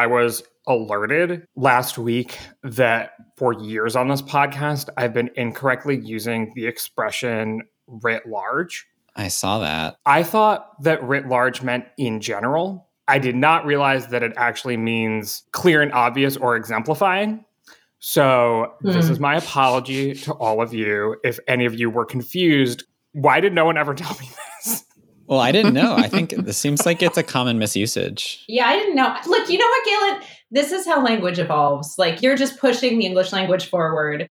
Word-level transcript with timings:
I 0.00 0.06
was 0.06 0.42
alerted 0.66 1.46
last 1.56 1.98
week 1.98 2.38
that 2.62 3.12
for 3.36 3.52
years 3.52 3.96
on 3.96 4.08
this 4.08 4.22
podcast, 4.22 4.88
I've 4.96 5.12
been 5.12 5.28
incorrectly 5.36 6.00
using 6.02 6.54
the 6.56 6.66
expression 6.66 7.60
writ 7.86 8.26
large. 8.26 8.86
I 9.14 9.28
saw 9.28 9.58
that. 9.58 9.96
I 10.06 10.22
thought 10.22 10.82
that 10.84 11.02
writ 11.02 11.28
large 11.28 11.60
meant 11.60 11.84
in 11.98 12.22
general. 12.22 12.88
I 13.08 13.18
did 13.18 13.36
not 13.36 13.66
realize 13.66 14.06
that 14.06 14.22
it 14.22 14.32
actually 14.38 14.78
means 14.78 15.42
clear 15.52 15.82
and 15.82 15.92
obvious 15.92 16.34
or 16.34 16.56
exemplifying. 16.56 17.44
So, 17.98 18.72
mm. 18.82 18.94
this 18.94 19.04
hmm. 19.04 19.12
is 19.12 19.20
my 19.20 19.36
apology 19.36 20.14
to 20.14 20.32
all 20.32 20.62
of 20.62 20.72
you. 20.72 21.16
If 21.22 21.38
any 21.46 21.66
of 21.66 21.78
you 21.78 21.90
were 21.90 22.06
confused, 22.06 22.84
why 23.12 23.40
did 23.40 23.52
no 23.52 23.66
one 23.66 23.76
ever 23.76 23.92
tell 24.02 24.16
me 24.18 24.26
this? 24.26 24.49
Well, 25.30 25.38
I 25.38 25.52
didn't 25.52 25.74
know. 25.74 25.94
I 25.94 26.08
think 26.14 26.30
this 26.30 26.58
seems 26.58 26.84
like 26.84 27.04
it's 27.04 27.16
a 27.16 27.22
common 27.22 27.56
misusage. 27.56 28.42
Yeah, 28.48 28.66
I 28.66 28.74
didn't 28.74 28.96
know. 28.96 29.14
Look, 29.28 29.48
you 29.48 29.58
know 29.58 29.64
what, 29.64 29.84
Galen? 29.84 30.22
This 30.50 30.72
is 30.72 30.84
how 30.84 31.04
language 31.04 31.38
evolves. 31.38 31.94
Like, 31.96 32.20
you're 32.20 32.34
just 32.34 32.58
pushing 32.58 32.98
the 32.98 33.06
English 33.06 33.32
language 33.32 33.66
forward. 33.66 34.28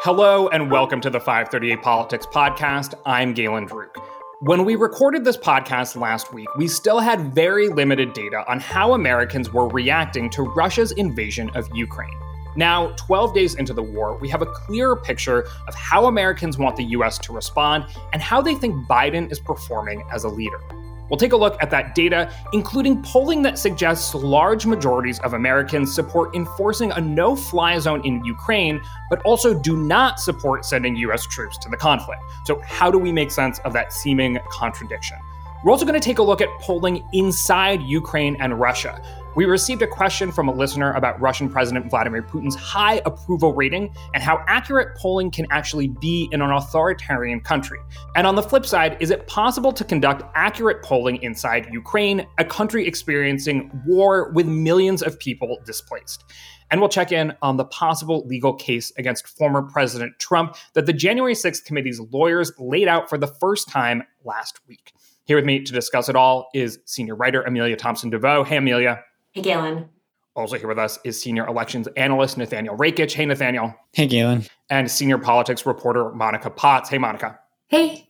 Hello, 0.00 0.48
and 0.48 0.68
welcome 0.68 1.00
to 1.00 1.08
the 1.08 1.20
538 1.20 1.80
Politics 1.80 2.26
Podcast. 2.26 2.94
I'm 3.06 3.34
Galen 3.34 3.68
Druke. 3.68 4.04
When 4.40 4.64
we 4.64 4.74
recorded 4.74 5.24
this 5.24 5.36
podcast 5.36 5.94
last 5.94 6.34
week, 6.34 6.48
we 6.56 6.66
still 6.66 6.98
had 6.98 7.32
very 7.32 7.68
limited 7.68 8.14
data 8.14 8.42
on 8.48 8.58
how 8.58 8.94
Americans 8.94 9.52
were 9.52 9.68
reacting 9.68 10.28
to 10.30 10.42
Russia's 10.42 10.90
invasion 10.90 11.50
of 11.54 11.68
Ukraine. 11.72 12.18
Now, 12.56 12.88
12 12.96 13.34
days 13.34 13.54
into 13.56 13.74
the 13.74 13.82
war, 13.82 14.16
we 14.16 14.28
have 14.28 14.42
a 14.42 14.46
clearer 14.46 14.96
picture 14.96 15.46
of 15.66 15.74
how 15.74 16.06
Americans 16.06 16.58
want 16.58 16.76
the 16.76 16.84
US 16.84 17.18
to 17.18 17.32
respond 17.32 17.84
and 18.12 18.22
how 18.22 18.40
they 18.40 18.54
think 18.54 18.86
Biden 18.86 19.30
is 19.30 19.40
performing 19.40 20.04
as 20.12 20.24
a 20.24 20.28
leader. 20.28 20.60
We'll 21.10 21.18
take 21.18 21.32
a 21.32 21.36
look 21.36 21.62
at 21.62 21.70
that 21.70 21.94
data, 21.94 22.32
including 22.52 23.02
polling 23.02 23.42
that 23.42 23.58
suggests 23.58 24.14
large 24.14 24.64
majorities 24.64 25.20
of 25.20 25.34
Americans 25.34 25.94
support 25.94 26.34
enforcing 26.34 26.92
a 26.92 27.00
no 27.00 27.36
fly 27.36 27.78
zone 27.78 28.00
in 28.06 28.24
Ukraine, 28.24 28.80
but 29.10 29.20
also 29.22 29.52
do 29.52 29.76
not 29.76 30.18
support 30.18 30.64
sending 30.64 30.96
US 30.96 31.26
troops 31.26 31.58
to 31.58 31.68
the 31.68 31.76
conflict. 31.76 32.22
So, 32.46 32.60
how 32.64 32.90
do 32.90 32.98
we 32.98 33.12
make 33.12 33.30
sense 33.30 33.58
of 33.60 33.72
that 33.74 33.92
seeming 33.92 34.38
contradiction? 34.50 35.18
We're 35.62 35.72
also 35.72 35.84
going 35.84 35.98
to 35.98 36.04
take 36.04 36.18
a 36.18 36.22
look 36.22 36.40
at 36.40 36.48
polling 36.60 37.06
inside 37.12 37.82
Ukraine 37.82 38.36
and 38.40 38.58
Russia. 38.58 39.00
We 39.36 39.46
received 39.46 39.82
a 39.82 39.86
question 39.88 40.30
from 40.30 40.48
a 40.48 40.54
listener 40.54 40.92
about 40.92 41.20
Russian 41.20 41.48
President 41.48 41.90
Vladimir 41.90 42.22
Putin's 42.22 42.54
high 42.54 43.02
approval 43.04 43.52
rating 43.52 43.92
and 44.14 44.22
how 44.22 44.44
accurate 44.46 44.96
polling 44.96 45.32
can 45.32 45.48
actually 45.50 45.88
be 45.88 46.28
in 46.30 46.40
an 46.40 46.52
authoritarian 46.52 47.40
country. 47.40 47.80
And 48.14 48.28
on 48.28 48.36
the 48.36 48.42
flip 48.42 48.64
side, 48.64 48.96
is 49.00 49.10
it 49.10 49.26
possible 49.26 49.72
to 49.72 49.82
conduct 49.82 50.22
accurate 50.36 50.84
polling 50.84 51.20
inside 51.20 51.68
Ukraine, 51.72 52.28
a 52.38 52.44
country 52.44 52.86
experiencing 52.86 53.72
war 53.84 54.30
with 54.30 54.46
millions 54.46 55.02
of 55.02 55.18
people 55.18 55.58
displaced? 55.66 56.22
And 56.70 56.80
we'll 56.80 56.88
check 56.88 57.10
in 57.10 57.32
on 57.42 57.56
the 57.56 57.64
possible 57.64 58.24
legal 58.28 58.54
case 58.54 58.92
against 58.98 59.26
former 59.26 59.62
President 59.62 60.16
Trump 60.20 60.54
that 60.74 60.86
the 60.86 60.92
January 60.92 61.34
6th 61.34 61.64
committee's 61.64 61.98
lawyers 61.98 62.52
laid 62.60 62.86
out 62.86 63.08
for 63.08 63.18
the 63.18 63.26
first 63.26 63.68
time 63.68 64.04
last 64.24 64.60
week. 64.68 64.92
Here 65.24 65.36
with 65.36 65.44
me 65.44 65.60
to 65.60 65.72
discuss 65.72 66.08
it 66.08 66.14
all 66.14 66.50
is 66.54 66.78
senior 66.84 67.16
writer 67.16 67.42
Amelia 67.42 67.74
Thomson-DeVeaux. 67.74 68.46
Hey, 68.46 68.58
Amelia. 68.58 69.02
Hey, 69.34 69.42
Galen. 69.42 69.88
Also 70.36 70.56
here 70.56 70.68
with 70.68 70.78
us 70.78 71.00
is 71.02 71.20
senior 71.20 71.44
elections 71.48 71.88
analyst 71.96 72.38
Nathaniel 72.38 72.76
Rakich. 72.76 73.14
Hey, 73.14 73.26
Nathaniel. 73.26 73.74
Hey, 73.92 74.06
Galen. 74.06 74.44
And 74.70 74.88
senior 74.88 75.18
politics 75.18 75.66
reporter 75.66 76.12
Monica 76.12 76.50
Potts. 76.50 76.88
Hey, 76.88 76.98
Monica. 76.98 77.40
Hey. 77.66 78.08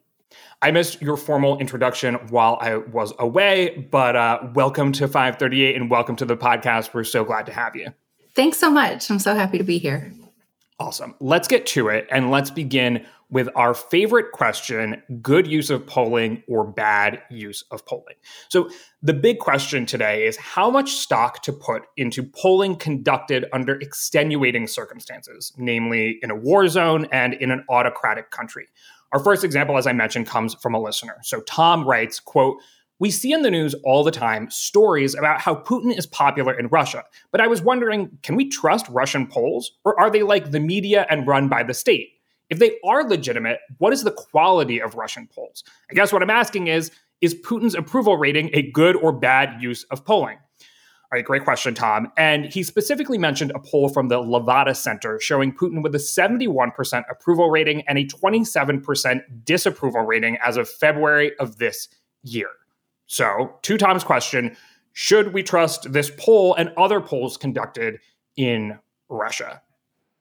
I 0.60 0.70
missed 0.70 1.00
your 1.00 1.16
formal 1.16 1.58
introduction 1.60 2.16
while 2.28 2.58
I 2.60 2.76
was 2.76 3.14
away, 3.18 3.88
but 3.90 4.16
uh, 4.16 4.40
welcome 4.52 4.92
to 4.92 5.08
538 5.08 5.76
and 5.76 5.90
welcome 5.90 6.14
to 6.16 6.26
the 6.26 6.36
podcast. 6.36 6.92
We're 6.92 7.04
so 7.04 7.24
glad 7.24 7.46
to 7.46 7.54
have 7.54 7.74
you. 7.74 7.88
Thanks 8.34 8.58
so 8.58 8.70
much. 8.70 9.10
I'm 9.10 9.18
so 9.18 9.34
happy 9.34 9.56
to 9.56 9.64
be 9.64 9.78
here. 9.78 10.12
Awesome. 10.78 11.14
Let's 11.20 11.48
get 11.48 11.64
to 11.68 11.88
it 11.88 12.06
and 12.10 12.30
let's 12.30 12.50
begin 12.50 13.06
with 13.30 13.48
our 13.56 13.74
favorite 13.74 14.32
question 14.32 15.02
good 15.20 15.46
use 15.46 15.70
of 15.70 15.86
polling 15.86 16.42
or 16.48 16.64
bad 16.64 17.22
use 17.30 17.64
of 17.70 17.84
polling. 17.86 18.16
So, 18.48 18.70
the 19.02 19.14
big 19.14 19.38
question 19.38 19.86
today 19.86 20.26
is 20.26 20.36
how 20.36 20.70
much 20.70 20.92
stock 20.92 21.42
to 21.42 21.52
put 21.52 21.82
into 21.96 22.22
polling 22.22 22.76
conducted 22.76 23.46
under 23.52 23.74
extenuating 23.80 24.66
circumstances, 24.66 25.52
namely 25.56 26.18
in 26.22 26.30
a 26.30 26.36
war 26.36 26.68
zone 26.68 27.06
and 27.12 27.34
in 27.34 27.50
an 27.50 27.64
autocratic 27.68 28.30
country. 28.30 28.66
Our 29.12 29.20
first 29.20 29.44
example, 29.44 29.78
as 29.78 29.86
I 29.86 29.92
mentioned, 29.92 30.26
comes 30.26 30.54
from 30.54 30.74
a 30.74 30.80
listener. 30.80 31.16
So, 31.22 31.40
Tom 31.40 31.86
writes, 31.86 32.20
quote, 32.20 32.58
we 33.00 33.10
see 33.10 33.32
in 33.32 33.42
the 33.42 33.50
news 33.50 33.74
all 33.84 34.04
the 34.04 34.10
time 34.10 34.48
stories 34.50 35.14
about 35.14 35.40
how 35.40 35.56
Putin 35.56 35.96
is 35.96 36.06
popular 36.06 36.56
in 36.56 36.68
Russia, 36.68 37.04
but 37.32 37.40
I 37.40 37.48
was 37.48 37.60
wondering 37.60 38.18
can 38.22 38.36
we 38.36 38.48
trust 38.48 38.88
Russian 38.88 39.26
polls, 39.26 39.72
or 39.84 39.98
are 39.98 40.10
they 40.10 40.22
like 40.22 40.52
the 40.52 40.60
media 40.60 41.06
and 41.10 41.26
run 41.26 41.48
by 41.48 41.64
the 41.64 41.74
state? 41.74 42.13
If 42.54 42.60
they 42.60 42.78
are 42.84 43.02
legitimate, 43.02 43.58
what 43.78 43.92
is 43.92 44.04
the 44.04 44.12
quality 44.12 44.80
of 44.80 44.94
Russian 44.94 45.26
polls? 45.26 45.64
I 45.90 45.94
guess 45.94 46.12
what 46.12 46.22
I'm 46.22 46.30
asking 46.30 46.68
is 46.68 46.92
is 47.20 47.34
Putin's 47.34 47.74
approval 47.74 48.16
rating 48.16 48.48
a 48.52 48.70
good 48.70 48.94
or 48.94 49.10
bad 49.10 49.60
use 49.60 49.82
of 49.90 50.04
polling? 50.04 50.36
All 50.36 51.08
right, 51.18 51.24
great 51.24 51.42
question, 51.42 51.74
Tom. 51.74 52.12
And 52.16 52.44
he 52.44 52.62
specifically 52.62 53.18
mentioned 53.18 53.50
a 53.56 53.58
poll 53.58 53.88
from 53.88 54.06
the 54.06 54.20
Levada 54.20 54.76
Center 54.76 55.18
showing 55.18 55.52
Putin 55.52 55.82
with 55.82 55.96
a 55.96 55.98
71% 55.98 57.02
approval 57.10 57.50
rating 57.50 57.82
and 57.88 57.98
a 57.98 58.06
27% 58.06 59.20
disapproval 59.44 60.02
rating 60.02 60.38
as 60.44 60.56
of 60.56 60.68
February 60.68 61.36
of 61.38 61.58
this 61.58 61.88
year. 62.22 62.50
So, 63.06 63.58
to 63.62 63.76
Tom's 63.76 64.04
question, 64.04 64.56
should 64.92 65.32
we 65.32 65.42
trust 65.42 65.92
this 65.92 66.12
poll 66.16 66.54
and 66.54 66.72
other 66.76 67.00
polls 67.00 67.36
conducted 67.36 67.98
in 68.36 68.78
Russia? 69.08 69.60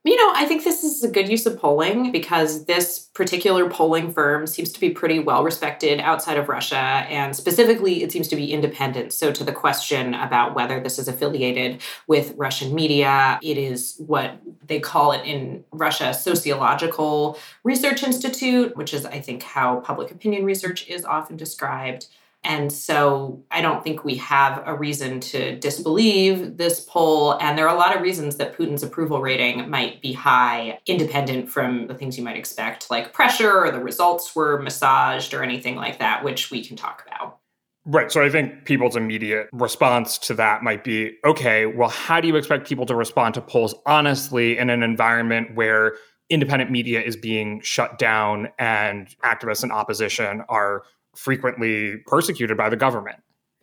You 0.06 0.18
know, 0.18 0.34
I 0.36 0.46
think 0.46 0.66
this 0.66 0.84
is 0.84 1.02
a 1.02 1.10
good 1.10 1.30
use 1.30 1.46
of 1.46 1.58
polling 1.58 2.12
because 2.12 2.66
this 2.66 3.00
particular 3.00 3.70
polling 3.70 4.12
firm 4.12 4.46
seems 4.48 4.74
to 4.74 4.80
be 4.82 4.90
pretty 4.90 5.20
well 5.20 5.46
respected 5.46 6.02
outside 6.02 6.36
of 6.36 6.50
Russia, 6.50 6.76
and 6.76 7.34
specifically, 7.34 8.04
it 8.04 8.12
seems 8.12 8.28
to 8.28 8.36
be 8.36 8.52
independent. 8.52 9.14
So, 9.14 9.32
to 9.32 9.46
the 9.46 9.54
question 9.54 10.14
about 10.14 10.56
whether 10.56 10.82
this 10.82 11.00
is 11.00 11.08
affiliated 11.08 11.82
with 12.06 12.34
Russian 12.36 12.76
media, 12.76 13.40
it 13.42 13.58
is 13.58 13.96
what 14.06 14.42
they 14.68 14.82
call 14.82 15.14
it 15.14 15.26
in 15.26 15.64
Russia 15.72 16.14
Sociological 16.14 17.40
Research 17.64 18.04
Institute, 18.04 18.76
which 18.76 18.94
is, 18.94 19.06
I 19.06 19.22
think, 19.22 19.42
how 19.44 19.80
public 19.80 20.12
opinion 20.12 20.44
research 20.44 20.86
is 20.90 21.06
often 21.06 21.38
described. 21.38 22.08
And 22.44 22.72
so 22.72 23.44
I 23.52 23.62
don't 23.62 23.84
think 23.84 24.04
we 24.04 24.16
have 24.16 24.62
a 24.66 24.76
reason 24.76 25.20
to 25.22 25.58
disbelieve 25.58 26.58
this 26.58 26.82
poll. 26.82 27.38
And 27.40 27.58
there 27.58 27.68
are 27.68 27.76
a 27.76 27.78
lot 27.78 27.96
of 27.96 28.02
reasons 28.02 28.36
that 28.36 28.58
Putin's 28.58 28.84
approval 28.84 29.22
rating 29.22 29.70
might 29.70 30.02
be 30.02 30.14
high, 30.14 30.80
independent 30.86 31.50
from 31.50 31.88
the 31.88 31.96
things 31.96 32.18
you 32.18 32.24
might 32.24 32.38
expect, 32.38 32.92
like 32.92 33.14
pressure 33.14 33.66
or 33.66 33.72
the 33.72 33.80
results 33.80 34.36
were 34.36 34.62
massaged 34.62 35.34
or 35.34 35.42
anything 35.42 35.76
like 35.76 36.00
that, 36.00 36.24
which 36.24 36.52
we 36.52 36.64
can 36.64 36.76
talk 36.76 37.04
about. 37.08 37.40
Right. 37.86 38.12
So 38.12 38.24
I 38.24 38.30
think 38.30 38.64
people's 38.64 38.96
immediate 38.96 39.50
response 39.52 40.18
to 40.20 40.34
that 40.36 40.64
might 40.64 40.86
be 40.86 41.18
okay, 41.26 41.66
well, 41.66 41.90
how 41.90 42.22
do 42.22 42.30
you 42.30 42.36
expect 42.38 42.68
people 42.68 42.86
to 42.86 42.96
respond 42.96 43.34
to 43.34 43.42
polls 43.42 43.76
honestly 43.86 44.58
in 44.58 44.70
an 44.70 44.84
environment 44.84 45.56
where 45.56 45.96
independent 46.30 46.72
media 46.72 47.02
is 47.02 47.18
being 47.18 47.60
shut 47.62 48.00
down 48.00 48.48
and 48.58 49.14
activists 49.24 49.64
and 49.64 49.72
opposition 49.72 50.44
are 50.48 50.84
frequently 51.16 51.98
persecuted 52.08 52.58
by 52.58 52.70
the 52.70 52.76
government. 52.76 53.18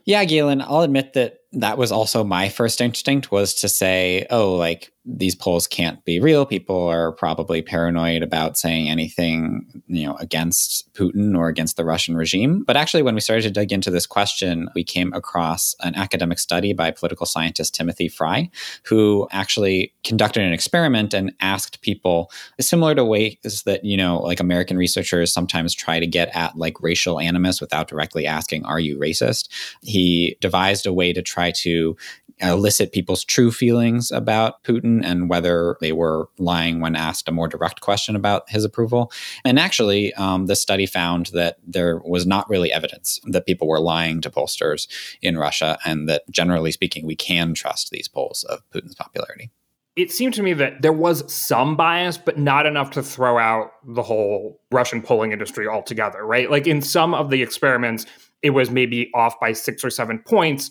Yeah, 0.05 0.25
Galen, 0.25 0.63
I'll 0.63 0.83
admit 0.83 1.13
that 1.15 1.40
that 1.53 1.79
was 1.79 1.91
also 1.91 2.23
my 2.23 2.49
first 2.49 2.81
instinct 2.81 3.33
was 3.33 3.55
to 3.55 3.69
say, 3.69 4.27
oh, 4.31 4.55
like 4.55 4.93
these 5.07 5.35
polls 5.35 5.67
can't 5.67 6.05
be 6.05 6.21
real. 6.21 6.45
People 6.45 6.87
are 6.87 7.13
probably 7.13 7.63
paranoid 7.63 8.23
about 8.23 8.59
saying 8.59 8.89
anything, 8.89 9.67
you 9.87 10.07
know, 10.07 10.15
against 10.17 10.93
Putin 10.93 11.37
or 11.37 11.49
against 11.49 11.79
the 11.79 11.85
Russian 11.85 12.17
regime. 12.17 12.63
But 12.65 12.77
actually, 12.77 13.03
when 13.03 13.15
we 13.15 13.23
started 13.23 13.43
to 13.43 13.51
dig 13.51 13.73
into 13.73 13.91
this 13.91 14.07
question, 14.07 14.69
we 14.75 14.85
came 14.85 15.13
across 15.15 15.75
an 15.81 15.95
academic 15.95 16.39
study 16.39 16.75
by 16.75 16.91
political 16.91 17.25
scientist 17.25 17.75
Timothy 17.75 18.09
Frye, 18.09 18.51
who 18.85 19.27
actually 19.33 19.95
conducted 20.05 20.43
an 20.43 20.53
experiment 20.53 21.15
and 21.15 21.33
asked 21.41 21.81
people, 21.81 22.31
similar 22.61 22.95
to 22.95 23.05
ways 23.05 23.63
that, 23.65 23.83
you 23.83 23.97
know, 23.97 24.19
like 24.19 24.39
American 24.39 24.77
researchers 24.77 25.33
sometimes 25.33 25.75
try 25.75 25.99
to 25.99 26.07
get 26.07 26.29
at 26.37 26.57
like 26.59 26.81
racial 26.83 27.19
animus 27.19 27.59
without 27.61 27.89
directly 27.89 28.27
asking, 28.27 28.67
are 28.67 28.81
you 28.81 28.99
racist? 28.99 29.49
He 29.83 30.37
devised 30.41 30.87
a 30.87 30.93
way 30.93 31.15
to 31.15 31.23
try 31.23 31.40
try 31.41 31.51
to 31.51 31.97
elicit 32.43 32.93
people's 32.93 33.23
true 33.23 33.53
feelings 33.53 34.11
about 34.11 34.65
Putin 34.65 35.05
and 35.05 35.29
whether 35.29 35.77
they 35.83 35.93
were 35.93 36.29
lying 36.39 36.81
when 36.81 36.97
asked 36.97 37.29
a 37.29 37.33
more 37.33 37.49
direct 37.49 37.81
question 37.81 38.17
about 38.17 38.49
his 38.49 38.65
approval. 38.65 39.13
And 39.45 39.59
actually, 39.59 40.15
um, 40.15 40.47
the 40.47 40.57
study 40.57 40.87
found 40.87 41.27
that 41.35 41.59
there 41.67 41.99
was 41.99 42.25
not 42.27 42.49
really 42.49 42.73
evidence 42.73 43.21
that 43.25 43.45
people 43.45 43.69
were 43.69 43.81
lying 43.81 44.23
to 44.23 44.31
pollsters 44.31 44.89
in 45.21 45.37
Russia, 45.37 45.79
and 45.85 46.09
that 46.09 46.23
generally 46.31 46.73
speaking, 46.73 47.05
we 47.05 47.17
can 47.17 47.53
trust 47.53 47.91
these 47.91 48.09
polls 48.09 48.45
of 48.45 48.61
Putin's 48.73 48.95
popularity. 48.95 49.51
it 49.97 50.11
seemed 50.11 50.33
to 50.35 50.43
me 50.43 50.55
that 50.55 50.81
there 50.81 50.95
was 50.95 51.31
some 51.31 51.77
bias, 51.77 52.17
but 52.17 52.39
not 52.39 52.65
enough 52.65 52.91
to 52.93 53.03
throw 53.03 53.39
out 53.39 53.73
the 53.87 54.03
whole 54.03 54.61
Russian 54.73 55.03
polling 55.03 55.33
industry 55.33 55.69
altogether, 55.69 56.25
right? 56.25 56.51
Like 56.51 56.67
in 56.67 56.81
some 56.81 57.13
of 57.13 57.29
the 57.29 57.43
experiments, 57.43 58.07
it 58.41 58.51
was 58.51 58.71
maybe 58.71 59.11
off 59.15 59.39
by 59.39 59.53
six 59.53 59.85
or 59.85 59.91
seven 59.91 60.19
points, 60.21 60.71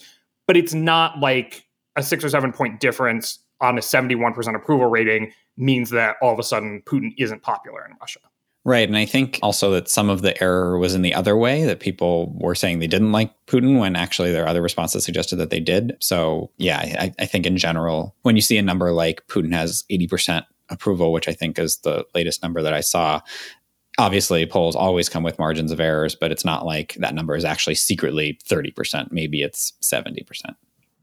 but 0.50 0.58
it's 0.58 0.74
not 0.74 1.20
like 1.20 1.68
a 1.96 2.02
six 2.02 2.24
or 2.24 2.30
seven 2.30 2.52
point 2.52 2.80
difference 2.80 3.38
on 3.62 3.78
a 3.78 3.82
71% 3.82 4.56
approval 4.56 4.88
rating 4.88 5.32
means 5.58 5.92
that 5.92 6.16
all 6.24 6.34
of 6.34 6.40
a 6.40 6.44
sudden 6.44 6.82
Putin 6.88 7.14
isn't 7.20 7.44
popular 7.44 7.86
in 7.86 7.96
Russia. 8.02 8.22
Right. 8.66 8.88
And 8.88 8.98
I 8.98 9.06
think 9.06 9.38
also 9.44 9.70
that 9.70 9.88
some 9.88 10.10
of 10.10 10.24
the 10.24 10.42
error 10.42 10.80
was 10.80 10.96
in 10.96 11.04
the 11.04 11.14
other 11.14 11.38
way, 11.38 11.66
that 11.66 11.82
people 11.82 12.34
were 12.36 12.56
saying 12.56 12.80
they 12.80 12.88
didn't 12.88 13.12
like 13.12 13.32
Putin 13.46 13.80
when 13.80 13.96
actually 13.96 14.32
there 14.32 14.44
are 14.44 14.48
other 14.48 14.64
responses 14.64 15.06
suggested 15.06 15.36
that 15.36 15.52
they 15.52 15.60
did. 15.60 15.96
So, 16.00 16.50
yeah, 16.58 16.80
I, 16.80 17.14
I 17.20 17.28
think 17.28 17.46
in 17.46 17.56
general, 17.56 18.16
when 18.24 18.36
you 18.36 18.42
see 18.42 18.58
a 18.58 18.64
number 18.64 18.92
like 18.92 19.28
Putin 19.28 19.54
has 19.54 19.84
80% 19.92 20.46
approval, 20.70 21.12
which 21.12 21.28
I 21.28 21.34
think 21.34 21.60
is 21.60 21.78
the 21.78 22.06
latest 22.16 22.42
number 22.42 22.64
that 22.64 22.74
I 22.74 22.82
saw, 22.82 23.22
obviously 24.00 24.46
polls 24.46 24.76
always 24.76 25.10
come 25.10 25.24
with 25.24 25.38
margins 25.38 25.72
of 25.72 25.80
errors, 25.80 26.16
but 26.16 26.32
it's 26.32 26.46
not 26.46 26.66
like 26.66 26.94
that 26.96 27.14
number 27.14 27.36
is 27.36 27.46
actually 27.46 27.76
secretly 27.76 28.40
30%. 28.48 29.12
Maybe 29.12 29.42
it's 29.42 29.74
70%. 29.82 30.56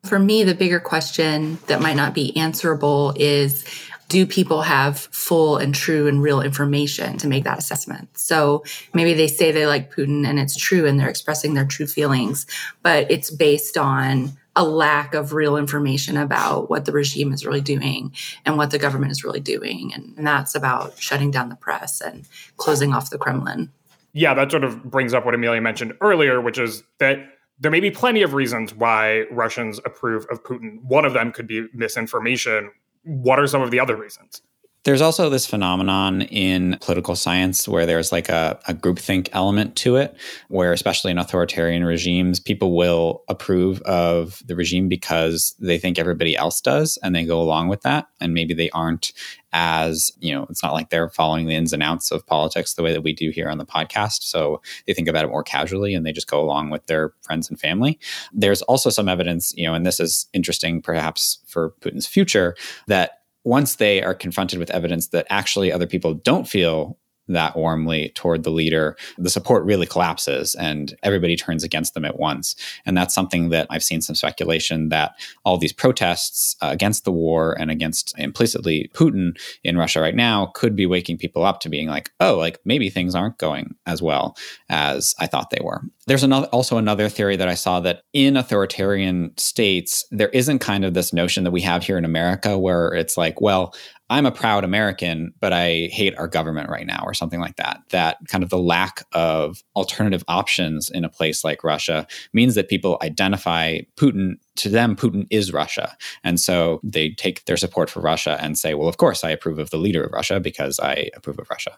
For 0.04 0.19
me, 0.19 0.44
the 0.44 0.54
bigger 0.54 0.81
question 0.81 1.58
that 1.66 1.81
might 1.81 1.96
not 1.96 2.14
be 2.14 2.37
answerable 2.37 3.12
is 3.16 3.64
do 4.08 4.25
people 4.25 4.62
have 4.62 4.98
full 4.98 5.56
and 5.56 5.75
true 5.75 6.06
and 6.06 6.22
real 6.22 6.40
information 6.40 7.19
to 7.19 7.26
make 7.26 7.44
that 7.44 7.58
assessment? 7.58 8.16
So 8.16 8.64
maybe 8.94 9.14
they 9.14 9.26
say 9.26 9.50
they 9.50 9.66
like 9.66 9.92
Putin 9.92 10.26
and 10.26 10.38
it's 10.38 10.56
true 10.56 10.87
and 10.87 10.99
they're 10.99 11.08
expressing 11.08 11.54
their 11.54 11.64
true 11.64 11.87
feelings, 11.87 12.46
but 12.82 13.10
it's 13.10 13.31
based 13.31 13.76
on 13.76 14.37
a 14.56 14.64
lack 14.64 15.14
of 15.14 15.34
real 15.34 15.56
information 15.56 16.16
about 16.16 16.70
what 16.70 16.86
the 16.86 16.92
regime 16.92 17.32
is 17.32 17.44
really 17.44 17.60
doing 17.60 18.12
and 18.44 18.56
what 18.56 18.70
the 18.70 18.78
government 18.78 19.12
is 19.12 19.22
really 19.22 19.40
doing. 19.40 19.92
And 19.94 20.26
that's 20.26 20.54
about 20.54 20.98
shutting 20.98 21.30
down 21.30 21.50
the 21.50 21.56
press 21.56 22.00
and 22.00 22.26
closing 22.56 22.94
off 22.94 23.10
the 23.10 23.18
Kremlin. 23.18 23.70
Yeah, 24.14 24.32
that 24.32 24.50
sort 24.50 24.64
of 24.64 24.82
brings 24.82 25.12
up 25.12 25.26
what 25.26 25.34
Amelia 25.34 25.60
mentioned 25.60 25.92
earlier, 26.00 26.40
which 26.40 26.58
is 26.58 26.82
that 26.98 27.18
there 27.58 27.70
may 27.70 27.80
be 27.80 27.90
plenty 27.90 28.22
of 28.22 28.32
reasons 28.32 28.74
why 28.74 29.24
Russians 29.30 29.78
approve 29.84 30.26
of 30.30 30.42
Putin. 30.42 30.82
One 30.82 31.04
of 31.04 31.12
them 31.12 31.32
could 31.32 31.46
be 31.46 31.66
misinformation, 31.74 32.70
what 33.04 33.38
are 33.38 33.46
some 33.46 33.62
of 33.62 33.70
the 33.70 33.78
other 33.78 33.94
reasons? 33.94 34.42
There's 34.86 35.00
also 35.00 35.28
this 35.28 35.46
phenomenon 35.46 36.22
in 36.22 36.78
political 36.80 37.16
science 37.16 37.66
where 37.66 37.86
there's 37.86 38.12
like 38.12 38.28
a, 38.28 38.56
a 38.68 38.72
groupthink 38.72 39.28
element 39.32 39.74
to 39.78 39.96
it, 39.96 40.16
where 40.46 40.72
especially 40.72 41.10
in 41.10 41.18
authoritarian 41.18 41.82
regimes, 41.82 42.38
people 42.38 42.76
will 42.76 43.24
approve 43.28 43.82
of 43.82 44.40
the 44.46 44.54
regime 44.54 44.88
because 44.88 45.56
they 45.58 45.76
think 45.76 45.98
everybody 45.98 46.36
else 46.36 46.60
does 46.60 47.00
and 47.02 47.16
they 47.16 47.24
go 47.24 47.42
along 47.42 47.66
with 47.66 47.80
that. 47.80 48.06
And 48.20 48.32
maybe 48.32 48.54
they 48.54 48.70
aren't 48.70 49.12
as, 49.52 50.12
you 50.20 50.32
know, 50.32 50.46
it's 50.50 50.62
not 50.62 50.72
like 50.72 50.90
they're 50.90 51.10
following 51.10 51.48
the 51.48 51.56
ins 51.56 51.72
and 51.72 51.82
outs 51.82 52.12
of 52.12 52.24
politics 52.24 52.74
the 52.74 52.84
way 52.84 52.92
that 52.92 53.02
we 53.02 53.12
do 53.12 53.30
here 53.30 53.48
on 53.48 53.58
the 53.58 53.66
podcast. 53.66 54.22
So 54.22 54.62
they 54.86 54.94
think 54.94 55.08
about 55.08 55.24
it 55.24 55.30
more 55.30 55.42
casually 55.42 55.96
and 55.96 56.06
they 56.06 56.12
just 56.12 56.30
go 56.30 56.40
along 56.40 56.70
with 56.70 56.86
their 56.86 57.12
friends 57.22 57.50
and 57.50 57.58
family. 57.58 57.98
There's 58.32 58.62
also 58.62 58.90
some 58.90 59.08
evidence, 59.08 59.52
you 59.56 59.66
know, 59.66 59.74
and 59.74 59.84
this 59.84 59.98
is 59.98 60.28
interesting 60.32 60.80
perhaps 60.80 61.40
for 61.44 61.74
Putin's 61.80 62.06
future, 62.06 62.54
that 62.86 63.22
once 63.46 63.76
they 63.76 64.02
are 64.02 64.14
confronted 64.14 64.58
with 64.58 64.70
evidence 64.72 65.08
that 65.08 65.25
actually 65.31 65.70
other 65.70 65.87
people 65.87 66.12
don't 66.12 66.48
feel 66.48 66.98
that 67.28 67.56
warmly 67.56 68.11
toward 68.14 68.43
the 68.43 68.50
leader, 68.50 68.96
the 69.19 69.31
support 69.31 69.64
really 69.64 69.87
collapses 69.87 70.55
and 70.55 70.96
everybody 71.02 71.37
turns 71.37 71.64
against 71.64 71.94
them 71.94 72.05
at 72.05 72.19
once. 72.19 72.55
And 72.84 72.96
that's 72.96 73.14
something 73.14 73.49
that 73.50 73.67
I've 73.70 73.82
seen 73.82 74.00
some 74.00 74.17
speculation 74.17 74.88
that 74.90 75.17
all 75.44 75.58
these 75.58 75.73
protests 75.73 76.56
uh, 76.62 76.69
against 76.69 77.05
the 77.05 77.12
war 77.12 77.58
and 77.58 77.70
against 77.70 78.17
implicitly 78.19 78.90
Putin 78.94 79.38
in 79.64 79.76
Russia 79.76 80.00
right 80.00 80.14
now 80.14 80.46
could 80.55 80.76
be 80.76 80.87
waking 80.87 81.19
people 81.19 81.44
up 81.44 81.61
to 81.61 81.69
being 81.69 81.88
like, 81.88 82.11
oh, 82.20 82.37
like 82.37 82.58
maybe 82.64 82.90
things 82.90 83.14
aren't 83.14 83.38
going 83.38 83.75
as 83.87 84.02
well 84.02 84.37
as 84.69 85.14
I 85.19 85.26
thought 85.26 85.50
they 85.50 85.62
were. 85.62 85.82
There's 86.06 86.23
another, 86.23 86.46
also 86.49 86.78
another 86.78 87.08
theory 87.08 87.37
that 87.37 87.49
I 87.49 87.55
saw 87.55 87.81
that 87.81 88.02
in 88.12 88.37
authoritarian 88.37 89.37
states, 89.37 90.05
there 90.12 90.28
isn't 90.28 90.61
kind 90.61 90.84
of 90.84 90.94
this 90.94 91.12
notion 91.12 91.43
that 91.44 91.50
we 91.50 91.62
have 91.62 91.82
here 91.82 91.99
in 91.99 92.05
America 92.05 92.56
where 92.56 92.94
it's 92.94 93.17
like, 93.17 93.40
well, 93.40 93.75
I'm 94.08 94.26
a 94.26 94.30
proud 94.30 94.62
American, 94.62 95.32
but 95.40 95.52
I 95.52 95.88
hate 95.92 96.16
our 96.16 96.28
government 96.28 96.70
right 96.70 96.86
now, 96.86 97.02
or 97.04 97.12
something 97.12 97.40
like 97.40 97.56
that. 97.56 97.80
That 97.90 98.18
kind 98.28 98.44
of 98.44 98.50
the 98.50 98.58
lack 98.58 99.04
of 99.12 99.64
alternative 99.74 100.22
options 100.28 100.88
in 100.88 101.04
a 101.04 101.08
place 101.08 101.42
like 101.42 101.64
Russia 101.64 102.06
means 102.32 102.54
that 102.54 102.68
people 102.68 102.98
identify 103.02 103.80
Putin. 103.96 104.34
To 104.56 104.68
them, 104.68 104.96
Putin 104.96 105.26
is 105.30 105.52
Russia. 105.52 105.96
And 106.24 106.40
so 106.40 106.80
they 106.82 107.10
take 107.10 107.44
their 107.44 107.56
support 107.56 107.90
for 107.90 108.00
Russia 108.00 108.38
and 108.40 108.56
say, 108.56 108.74
well, 108.74 108.88
of 108.88 108.96
course, 108.96 109.22
I 109.22 109.30
approve 109.30 109.58
of 109.58 109.70
the 109.70 109.76
leader 109.76 110.02
of 110.04 110.12
Russia 110.12 110.40
because 110.40 110.80
I 110.80 111.10
approve 111.14 111.38
of 111.38 111.50
Russia 111.50 111.76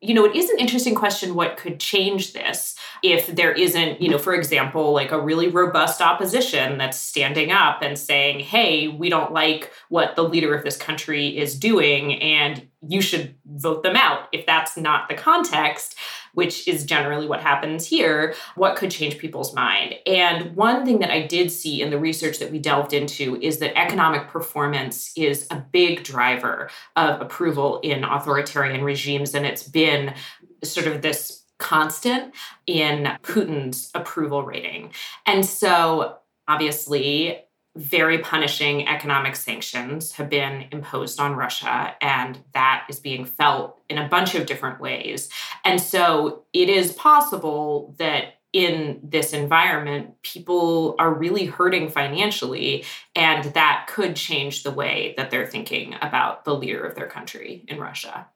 you 0.00 0.14
know, 0.14 0.24
it 0.24 0.36
is 0.36 0.48
an 0.50 0.58
interesting 0.58 0.94
question 0.94 1.34
what 1.34 1.56
could 1.56 1.80
change 1.80 2.32
this 2.32 2.76
if 3.02 3.26
there 3.26 3.52
isn't, 3.52 4.00
you 4.00 4.08
know, 4.08 4.18
for 4.18 4.34
example, 4.34 4.92
like 4.92 5.10
a 5.10 5.20
really 5.20 5.48
robust 5.48 6.00
opposition 6.00 6.78
that's 6.78 6.98
standing 6.98 7.50
up 7.50 7.82
and 7.82 7.98
saying, 7.98 8.40
hey, 8.40 8.88
we 8.88 9.08
don't 9.08 9.32
like 9.32 9.72
what 9.88 10.14
the 10.14 10.22
leader 10.22 10.54
of 10.54 10.64
this 10.64 10.76
country 10.76 11.36
is 11.36 11.58
doing, 11.58 12.20
and 12.22 12.68
you 12.86 13.00
should 13.00 13.34
vote 13.46 13.82
them 13.82 13.96
out. 13.96 14.28
If 14.32 14.46
that's 14.46 14.76
not 14.76 15.08
the 15.08 15.14
context, 15.14 15.96
which 16.34 16.66
is 16.68 16.84
generally 16.84 17.26
what 17.26 17.40
happens 17.40 17.86
here, 17.86 18.34
what 18.54 18.76
could 18.76 18.90
change 18.90 19.18
people's 19.18 19.54
mind? 19.54 19.94
And 20.06 20.54
one 20.56 20.84
thing 20.84 20.98
that 21.00 21.10
I 21.10 21.26
did 21.26 21.50
see 21.50 21.82
in 21.82 21.90
the 21.90 21.98
research 21.98 22.38
that 22.38 22.50
we 22.50 22.58
delved 22.58 22.92
into 22.92 23.40
is 23.40 23.58
that 23.58 23.78
economic 23.78 24.28
performance 24.28 25.12
is 25.16 25.46
a 25.50 25.64
big 25.72 26.04
driver 26.04 26.70
of 26.96 27.20
approval 27.20 27.80
in 27.80 28.04
authoritarian 28.04 28.82
regimes. 28.84 29.34
And 29.34 29.46
it's 29.46 29.62
been 29.62 30.14
sort 30.62 30.86
of 30.86 31.02
this 31.02 31.44
constant 31.58 32.34
in 32.66 33.04
Putin's 33.22 33.90
approval 33.94 34.44
rating. 34.44 34.92
And 35.26 35.44
so, 35.44 36.18
obviously, 36.46 37.44
very 37.78 38.18
punishing 38.18 38.88
economic 38.88 39.36
sanctions 39.36 40.12
have 40.12 40.28
been 40.28 40.66
imposed 40.72 41.20
on 41.20 41.36
Russia, 41.36 41.94
and 42.00 42.38
that 42.52 42.84
is 42.90 42.98
being 42.98 43.24
felt 43.24 43.80
in 43.88 43.98
a 43.98 44.08
bunch 44.08 44.34
of 44.34 44.46
different 44.46 44.80
ways. 44.80 45.28
And 45.64 45.80
so 45.80 46.44
it 46.52 46.68
is 46.68 46.92
possible 46.92 47.94
that 47.98 48.34
in 48.52 48.98
this 49.02 49.32
environment, 49.32 50.20
people 50.22 50.96
are 50.98 51.12
really 51.12 51.44
hurting 51.44 51.88
financially, 51.88 52.84
and 53.14 53.44
that 53.54 53.86
could 53.88 54.16
change 54.16 54.64
the 54.64 54.72
way 54.72 55.14
that 55.16 55.30
they're 55.30 55.46
thinking 55.46 55.94
about 56.02 56.44
the 56.44 56.54
leader 56.54 56.82
of 56.84 56.96
their 56.96 57.06
country 57.06 57.64
in 57.68 57.78
Russia. 57.78 58.26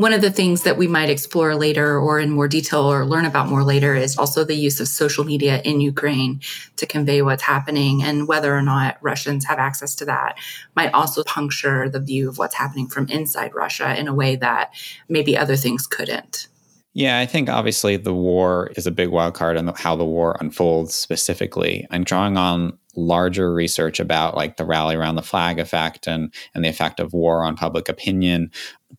One 0.00 0.14
of 0.14 0.22
the 0.22 0.30
things 0.30 0.62
that 0.62 0.78
we 0.78 0.88
might 0.88 1.10
explore 1.10 1.54
later 1.54 2.00
or 2.00 2.18
in 2.18 2.30
more 2.30 2.48
detail 2.48 2.90
or 2.90 3.04
learn 3.04 3.26
about 3.26 3.50
more 3.50 3.62
later 3.62 3.94
is 3.94 4.16
also 4.16 4.44
the 4.44 4.54
use 4.54 4.80
of 4.80 4.88
social 4.88 5.24
media 5.24 5.60
in 5.60 5.82
Ukraine 5.82 6.40
to 6.76 6.86
convey 6.86 7.20
what's 7.20 7.42
happening 7.42 8.02
and 8.02 8.26
whether 8.26 8.56
or 8.56 8.62
not 8.62 8.96
Russians 9.02 9.44
have 9.44 9.58
access 9.58 9.94
to 9.96 10.06
that 10.06 10.38
might 10.74 10.94
also 10.94 11.22
puncture 11.24 11.90
the 11.90 12.00
view 12.00 12.30
of 12.30 12.38
what's 12.38 12.54
happening 12.54 12.86
from 12.86 13.10
inside 13.10 13.54
Russia 13.54 13.94
in 13.94 14.08
a 14.08 14.14
way 14.14 14.36
that 14.36 14.72
maybe 15.10 15.36
other 15.36 15.54
things 15.54 15.86
couldn't. 15.86 16.48
Yeah, 16.94 17.18
I 17.18 17.26
think 17.26 17.50
obviously 17.50 17.98
the 17.98 18.14
war 18.14 18.72
is 18.76 18.86
a 18.86 18.90
big 18.90 19.10
wild 19.10 19.34
card 19.34 19.58
and 19.58 19.76
how 19.76 19.96
the 19.96 20.04
war 20.06 20.34
unfolds 20.40 20.96
specifically. 20.96 21.86
And 21.90 22.06
drawing 22.06 22.38
on 22.38 22.78
larger 22.96 23.52
research 23.52 24.00
about 24.00 24.34
like 24.34 24.56
the 24.56 24.64
rally 24.64 24.96
around 24.96 25.14
the 25.14 25.22
flag 25.22 25.58
effect 25.58 26.08
and 26.08 26.32
and 26.54 26.64
the 26.64 26.68
effect 26.68 26.98
of 26.98 27.12
war 27.12 27.44
on 27.44 27.56
public 27.56 27.88
opinion. 27.88 28.50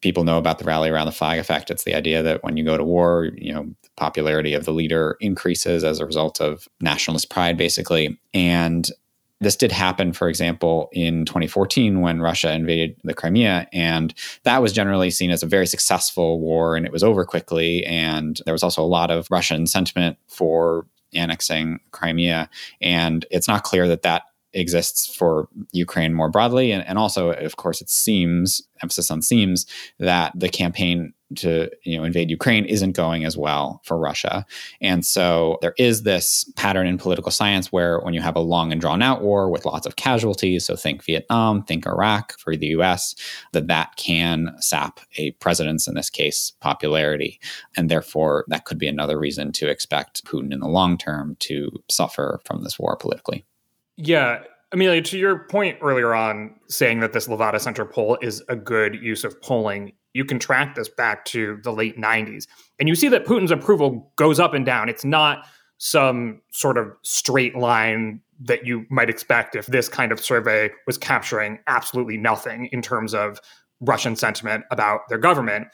People 0.01 0.23
know 0.23 0.37
about 0.37 0.59
the 0.59 0.65
rally 0.65 0.89
around 0.89 1.05
the 1.05 1.11
flag 1.11 1.39
effect. 1.39 1.69
It's 1.69 1.83
the 1.83 1.95
idea 1.95 2.23
that 2.23 2.43
when 2.43 2.57
you 2.57 2.63
go 2.63 2.77
to 2.77 2.83
war, 2.83 3.29
you 3.35 3.53
know, 3.53 3.63
the 3.83 3.89
popularity 3.97 4.53
of 4.53 4.65
the 4.65 4.73
leader 4.73 5.17
increases 5.19 5.83
as 5.83 5.99
a 5.99 6.05
result 6.05 6.41
of 6.41 6.67
nationalist 6.79 7.29
pride, 7.29 7.57
basically. 7.57 8.19
And 8.33 8.89
this 9.41 9.55
did 9.55 9.71
happen, 9.71 10.13
for 10.13 10.29
example, 10.29 10.89
in 10.93 11.25
2014 11.25 11.99
when 12.01 12.21
Russia 12.21 12.53
invaded 12.53 12.95
the 13.03 13.15
Crimea. 13.15 13.67
And 13.73 14.13
that 14.43 14.61
was 14.61 14.71
generally 14.71 15.09
seen 15.09 15.31
as 15.31 15.41
a 15.41 15.47
very 15.47 15.65
successful 15.65 16.39
war 16.39 16.75
and 16.75 16.85
it 16.85 16.91
was 16.91 17.03
over 17.03 17.25
quickly. 17.25 17.83
And 17.85 18.39
there 18.45 18.53
was 18.53 18.63
also 18.63 18.83
a 18.83 18.85
lot 18.85 19.09
of 19.09 19.27
Russian 19.31 19.65
sentiment 19.65 20.17
for 20.27 20.85
annexing 21.13 21.79
Crimea. 21.89 22.49
And 22.81 23.25
it's 23.31 23.47
not 23.47 23.63
clear 23.63 23.87
that 23.87 24.03
that 24.03 24.23
exists 24.53 25.13
for 25.13 25.47
Ukraine 25.71 26.13
more 26.13 26.29
broadly. 26.29 26.71
And, 26.71 26.85
and 26.87 26.97
also, 26.97 27.31
of 27.31 27.55
course, 27.57 27.81
it 27.81 27.89
seems, 27.89 28.61
emphasis 28.81 29.11
on 29.11 29.21
seems, 29.21 29.65
that 29.99 30.33
the 30.35 30.49
campaign 30.49 31.13
to 31.35 31.69
you 31.83 31.97
know 31.97 32.03
invade 32.03 32.29
Ukraine 32.29 32.65
isn't 32.65 32.91
going 32.95 33.25
as 33.25 33.37
well 33.37 33.81
for 33.83 33.97
Russia. 33.97 34.45
And 34.81 35.05
so 35.05 35.57
there 35.61 35.73
is 35.77 36.03
this 36.03 36.51
pattern 36.55 36.87
in 36.87 36.97
political 36.97 37.31
science 37.31 37.71
where 37.71 37.99
when 37.99 38.13
you 38.13 38.21
have 38.21 38.35
a 38.35 38.41
long 38.41 38.71
and 38.71 38.81
drawn 38.81 39.01
out 39.01 39.21
war 39.21 39.49
with 39.49 39.65
lots 39.65 39.85
of 39.85 39.95
casualties, 39.95 40.65
so 40.65 40.75
think 40.75 41.03
Vietnam, 41.03 41.63
think 41.63 41.85
Iraq 41.85 42.37
for 42.39 42.55
the 42.55 42.67
US, 42.67 43.15
that 43.53 43.67
that 43.67 43.95
can 43.95 44.55
sap 44.59 44.99
a 45.17 45.31
president's 45.31 45.87
in 45.87 45.95
this 45.95 46.09
case 46.09 46.53
popularity 46.59 47.39
and 47.75 47.89
therefore 47.89 48.45
that 48.47 48.65
could 48.65 48.77
be 48.77 48.87
another 48.87 49.17
reason 49.17 49.51
to 49.53 49.69
expect 49.69 50.25
Putin 50.25 50.53
in 50.53 50.59
the 50.59 50.67
long 50.67 50.97
term 50.97 51.35
to 51.39 51.71
suffer 51.89 52.39
from 52.45 52.63
this 52.63 52.77
war 52.77 52.95
politically. 52.95 53.45
Yeah, 54.03 54.43
Amelia, 54.71 55.01
to 55.03 55.17
your 55.17 55.39
point 55.47 55.77
earlier 55.81 56.15
on, 56.15 56.55
saying 56.67 57.01
that 57.01 57.13
this 57.13 57.27
Levada 57.27 57.59
Center 57.59 57.85
poll 57.85 58.17
is 58.21 58.41
a 58.49 58.55
good 58.55 58.95
use 58.95 59.23
of 59.23 59.39
polling, 59.41 59.91
you 60.13 60.25
can 60.25 60.39
track 60.39 60.75
this 60.75 60.89
back 60.89 61.23
to 61.25 61.59
the 61.63 61.71
late 61.71 61.97
90s. 61.97 62.47
And 62.79 62.89
you 62.89 62.95
see 62.95 63.07
that 63.09 63.25
Putin's 63.25 63.51
approval 63.51 64.11
goes 64.15 64.39
up 64.39 64.53
and 64.53 64.65
down. 64.65 64.89
It's 64.89 65.05
not 65.05 65.45
some 65.77 66.41
sort 66.51 66.77
of 66.77 66.87
straight 67.03 67.55
line 67.55 68.21
that 68.39 68.65
you 68.65 68.85
might 68.89 69.09
expect 69.09 69.55
if 69.55 69.67
this 69.67 69.87
kind 69.87 70.11
of 70.11 70.19
survey 70.19 70.71
was 70.87 70.97
capturing 70.97 71.59
absolutely 71.67 72.17
nothing 72.17 72.67
in 72.71 72.81
terms 72.81 73.13
of 73.13 73.39
Russian 73.81 74.15
sentiment 74.15 74.63
about 74.71 75.01
their 75.09 75.17
government. 75.17 75.67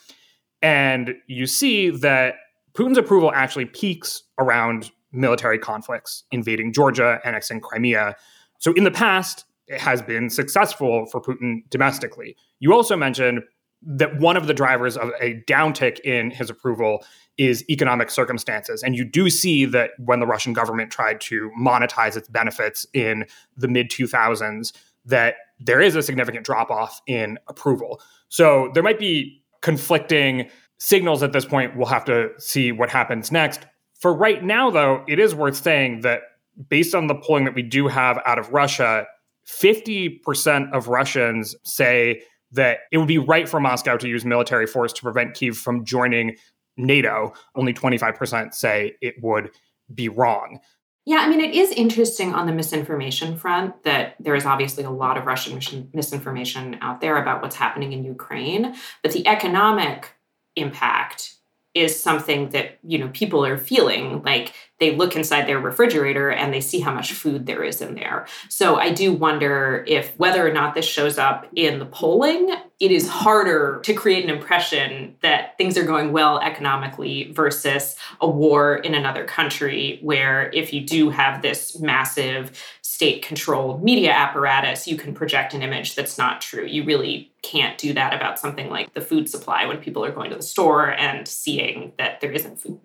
And 0.61 1.15
you 1.27 1.47
see 1.47 1.89
that 1.89 2.35
Putin's 2.73 2.97
approval 2.97 3.31
actually 3.33 3.65
peaks 3.65 4.23
around 4.37 4.91
military 5.11 5.57
conflicts, 5.57 6.23
invading 6.31 6.73
Georgia, 6.73 7.19
annexing 7.23 7.61
Crimea. 7.61 8.15
So 8.59 8.73
in 8.73 8.83
the 8.83 8.91
past, 8.91 9.45
it 9.67 9.79
has 9.79 10.01
been 10.01 10.29
successful 10.29 11.05
for 11.07 11.21
Putin 11.21 11.61
domestically. 11.69 12.35
You 12.59 12.73
also 12.73 12.95
mentioned 12.95 13.41
that 13.83 14.19
one 14.19 14.37
of 14.37 14.47
the 14.47 14.53
drivers 14.53 14.97
of 14.97 15.11
a 15.21 15.41
downtick 15.47 15.99
in 15.99 16.31
his 16.31 16.49
approval 16.49 17.03
is 17.37 17.63
economic 17.69 18.09
circumstances. 18.09 18.81
And 18.81 18.95
you 18.95 19.05
do 19.05 19.29
see 19.29 19.65
that 19.65 19.91
when 19.99 20.19
the 20.19 20.25
Russian 20.25 20.53
government 20.53 20.91
tried 20.91 21.21
to 21.21 21.51
monetize 21.59 22.17
its 22.17 22.27
benefits 22.27 22.85
in 22.93 23.25
the 23.55 23.67
mid 23.67 23.89
2000s, 23.89 24.73
that 25.05 25.35
there 25.59 25.79
is 25.79 25.95
a 25.95 26.01
significant 26.01 26.45
drop 26.45 26.71
off 26.71 27.01
in 27.07 27.37
approval. 27.47 28.01
So 28.29 28.71
there 28.73 28.83
might 28.83 28.99
be 28.99 29.43
conflicting 29.61 30.49
signals 30.79 31.23
at 31.23 31.33
this 31.33 31.45
point. 31.45 31.75
We'll 31.75 31.87
have 31.87 32.05
to 32.05 32.29
see 32.37 32.71
what 32.71 32.89
happens 32.89 33.31
next. 33.31 33.65
For 33.99 34.13
right 34.13 34.43
now, 34.43 34.69
though, 34.69 35.03
it 35.07 35.19
is 35.19 35.33
worth 35.33 35.57
saying 35.57 36.01
that 36.01 36.21
based 36.69 36.95
on 36.95 37.07
the 37.07 37.15
polling 37.15 37.45
that 37.45 37.55
we 37.55 37.63
do 37.63 37.87
have 37.87 38.19
out 38.25 38.39
of 38.39 38.51
Russia, 38.51 39.05
50% 39.47 40.73
of 40.73 40.87
Russians 40.87 41.55
say 41.63 42.21
that 42.51 42.79
it 42.91 42.97
would 42.97 43.07
be 43.07 43.17
right 43.17 43.47
for 43.47 43.59
Moscow 43.59 43.97
to 43.97 44.07
use 44.07 44.25
military 44.25 44.67
force 44.67 44.93
to 44.93 45.01
prevent 45.01 45.33
Kiev 45.33 45.57
from 45.57 45.83
joining 45.85 46.35
NATO. 46.77 47.33
Only 47.55 47.73
25% 47.73 48.53
say 48.53 48.95
it 49.01 49.15
would 49.21 49.51
be 49.93 50.09
wrong. 50.09 50.59
Yeah, 51.05 51.19
I 51.19 51.29
mean, 51.29 51.39
it 51.39 51.55
is 51.55 51.71
interesting 51.71 52.33
on 52.33 52.47
the 52.47 52.51
misinformation 52.51 53.37
front 53.37 53.83
that 53.83 54.15
there 54.19 54.35
is 54.35 54.45
obviously 54.45 54.83
a 54.83 54.89
lot 54.89 55.17
of 55.17 55.25
Russian 55.25 55.89
misinformation 55.93 56.77
out 56.81 56.99
there 56.99 57.15
about 57.15 57.41
what's 57.41 57.55
happening 57.55 57.93
in 57.93 58.03
Ukraine, 58.03 58.75
but 59.01 59.13
the 59.13 59.25
economic 59.25 60.13
impact 60.57 61.36
is 61.79 62.01
something 62.01 62.49
that 62.49 62.79
you 62.83 62.97
know 62.97 63.09
people 63.09 63.45
are 63.45 63.57
feeling 63.57 64.21
like 64.23 64.53
they 64.79 64.95
look 64.95 65.15
inside 65.15 65.47
their 65.47 65.59
refrigerator 65.59 66.29
and 66.29 66.53
they 66.53 66.61
see 66.61 66.79
how 66.79 66.93
much 66.93 67.11
food 67.13 67.47
there 67.47 67.63
is 67.63 67.81
in 67.81 67.95
there. 67.95 68.27
So 68.49 68.77
i 68.77 68.91
do 68.91 69.13
wonder 69.13 69.83
if 69.87 70.17
whether 70.17 70.47
or 70.47 70.51
not 70.51 70.75
this 70.75 70.85
shows 70.85 71.17
up 71.17 71.47
in 71.55 71.79
the 71.79 71.85
polling 71.85 72.55
it 72.79 72.91
is 72.91 73.09
harder 73.09 73.79
to 73.83 73.93
create 73.93 74.23
an 74.23 74.29
impression 74.29 75.15
that 75.21 75.57
things 75.57 75.77
are 75.77 75.83
going 75.83 76.11
well 76.11 76.39
economically 76.39 77.31
versus 77.31 77.95
a 78.21 78.29
war 78.29 78.75
in 78.75 78.93
another 78.93 79.25
country 79.25 79.99
where 80.03 80.51
if 80.51 80.71
you 80.71 80.81
do 80.81 81.09
have 81.09 81.41
this 81.41 81.79
massive 81.79 82.51
state 82.97 83.21
controlled 83.21 83.83
media 83.83 84.09
apparatus, 84.09 84.87
you 84.87 84.97
can 84.97 85.13
project 85.13 85.53
an 85.53 85.61
image 85.61 85.93
that's 85.93 86.17
not 86.17 86.41
true. 86.41 86.65
You 86.65 86.83
really 86.83 87.31
can't 87.43 87.77
do 87.77 87.93
that 87.93 88.11
about 88.11 88.39
something 88.39 88.71
like 88.71 88.91
the 88.95 89.01
food 89.01 89.29
supply 89.29 89.67
when 89.67 89.77
people 89.77 90.03
are 90.03 90.11
going 90.11 90.31
to 90.31 90.35
the 90.35 90.41
store 90.41 90.93
and 90.93 91.27
seeing 91.27 91.91
that 91.99 92.21
there 92.21 92.31
isn't 92.31 92.59
food. 92.59 92.79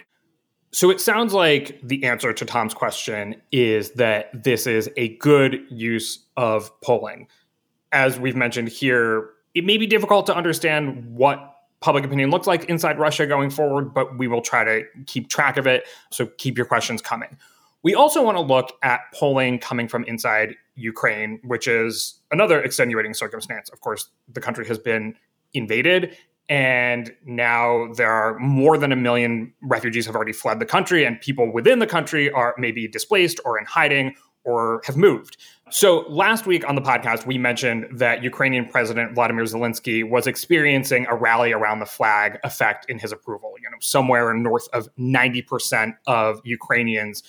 So 0.71 0.91
it 0.91 1.01
sounds 1.01 1.33
like 1.33 1.81
the 1.83 2.05
answer 2.05 2.35
to 2.35 2.45
Tom's 2.45 2.75
question 2.75 3.41
is 3.53 3.93
that 3.93 4.45
this 4.45 4.67
is 4.67 4.91
a 4.99 5.17
good 5.17 5.63
use 5.71 6.27
of 6.37 6.79
polling. 6.83 7.27
As 7.91 8.19
we've 8.19 8.37
mentioned 8.37 8.69
here, 8.69 9.31
it 9.55 9.65
may 9.65 9.79
be 9.79 9.87
difficult 9.87 10.27
to 10.27 10.37
understand 10.37 11.07
what 11.17 11.57
public 11.81 12.05
opinion 12.05 12.31
looks 12.31 12.47
like 12.47 12.67
inside 12.67 12.99
Russia 12.99 13.27
going 13.27 13.49
forward, 13.49 13.95
but 13.95 14.19
we 14.19 14.29
will 14.29 14.43
try 14.43 14.63
to 14.63 14.83
keep 15.07 15.31
track 15.31 15.57
of 15.57 15.67
it. 15.67 15.89
So 16.11 16.27
keep 16.27 16.59
your 16.59 16.67
questions 16.67 17.01
coming. 17.01 17.39
We 17.83 17.95
also 17.95 18.23
want 18.23 18.37
to 18.37 18.43
look 18.43 18.73
at 18.83 19.01
polling 19.13 19.59
coming 19.59 19.89
from 19.89 20.05
inside 20.05 20.55
Ukraine, 20.77 21.41
which 21.43 21.67
is 21.67 22.21
another 22.31 22.63
extenuating 22.63 23.15
circumstance. 23.15 23.69
Of 23.71 23.81
course, 23.81 24.09
the 24.33 24.41
country 24.41 24.67
has 24.69 24.79
been 24.79 25.15
invaded, 25.53 26.17
and 26.49 27.13
now 27.25 27.93
there 27.95 28.11
are 28.11 28.39
more 28.39 28.79
than 28.79 28.93
a 28.93 28.97
million 28.97 29.53
refugees 29.63 30.07
have 30.07 30.15
already 30.15 30.33
fled 30.33 30.61
the 30.61 30.67
country, 30.67 31.05
and 31.05 31.21
people 31.21 31.53
within 31.53 31.81
the 31.81 31.87
country 31.87 32.31
are 32.31 32.55
maybe 32.57 32.87
displaced 32.87 33.41
or 33.45 33.59
in 33.59 33.65
hiding 33.65 34.15
or 34.45 34.81
have 34.85 34.97
moved. 34.97 35.37
So 35.71 36.01
last 36.09 36.47
week 36.47 36.69
on 36.69 36.75
the 36.75 36.83
podcast, 36.83 37.27
we 37.27 37.39
mentioned 37.39 37.87
that 37.99 38.23
Ukrainian 38.23 38.67
President 38.67 39.15
Vladimir 39.15 39.45
Zelensky 39.45 40.09
was 40.09 40.27
experiencing 40.27 41.07
a 41.09 41.15
rally 41.15 41.53
around 41.53 41.79
the 41.79 41.87
flag 41.87 42.39
effect 42.45 42.87
in 42.89 42.99
his 42.99 43.13
approval. 43.13 43.55
You 43.63 43.71
know, 43.71 43.77
somewhere 43.81 44.35
north 44.35 44.69
of 44.73 44.89
90% 44.99 45.95
of 46.07 46.41
Ukrainians 46.45 47.23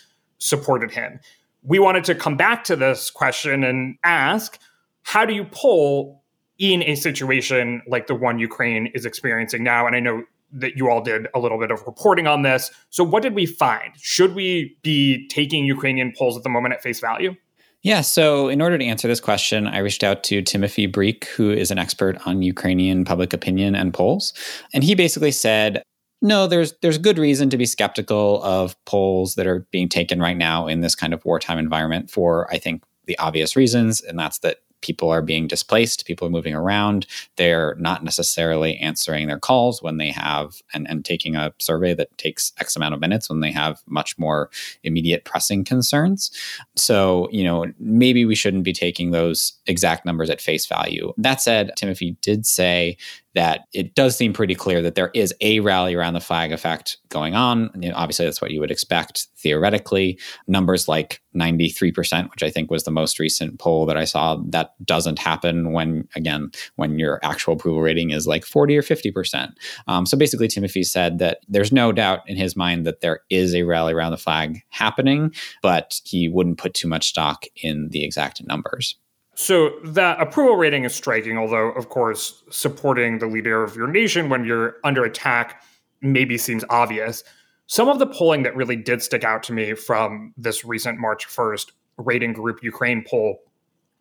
supported 0.44 0.92
him. 0.92 1.20
We 1.64 1.80
wanted 1.80 2.04
to 2.06 2.16
come 2.16 2.36
back 2.36 2.66
to 2.66 2.76
this 2.76 3.10
question 3.10 3.64
and 3.64 3.96
ask 4.04 4.60
how 5.04 5.26
do 5.26 5.34
you 5.34 5.46
pull 5.46 6.22
in 6.60 6.84
a 6.84 6.96
situation 6.96 7.82
like 7.88 8.08
the 8.08 8.16
one 8.16 8.40
Ukraine 8.40 8.88
is 8.88 9.06
experiencing 9.06 9.64
now? 9.64 9.88
And 9.88 9.96
I 9.96 10.00
know 10.00 10.24
that 10.52 10.78
you 10.78 10.90
all 10.90 11.02
did 11.02 11.28
a 11.34 11.40
little 11.40 11.60
bit 11.60 11.72
of 11.72 11.82
reporting 11.88 12.28
on 12.28 12.44
this. 12.44 12.72
So, 12.90 13.04
what 13.04 13.24
did 13.24 13.34
we 13.34 13.46
find? 13.46 13.94
Should 13.98 14.36
we 14.36 14.78
be 14.84 15.28
taking 15.30 15.66
Ukrainian 15.66 16.14
polls 16.16 16.38
at 16.38 16.44
the 16.44 16.50
moment 16.50 16.74
at 16.74 16.84
face 16.84 17.00
value? 17.00 17.36
Yeah, 17.82 18.00
so 18.00 18.48
in 18.48 18.62
order 18.62 18.78
to 18.78 18.86
answer 18.86 19.10
this 19.10 19.20
question, 19.20 19.68
I 19.68 19.80
reached 19.80 20.06
out 20.06 20.24
to 20.26 20.42
Timothy 20.42 20.86
Brik, 20.86 21.26
who 21.26 21.52
is 21.52 21.70
an 21.70 21.78
expert 21.78 22.18
on 22.26 22.42
Ukrainian 22.42 23.04
public 23.04 23.34
opinion 23.34 23.76
and 23.76 23.94
polls. 23.94 24.34
And 24.74 24.86
he 24.86 24.96
basically 24.96 25.32
said 25.32 25.84
no, 26.24 26.48
there's 26.48 26.74
there's 26.82 26.98
good 26.98 27.20
reason 27.20 27.50
to 27.50 27.58
be 27.58 27.65
skeptical 27.65 28.42
of 28.44 28.84
polls 28.86 29.36
that 29.36 29.46
are 29.46 29.68
being 29.72 29.89
taken 29.89 30.22
right 30.22 30.38
now 30.38 30.68
in 30.68 30.80
this 30.80 30.96
kind 30.96 31.13
of 31.13 31.24
wartime 31.25 31.60
environment 31.60 32.10
for 32.10 32.51
I 32.51 32.58
think 32.58 32.82
the 33.06 33.20
obvious 33.20 33.58
reasons, 33.58 34.01
and 34.01 34.18
that's 34.18 34.39
that 34.39 34.60
people 34.80 35.10
are 35.10 35.22
being 35.22 35.48
displaced, 35.48 36.06
people 36.06 36.27
are 36.27 36.32
moving 36.32 36.53
around. 36.53 37.08
They're 37.38 37.75
not 37.80 38.03
necessarily 38.03 38.77
answering 38.77 39.27
their 39.27 39.39
calls 39.39 39.82
when 39.82 39.98
they 39.98 40.12
have 40.12 40.62
and, 40.74 40.89
and 40.89 41.03
taking 41.03 41.36
a 41.36 41.53
survey 41.60 41.94
that 41.96 42.18
takes 42.18 42.53
X 42.60 42.75
amount 42.75 42.94
of 42.94 43.00
minutes 43.00 43.30
when 43.30 43.39
they 43.39 43.51
have 43.51 43.82
much 43.88 44.18
more 44.18 44.50
immediate 44.84 45.25
pressing 45.25 45.63
concerns. 45.63 46.32
So, 46.75 47.27
you 47.32 47.44
know, 47.44 47.65
maybe 47.80 48.25
we 48.25 48.36
shouldn't 48.36 48.63
be 48.65 48.74
taking 48.74 49.12
those 49.12 49.53
exact 49.68 50.06
numbers 50.06 50.30
at 50.30 50.42
face 50.42 50.65
value. 50.68 51.13
That 51.18 51.42
said, 51.42 51.72
Timothy 51.77 52.18
did 52.22 52.46
say 52.46 52.98
that 53.36 53.62
it 53.74 53.96
does 53.96 54.16
seem 54.16 54.34
pretty 54.34 54.56
clear 54.56 54.82
that 54.82 54.96
there 54.96 55.12
is 55.13 55.34
a 55.42 55.60
rally 55.60 55.96
around 55.96 56.13
the 56.13 56.20
flag 56.20 56.52
effect 56.52 56.98
going 57.10 57.36
on. 57.36 57.70
You 57.80 57.90
know, 57.90 57.96
obviously, 57.96 58.25
that's 58.25 58.42
what 58.42 58.52
you 58.52 58.60
would 58.60 58.72
expect 58.72 59.28
theoretically. 59.38 60.20
Numbers 60.48 60.88
like 60.88 61.22
93%, 61.36 62.30
which 62.30 62.44
I 62.44 62.50
think 62.50 62.70
was 62.70 62.84
the 62.84 62.92
most 62.92 63.20
recent 63.20 63.60
poll 63.60 63.86
that 63.88 63.98
I 63.98 64.06
saw, 64.06 64.38
that 64.50 64.72
doesn't 64.86 65.20
happen 65.20 65.74
when, 65.74 66.08
again, 66.16 66.52
when 66.75 67.00
your 67.00 67.20
actual 67.24 67.54
approval 67.54 67.82
rating 67.82 68.12
is 68.12 68.28
like 68.28 68.46
40 68.46 68.78
or 68.78 68.84
50%. 68.84 69.54
Um, 69.88 70.06
so 70.06 70.18
basically, 70.18 70.48
Timothy 70.48 70.84
said 70.84 71.18
that 71.20 71.40
there's 71.48 71.72
no 71.72 71.92
doubt 71.92 72.20
in 72.28 72.38
his 72.38 72.56
mind 72.56 72.86
that 72.86 73.02
there 73.02 73.22
is 73.30 73.56
a 73.56 73.63
rally 73.63 73.94
around 73.94 74.12
the 74.12 74.18
flag 74.18 74.62
happening, 74.70 75.34
but 75.62 76.00
he 76.06 76.30
wouldn't 76.30 76.60
put 76.60 76.74
too 76.74 76.88
much 76.88 77.10
stock 77.10 77.46
in 77.56 77.90
the 77.90 78.04
exact 78.04 78.46
numbers. 78.46 78.96
So 79.36 79.72
that 79.84 80.22
approval 80.22 80.56
rating 80.56 80.84
is 80.84 80.94
striking, 80.94 81.38
although, 81.38 81.70
of 81.72 81.90
course, 81.90 82.44
supporting 82.52 83.20
the 83.20 83.28
leader 83.28 83.63
of 83.63 83.75
your 83.75 83.88
nation 83.88 84.30
when 84.30 84.46
you're 84.46 84.75
under 84.84 85.04
attack 85.04 85.63
maybe 86.02 86.38
seems 86.38 86.63
obvious. 86.70 87.24
Some 87.66 87.90
of 87.90 87.98
the 87.98 88.06
polling 88.06 88.44
that 88.44 88.56
really 88.56 88.75
did 88.75 89.02
stick 89.02 89.24
out 89.24 89.42
to 89.44 89.54
me 89.54 89.74
from 89.74 90.34
this 90.38 90.63
recent 90.66 91.00
March 91.00 91.28
1st 91.28 91.72
rating 91.98 92.34
group 92.34 92.62
Ukraine 92.62 93.04
poll 93.08 93.40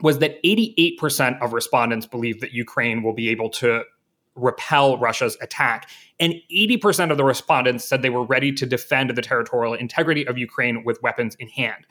was 0.01 0.19
that 0.19 0.43
88% 0.43 1.41
of 1.41 1.53
respondents 1.53 2.07
believe 2.07 2.41
that 2.41 2.53
Ukraine 2.53 3.03
will 3.03 3.15
be 3.15 3.29
able 3.29 3.49
to 3.51 3.85
repel 4.35 4.99
Russia's 4.99 5.37
attack. 5.41 5.89
And 6.19 6.35
80% 6.53 7.11
of 7.11 7.17
the 7.17 7.25
respondents 7.25 7.85
said 7.85 8.03
they 8.03 8.11
were 8.11 8.25
ready 8.25 8.53
to 8.53 8.67
defend 8.67 9.11
the 9.11 9.23
territorial 9.23 9.75
integrity 9.75 10.27
of 10.27 10.37
Ukraine 10.37 10.85
with 10.85 11.01
weapons 11.03 11.37
in 11.37 11.49
hand. 11.49 11.87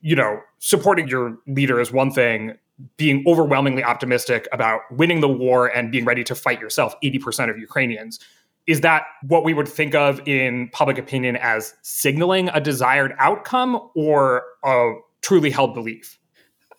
You 0.00 0.16
know, 0.16 0.40
supporting 0.58 1.08
your 1.08 1.38
leader 1.46 1.80
is 1.80 1.92
one 1.92 2.10
thing, 2.10 2.56
being 2.96 3.24
overwhelmingly 3.26 3.82
optimistic 3.82 4.48
about 4.52 4.80
winning 4.90 5.20
the 5.20 5.28
war 5.28 5.66
and 5.68 5.90
being 5.90 6.04
ready 6.04 6.24
to 6.24 6.34
fight 6.34 6.60
yourself, 6.60 6.94
80% 7.02 7.50
of 7.50 7.58
Ukrainians. 7.58 8.20
Is 8.66 8.80
that 8.80 9.04
what 9.22 9.44
we 9.44 9.54
would 9.54 9.68
think 9.68 9.94
of 9.94 10.20
in 10.26 10.68
public 10.72 10.98
opinion 10.98 11.36
as 11.36 11.74
signaling 11.82 12.48
a 12.48 12.60
desired 12.60 13.14
outcome 13.18 13.80
or 13.94 14.42
a 14.64 14.94
truly 15.22 15.50
held 15.50 15.72
belief? 15.72 16.18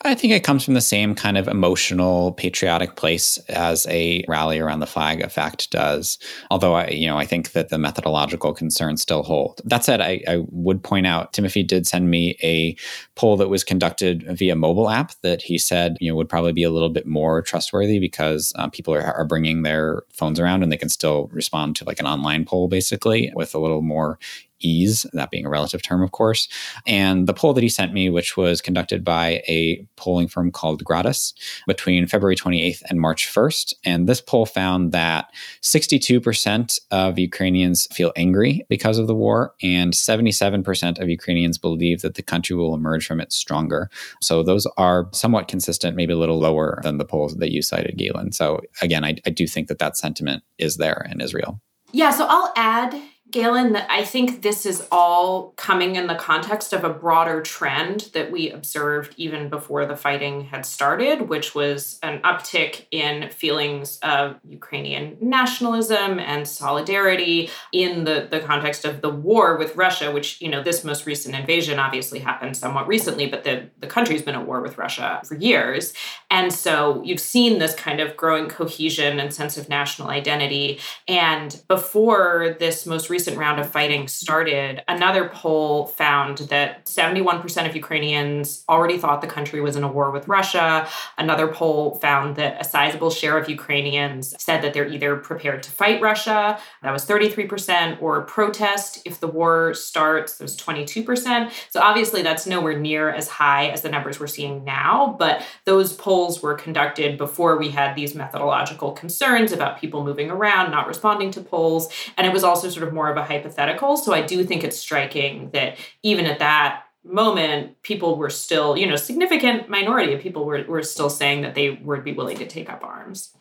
I 0.02 0.14
think 0.14 0.32
it 0.32 0.44
comes 0.44 0.64
from 0.64 0.76
the 0.76 0.82
same 0.82 1.16
kind 1.16 1.38
of 1.38 1.48
emotional, 1.48 2.32
patriotic 2.34 2.96
place 2.96 3.40
as 3.50 3.88
a 3.88 4.24
rally 4.28 4.60
around 4.60 4.80
the 4.80 4.86
flag 4.86 5.22
effect 5.22 5.72
does. 5.72 6.20
Although 6.52 6.76
I, 6.76 6.90
you 6.90 7.08
know, 7.08 7.18
I 7.18 7.26
think 7.26 7.54
that 7.54 7.70
the 7.70 7.80
methodological 7.80 8.54
concerns 8.54 9.02
still 9.02 9.24
hold. 9.24 9.60
That 9.66 9.84
said, 9.84 10.00
I, 10.00 10.22
I 10.28 10.44
would 10.50 10.84
point 10.84 11.08
out 11.08 11.34
Timothy 11.34 11.64
did 11.64 11.88
send 11.88 12.12
me 12.12 12.38
a 12.44 12.76
poll 13.16 13.38
that 13.38 13.50
was 13.50 13.64
conducted 13.64 14.24
via 14.38 14.56
mobile 14.56 14.90
app 14.90 15.14
that 15.24 15.42
he 15.42 15.58
said, 15.58 15.98
you 16.00 16.12
know, 16.12 16.16
would 16.16 16.30
probably 16.30 16.54
be 16.54 16.64
a 16.64 16.72
little 16.72 16.90
bit 16.90 17.08
more 17.08 17.42
trustworthy 17.42 17.98
because 18.00 18.54
uh, 18.56 18.70
people 18.70 18.94
are, 18.94 19.02
are 19.02 19.26
bringing 19.26 19.64
their 19.64 20.04
phones 20.14 20.40
around 20.40 20.62
and 20.62 20.72
they 20.72 20.78
can 20.78 20.90
still 20.90 21.28
respond 21.34 21.76
to 21.76 21.86
like 21.86 22.00
an 22.00 22.06
online 22.06 22.46
poll, 22.46 22.68
basically, 22.68 23.32
with 23.36 23.56
a 23.56 23.60
little 23.60 23.82
more 23.82 24.20
ease, 24.60 25.06
that 25.14 25.32
being 25.32 25.46
a 25.46 25.50
relative 25.50 25.82
term, 25.82 26.02
of 26.02 26.12
course. 26.12 26.48
And 26.86 27.28
the 27.28 27.34
poll 27.34 27.54
that 27.54 27.64
he 27.64 27.70
sent 27.70 27.94
me, 27.94 28.10
which 28.10 28.38
was 28.38 28.62
conducted 28.62 29.04
by 29.04 29.44
a 29.48 29.86
polling 29.96 30.28
firm 30.28 30.52
called 30.52 30.84
Gradus 30.84 31.34
between 31.68 32.08
February 32.08 32.36
28th 32.36 32.82
and 32.90 33.00
March 33.00 33.28
1st. 33.28 33.74
And 33.86 34.08
this 34.08 34.22
poll 34.22 34.46
found 34.46 34.92
that 34.92 35.32
62% 35.62 36.80
of 36.92 37.20
Ukrainians 37.20 37.88
feel 37.94 38.12
angry 38.16 38.66
because 38.70 38.98
of 38.98 39.08
the 39.08 39.16
war, 39.16 39.54
and 39.62 39.94
77% 39.94 41.00
of 41.00 41.10
Ukrainians 41.10 41.58
believe 41.58 42.02
that 42.02 42.16
the 42.16 42.24
country 42.24 42.56
will 42.56 42.74
emerge 42.74 43.06
from 43.06 43.20
it 43.20 43.32
stronger. 43.32 43.90
So 44.22 44.44
those 44.44 44.66
are 44.78 45.10
somewhat 45.14 45.48
consistent, 45.48 45.96
maybe 45.96 46.14
a 46.14 46.18
little 46.18 46.40
lower 46.40 46.80
than 46.84 46.98
the 46.98 47.06
polls 47.06 47.36
that 47.36 47.52
you 47.52 47.62
cited, 47.62 47.98
Galen. 47.98 48.32
So 48.32 48.62
again, 48.82 49.04
I, 49.04 49.16
I 49.26 49.30
do 49.30 49.48
think 49.48 49.68
that 49.68 49.80
that 49.80 49.98
sentiment 49.98 50.44
is 50.58 50.78
there 50.78 51.08
in 51.12 51.22
Israel. 51.22 51.62
Yeah, 51.92 52.12
so 52.12 52.26
I'll 52.30 52.52
add 52.56 53.02
Galen, 53.38 53.76
I 53.76 54.04
think 54.04 54.42
this 54.42 54.66
is 54.66 54.88
all 54.92 55.54
coming 55.58 55.96
in 55.96 56.08
the 56.08 56.16
context 56.16 56.74
of 56.74 56.84
a 56.84 56.90
broader 56.90 57.40
trend 57.40 58.10
that 58.14 58.32
we 58.32 58.50
observed 58.50 59.14
even 59.16 59.48
before 59.48 59.86
the 59.86 59.96
fighting 59.96 60.46
had 60.46 60.66
started, 60.66 61.30
which 61.30 61.54
was 61.54 62.00
an 62.02 62.20
uptick 62.24 62.88
in 62.90 63.30
feelings 63.30 64.00
of 64.02 64.40
Ukrainian 64.44 65.18
nationalism 65.22 66.18
and 66.18 66.48
solidarity 66.48 67.52
in 67.72 68.06
the, 68.06 68.28
the 68.32 68.40
context 68.40 68.86
of 68.86 69.02
the 69.02 69.10
war 69.12 69.56
with 69.56 69.76
Russia, 69.76 70.12
which, 70.12 70.42
you 70.42 70.50
know, 70.50 70.64
this 70.64 70.84
most 70.84 71.06
recent 71.06 71.36
invasion 71.36 71.78
obviously 71.78 72.18
happened 72.18 72.58
somewhat 72.58 72.88
recently, 72.88 73.28
but 73.28 73.44
the, 73.44 73.70
the 73.82 73.86
country's 73.86 74.24
been 74.24 74.34
at 74.34 74.48
war 74.48 74.64
with 74.64 74.80
Russia 74.80 75.22
for 75.24 75.36
years. 75.36 75.94
And 76.32 76.52
so 76.52 77.04
you've 77.04 77.20
seen 77.20 77.60
this 77.60 77.76
kind 77.76 78.00
of 78.00 78.18
growing 78.18 78.50
cohesion 78.50 79.20
and 79.20 79.32
sense 79.32 79.58
of 79.58 79.70
national 79.70 80.08
identity. 80.08 80.80
And 81.08 81.62
before 81.68 82.56
this 82.60 82.88
most 82.88 83.12
recent 83.12 83.27
recent 83.28 83.42
round 83.42 83.60
of 83.60 83.70
fighting 83.70 84.08
started, 84.08 84.82
another 84.88 85.28
poll 85.28 85.88
found 85.88 86.38
that 86.50 86.86
71% 86.86 87.68
of 87.68 87.76
Ukrainians 87.76 88.64
already 88.70 88.98
thought 88.98 89.20
the 89.20 89.28
country 89.28 89.60
was 89.60 89.76
in 89.76 89.84
a 89.84 89.92
war 89.92 90.12
with 90.12 90.30
Russia. 90.30 90.88
Another 91.18 91.48
poll 91.50 91.96
found 91.96 92.38
that 92.38 92.56
a 92.62 92.64
sizable 92.64 93.10
share 93.10 93.38
of 93.38 93.50
Ukrainians 93.50 94.34
said 94.42 94.62
that 94.62 94.74
they're 94.74 94.88
either 94.88 95.18
prepared 95.18 95.62
to 95.64 95.72
fight 95.72 96.02
Russia, 96.02 96.58
that 96.82 96.94
was 96.94 97.06
33%, 97.06 98.02
or 98.02 98.22
protest 98.22 99.02
if 99.04 99.20
the 99.20 99.28
war 99.28 99.74
starts, 99.74 100.38
that 100.38 100.46
was 100.46 100.56
22%. 100.56 101.52
So 101.70 101.82
obviously, 101.82 102.22
that's 102.22 102.48
nowhere 102.48 102.80
near 102.80 103.10
as 103.10 103.28
high 103.28 103.68
as 103.68 103.82
the 103.82 103.90
numbers 103.90 104.22
we're 104.22 104.28
seeing 104.28 104.64
now, 104.64 105.18
but 105.20 105.44
those 105.66 105.92
polls 105.92 106.42
were 106.42 106.54
conducted 106.54 107.18
before 107.18 107.58
we 107.58 107.72
had 107.72 107.94
these 107.94 108.16
methodological 108.16 108.94
concerns 108.94 109.52
about 109.52 109.82
people 109.82 110.06
moving 110.06 110.30
around, 110.32 110.72
not 110.72 110.88
responding 110.88 111.32
to 111.32 111.42
polls. 111.42 111.90
And 112.16 112.26
it 112.26 112.32
was 112.32 112.46
also 112.46 112.70
sort 112.70 112.88
of 112.88 112.94
more 112.94 113.07
of 113.10 113.18
a 113.18 113.24
hypothetical. 113.24 113.98
So 113.98 114.14
I 114.14 114.22
do 114.22 114.44
think 114.44 114.64
it's 114.64 114.78
striking 114.78 115.50
that 115.52 115.78
even 116.04 116.26
at 116.26 116.40
that 116.40 116.84
moment, 117.04 117.82
people 117.84 118.18
were 118.18 118.30
still, 118.30 118.78
you 118.78 118.88
know, 118.88 118.96
significant 118.96 119.70
minority 119.70 120.14
of 120.14 120.22
people 120.22 120.46
were, 120.46 120.64
were 120.64 120.84
still 120.84 121.10
saying 121.10 121.42
that 121.42 121.56
they 121.56 121.72
would 121.72 122.04
be 122.04 122.14
willing 122.14 122.38
to 122.38 122.48
take 122.48 122.70
up 122.70 122.84
arms. 122.84 123.34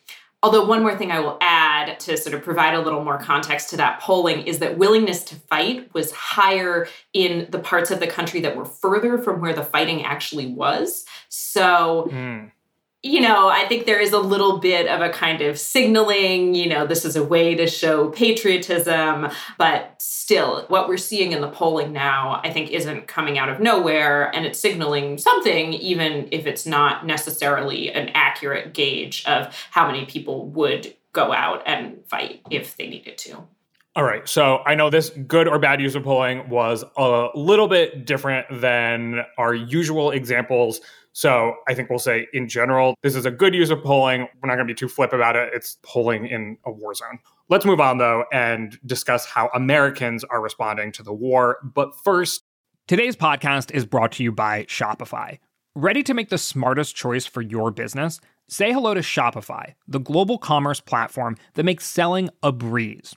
Although, 0.42 0.66
one 0.66 0.82
more 0.82 0.96
thing 0.96 1.10
I 1.10 1.18
will 1.18 1.38
add 1.40 1.98
to 2.00 2.16
sort 2.16 2.34
of 2.34 2.42
provide 2.42 2.74
a 2.74 2.80
little 2.80 3.02
more 3.02 3.18
context 3.18 3.70
to 3.70 3.78
that 3.78 4.00
polling 4.00 4.42
is 4.42 4.58
that 4.60 4.78
willingness 4.78 5.24
to 5.24 5.34
fight 5.34 5.92
was 5.92 6.12
higher 6.12 6.86
in 7.12 7.48
the 7.50 7.58
parts 7.58 7.90
of 7.90 8.00
the 8.00 8.06
country 8.06 8.40
that 8.42 8.54
were 8.54 8.66
further 8.66 9.18
from 9.18 9.40
where 9.40 9.54
the 9.54 9.64
fighting 9.64 10.04
actually 10.04 10.46
was. 10.46 11.04
So, 11.28 12.08
mm 12.12 12.50
you 13.06 13.20
know, 13.20 13.48
I 13.48 13.66
think 13.66 13.86
there 13.86 14.00
is 14.00 14.12
a 14.12 14.18
little 14.18 14.58
bit 14.58 14.88
of 14.88 15.00
a 15.00 15.10
kind 15.10 15.40
of 15.40 15.58
signaling, 15.58 16.54
you 16.54 16.68
know, 16.68 16.86
this 16.86 17.04
is 17.04 17.14
a 17.14 17.22
way 17.22 17.54
to 17.54 17.66
show 17.66 18.10
patriotism, 18.10 19.28
but 19.58 19.94
still, 19.98 20.64
what 20.68 20.88
we're 20.88 20.96
seeing 20.96 21.32
in 21.32 21.40
the 21.40 21.48
polling 21.48 21.92
now, 21.92 22.40
I 22.42 22.52
think, 22.52 22.70
isn't 22.70 23.06
coming 23.06 23.38
out 23.38 23.48
of 23.48 23.60
nowhere 23.60 24.34
and 24.34 24.44
it's 24.44 24.58
signaling 24.58 25.18
something, 25.18 25.72
even 25.74 26.28
if 26.32 26.46
it's 26.46 26.66
not 26.66 27.06
necessarily 27.06 27.92
an 27.92 28.10
accurate 28.14 28.74
gauge 28.74 29.24
of 29.26 29.54
how 29.70 29.86
many 29.86 30.04
people 30.06 30.48
would 30.50 30.94
go 31.12 31.32
out 31.32 31.62
and 31.64 31.98
fight 32.08 32.42
if 32.50 32.76
they 32.76 32.88
needed 32.88 33.16
to. 33.18 33.44
All 33.94 34.04
right. 34.04 34.28
So 34.28 34.58
I 34.66 34.74
know 34.74 34.90
this 34.90 35.08
good 35.08 35.48
or 35.48 35.58
bad 35.58 35.80
use 35.80 35.94
of 35.94 36.02
polling 36.02 36.50
was 36.50 36.84
a 36.98 37.28
little 37.34 37.66
bit 37.66 38.04
different 38.04 38.46
than 38.60 39.24
our 39.38 39.54
usual 39.54 40.10
examples. 40.10 40.82
So 41.16 41.54
I 41.66 41.72
think 41.72 41.88
we'll 41.88 41.98
say 41.98 42.26
in 42.34 42.46
general, 42.46 42.94
this 43.02 43.14
is 43.14 43.24
a 43.24 43.30
good 43.30 43.54
use 43.54 43.70
of 43.70 43.82
polling. 43.82 44.28
We're 44.42 44.48
not 44.48 44.56
going 44.56 44.68
to 44.68 44.74
be 44.74 44.76
too 44.76 44.86
flip 44.86 45.14
about 45.14 45.34
it. 45.34 45.48
It's 45.54 45.78
polling 45.82 46.26
in 46.26 46.58
a 46.66 46.70
war 46.70 46.92
zone. 46.92 47.20
Let's 47.48 47.64
move 47.64 47.80
on 47.80 47.96
though 47.96 48.26
and 48.34 48.78
discuss 48.84 49.24
how 49.24 49.48
Americans 49.54 50.24
are 50.24 50.42
responding 50.42 50.92
to 50.92 51.02
the 51.02 51.14
war. 51.14 51.56
But 51.62 51.98
first, 52.04 52.42
today's 52.86 53.16
podcast 53.16 53.70
is 53.70 53.86
brought 53.86 54.12
to 54.12 54.24
you 54.24 54.30
by 54.30 54.64
Shopify. 54.64 55.38
Ready 55.74 56.02
to 56.02 56.12
make 56.12 56.28
the 56.28 56.36
smartest 56.36 56.94
choice 56.94 57.24
for 57.24 57.40
your 57.40 57.70
business? 57.70 58.20
Say 58.50 58.70
hello 58.70 58.92
to 58.92 59.00
Shopify, 59.00 59.72
the 59.88 59.98
global 59.98 60.36
commerce 60.36 60.80
platform 60.80 61.38
that 61.54 61.64
makes 61.64 61.86
selling 61.86 62.28
a 62.42 62.52
breeze. 62.52 63.16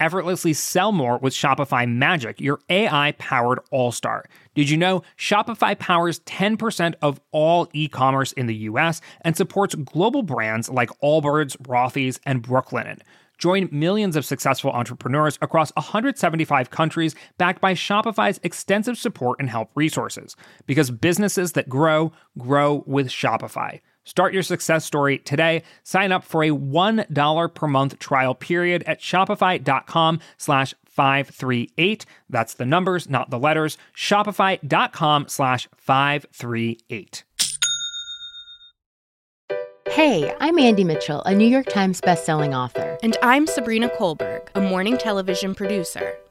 effortlessly 0.00 0.52
sell 0.52 0.92
more 0.92 1.18
with 1.18 1.32
Shopify 1.32 1.88
Magic, 1.90 2.40
your 2.40 2.60
AI 2.68 3.12
powered 3.18 3.60
all 3.70 3.92
star. 3.92 4.24
Did 4.54 4.70
you 4.70 4.76
know 4.76 5.02
Shopify 5.18 5.78
powers 5.78 6.20
10% 6.20 6.94
of 7.02 7.20
all 7.32 7.68
e 7.72 7.88
commerce 7.88 8.32
in 8.32 8.46
the 8.46 8.54
US 8.54 9.00
and 9.22 9.36
supports 9.36 9.74
global 9.74 10.22
brands 10.22 10.68
like 10.68 10.90
Allbirds, 11.02 11.56
Rothy's, 11.58 12.20
and 12.24 12.42
Brooklinen? 12.42 13.00
Join 13.38 13.68
millions 13.72 14.16
of 14.16 14.24
successful 14.24 14.70
entrepreneurs 14.70 15.38
across 15.42 15.72
175 15.74 16.70
countries 16.70 17.14
backed 17.36 17.60
by 17.60 17.74
Shopify's 17.74 18.38
extensive 18.42 18.96
support 18.96 19.40
and 19.40 19.50
help 19.50 19.70
resources. 19.74 20.36
Because 20.66 20.90
businesses 20.90 21.52
that 21.52 21.68
grow, 21.68 22.12
grow 22.38 22.84
with 22.86 23.08
Shopify. 23.08 23.80
Start 24.04 24.34
your 24.34 24.42
success 24.42 24.84
story 24.84 25.18
today. 25.18 25.62
Sign 25.82 26.12
up 26.12 26.24
for 26.24 26.42
a 26.44 26.50
$1 26.50 27.54
per 27.54 27.66
month 27.66 27.98
trial 27.98 28.34
period 28.34 28.82
at 28.86 29.00
shopify.com 29.00 30.20
slash 30.36 30.74
538. 30.84 32.06
That's 32.30 32.54
the 32.54 32.66
numbers, 32.66 33.08
not 33.08 33.30
the 33.30 33.38
letters. 33.38 33.76
Shopify.com 33.96 35.28
slash 35.28 35.68
538. 35.76 37.24
Hey, 39.88 40.34
I'm 40.40 40.58
Andie 40.58 40.82
Mitchell, 40.82 41.22
a 41.22 41.34
New 41.34 41.46
York 41.46 41.66
Times 41.66 42.00
bestselling 42.00 42.56
author. 42.56 42.98
And 43.02 43.16
I'm 43.22 43.46
Sabrina 43.46 43.88
Kohlberg, 43.90 44.48
a 44.54 44.60
morning 44.60 44.98
television 44.98 45.54
producer. 45.54 46.16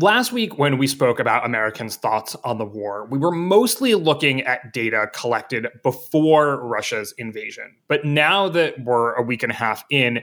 Last 0.00 0.32
week, 0.32 0.58
when 0.58 0.76
we 0.76 0.88
spoke 0.88 1.20
about 1.20 1.46
Americans' 1.46 1.94
thoughts 1.94 2.34
on 2.42 2.58
the 2.58 2.64
war, 2.64 3.06
we 3.06 3.16
were 3.16 3.30
mostly 3.30 3.94
looking 3.94 4.40
at 4.40 4.72
data 4.72 5.08
collected 5.14 5.68
before 5.84 6.60
Russia's 6.66 7.14
invasion. 7.16 7.76
But 7.86 8.04
now 8.04 8.48
that 8.48 8.82
we're 8.82 9.14
a 9.14 9.22
week 9.22 9.44
and 9.44 9.52
a 9.52 9.54
half 9.54 9.84
in, 9.90 10.20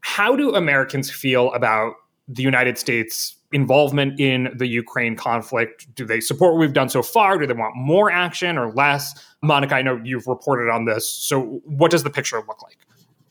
how 0.00 0.36
do 0.36 0.54
Americans 0.54 1.10
feel 1.10 1.50
about 1.54 1.94
the 2.28 2.42
United 2.42 2.76
States 2.76 3.36
involvement 3.50 4.20
in 4.20 4.52
the 4.54 4.66
Ukraine 4.66 5.16
conflict? 5.16 5.94
Do 5.94 6.04
they 6.04 6.20
support 6.20 6.52
what 6.52 6.60
we've 6.60 6.74
done 6.74 6.90
so 6.90 7.02
far? 7.02 7.38
Do 7.38 7.46
they 7.46 7.54
want 7.54 7.74
more 7.76 8.10
action 8.10 8.58
or 8.58 8.72
less? 8.72 9.14
Monica, 9.40 9.74
I 9.74 9.80
know 9.80 9.98
you've 10.04 10.26
reported 10.26 10.70
on 10.70 10.84
this. 10.84 11.08
So, 11.08 11.62
what 11.64 11.90
does 11.90 12.02
the 12.02 12.10
picture 12.10 12.36
look 12.36 12.62
like? 12.62 12.76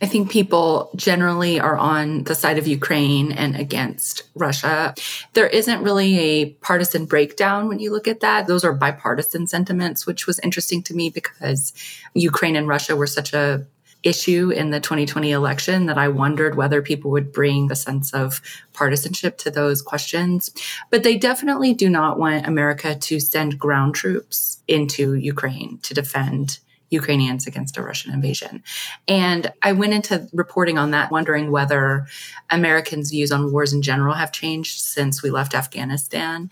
I 0.04 0.06
think 0.06 0.30
people 0.30 0.92
generally 0.98 1.62
are 1.62 1.78
on 1.78 2.26
the 2.26 2.36
side 2.36 2.58
of 2.58 2.68
Ukraine 2.68 3.32
and 3.32 3.56
against 3.56 4.24
Russia. 4.36 4.94
There 5.32 5.48
isn't 5.48 5.82
really 5.82 6.20
a 6.20 6.50
partisan 6.56 7.06
breakdown 7.06 7.70
when 7.70 7.80
you 7.80 7.90
look 7.90 8.10
at 8.10 8.20
that. 8.20 8.46
Those 8.46 8.66
are 8.66 8.74
bipartisan 8.74 9.48
sentiments, 9.48 10.06
which 10.06 10.28
was 10.28 10.40
interesting 10.40 10.84
to 10.84 10.94
me 10.94 11.10
because 11.10 11.72
Ukraine 12.16 12.58
and 12.58 12.68
Russia 12.68 12.98
were 12.98 13.08
such 13.08 13.32
a 13.34 13.66
issue 14.04 14.50
in 14.50 14.72
the 14.72 14.82
2020 14.82 15.32
election 15.32 15.86
that 15.86 15.98
I 15.98 16.10
wondered 16.10 16.56
whether 16.56 16.82
people 16.82 17.10
would 17.12 17.32
bring 17.32 17.72
a 17.72 17.76
sense 17.78 18.14
of 18.14 18.42
partisanship 18.74 19.38
to 19.38 19.52
those 19.52 19.82
questions. 19.82 20.52
But 20.90 21.04
they 21.04 21.16
definitely 21.18 21.74
do 21.74 21.90
not 21.90 22.20
want 22.20 22.46
America 22.46 22.94
to 22.94 23.22
send 23.22 23.58
ground 23.58 23.96
troops 23.96 24.62
into 24.68 25.14
Ukraine 25.14 25.80
to 25.84 25.94
defend 25.94 26.60
Ukrainians 26.94 27.48
against 27.48 27.78
a 27.78 27.82
Russian 27.82 28.14
invasion. 28.14 28.64
And 29.08 29.52
I 29.62 29.74
went 29.74 29.94
into 29.94 30.28
reporting 30.32 30.78
on 30.78 30.92
that, 30.92 31.12
wondering 31.12 31.52
whether 31.52 32.08
Americans' 32.50 33.10
views 33.10 33.32
on 33.32 33.52
wars 33.52 33.74
in 33.74 33.82
general 33.82 34.14
have 34.14 34.32
changed 34.32 34.80
since 34.80 35.22
we 35.24 35.30
left 35.30 35.56
Afghanistan. 35.56 36.50